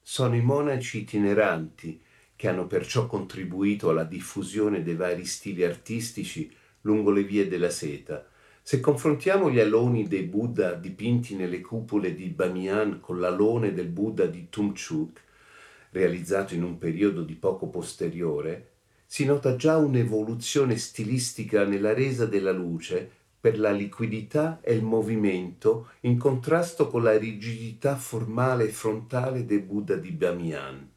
Sono 0.00 0.36
i 0.36 0.40
monaci 0.40 1.00
itineranti 1.00 2.00
che 2.36 2.46
hanno 2.46 2.68
perciò 2.68 3.06
contribuito 3.06 3.90
alla 3.90 4.04
diffusione 4.04 4.84
dei 4.84 4.94
vari 4.94 5.24
stili 5.24 5.64
artistici 5.64 6.54
lungo 6.82 7.10
le 7.10 7.24
vie 7.24 7.48
della 7.48 7.70
seta. 7.70 8.24
Se 8.62 8.78
confrontiamo 8.78 9.50
gli 9.50 9.58
aloni 9.58 10.06
dei 10.06 10.22
Buddha 10.22 10.74
dipinti 10.74 11.34
nelle 11.34 11.60
cupole 11.60 12.14
di 12.14 12.28
Bamiyan 12.28 13.00
con 13.00 13.18
l'alone 13.18 13.72
del 13.74 13.88
Buddha 13.88 14.26
di 14.26 14.46
Tumchuk, 14.48 15.20
realizzato 15.90 16.54
in 16.54 16.62
un 16.62 16.78
periodo 16.78 17.24
di 17.24 17.34
poco 17.34 17.66
posteriore, 17.68 18.74
si 19.06 19.24
nota 19.24 19.56
già 19.56 19.76
un'evoluzione 19.76 20.76
stilistica 20.76 21.64
nella 21.64 21.94
resa 21.94 22.26
della 22.26 22.52
luce 22.52 23.08
per 23.40 23.58
la 23.58 23.70
liquidità 23.70 24.58
e 24.60 24.74
il 24.74 24.82
movimento 24.82 25.90
in 26.00 26.18
contrasto 26.18 26.88
con 26.88 27.04
la 27.04 27.16
rigidità 27.16 27.94
formale 27.94 28.64
e 28.64 28.68
frontale 28.68 29.44
del 29.44 29.60
Buddha 29.60 29.94
di 29.94 30.10
Bamiyan. 30.10 30.90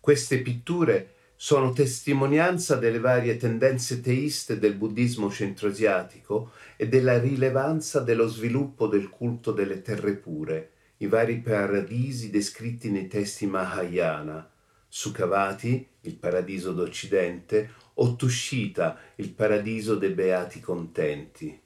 Queste 0.00 0.40
pitture 0.40 1.14
sono 1.36 1.72
testimonianza 1.72 2.76
delle 2.76 2.98
varie 2.98 3.36
tendenze 3.36 4.00
teiste 4.00 4.58
del 4.58 4.74
buddismo 4.74 5.30
centroasiatico 5.30 6.52
e 6.76 6.88
della 6.88 7.18
rilevanza 7.18 8.00
dello 8.00 8.26
sviluppo 8.26 8.86
del 8.86 9.10
culto 9.10 9.52
delle 9.52 9.82
terre 9.82 10.16
pure, 10.16 10.70
i 10.98 11.06
vari 11.06 11.40
paradisi 11.40 12.30
descritti 12.30 12.90
nei 12.90 13.06
testi 13.06 13.46
Mahayana, 13.46 14.50
Sukhavati, 14.86 15.86
il 16.02 16.16
paradiso 16.16 16.72
d'Occidente, 16.72 17.70
o 17.94 18.16
Tushita, 18.16 18.98
il 19.16 19.30
paradiso 19.30 19.96
dei 19.96 20.10
beati 20.10 20.60
contenti. 20.60 21.60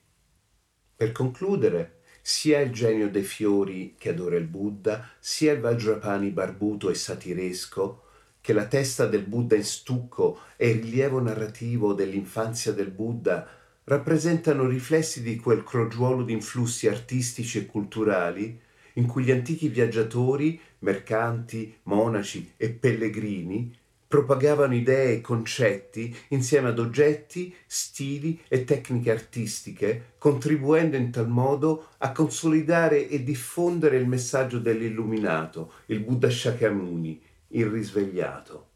Per 0.97 1.13
concludere, 1.13 2.01
sia 2.21 2.61
il 2.61 2.73
genio 2.73 3.11
dei 3.11 3.23
fiori 3.23 3.95
che 3.99 4.11
adora 4.11 4.37
il 4.37 4.47
Buddha, 4.47 5.11
sia 5.19 5.53
il 5.53 5.61
Vajrapani 5.61 6.31
barbuto 6.31 6.91
e 6.91 6.95
satiresco, 6.95 8.03
che 8.41 8.53
la 8.53 8.67
testa 8.67 9.07
del 9.07 9.23
Buddha 9.23 9.57
in 9.57 9.65
stucco 9.65 10.41
e 10.57 10.71
il 10.71 10.83
rilievo 10.83 11.21
narrativo 11.21 11.93
dell'infanzia 11.93 12.73
del 12.73 12.91
Buddha 12.91 13.49
rappresentano 13.85 14.67
riflessi 14.67 15.23
di 15.23 15.37
quel 15.37 15.63
crogiuolo 15.63 16.23
di 16.23 16.33
influssi 16.33 16.89
artistici 16.89 17.59
e 17.59 17.67
culturali 17.67 18.61
in 18.95 19.07
cui 19.07 19.25
gli 19.25 19.31
antichi 19.31 19.69
viaggiatori, 19.69 20.61
mercanti, 20.81 21.79
monaci 21.85 22.53
e 22.57 22.71
pellegrini 22.71 23.75
propagavano 24.15 24.77
idee 24.77 25.15
e 25.15 25.21
concetti 25.21 26.15
insieme 26.29 26.69
ad 26.69 26.79
oggetti, 26.79 27.53
stili 27.67 28.41
e 28.47 28.63
tecniche 28.63 29.11
artistiche, 29.11 30.13
contribuendo 30.19 30.97
in 30.97 31.11
tal 31.11 31.29
modo 31.29 31.89
a 31.99 32.13
consolidare 32.13 33.09
e 33.09 33.25
diffondere 33.25 33.97
il 33.97 34.07
messaggio 34.07 34.61
dell'illuminato, 34.61 35.73
il 35.87 35.99
Buddha 35.99 36.31
Shakyamuni, 36.31 37.21
il 37.49 37.67
risvegliato. 37.67 38.69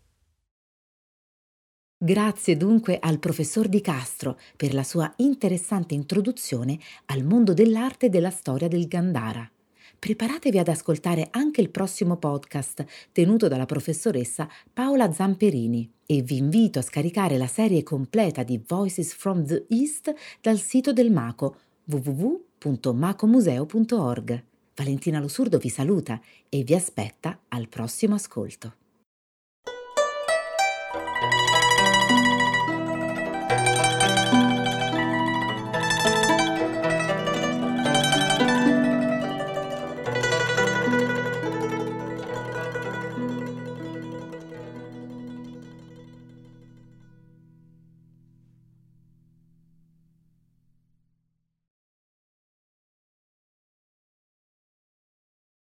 Grazie 1.97 2.57
dunque 2.57 2.99
al 3.01 3.21
professor 3.21 3.69
Di 3.69 3.81
Castro 3.81 4.41
per 4.57 4.75
la 4.75 4.83
sua 4.83 5.13
interessante 5.19 5.95
introduzione 5.95 6.81
al 7.07 7.23
mondo 7.23 7.55
dell'arte 7.55 8.07
e 8.07 8.09
della 8.09 8.31
storia 8.31 8.67
del 8.67 8.89
Gandhara 8.89 9.49
preparatevi 9.99 10.59
ad 10.59 10.69
ascoltare 10.69 11.29
anche 11.31 11.61
il 11.61 11.71
prossimo 11.71 12.17
podcast 12.17 12.85
tenuto 13.13 13.49
dalla 13.49 13.67
professoressa 13.67 14.49
Paola 14.73 15.13
Zamperini 15.13 15.91
e 16.07 16.23
vi 16.23 16.39
invito 16.39 16.79
a 16.79 16.83
scaricare 16.83 17.37
la 17.37 17.47
serie 17.47 17.83
completa 17.83 18.43
di 18.43 18.59
Voices 18.67 19.13
from 19.13 19.45
the 19.45 19.67
East 19.69 20.15
dal 20.41 20.59
sito 20.59 20.93
del 20.93 21.11
Maco 21.11 21.57
www.macomuseo.org. 21.85 24.45
Valentina 24.75 25.19
Losurdo 25.19 25.59
vi 25.59 25.69
saluta 25.69 26.19
e 26.49 26.63
vi 26.63 26.75
aspetta 26.75 27.41
al 27.49 27.69
prossimo 27.69 28.15
ascolto. 28.15 28.75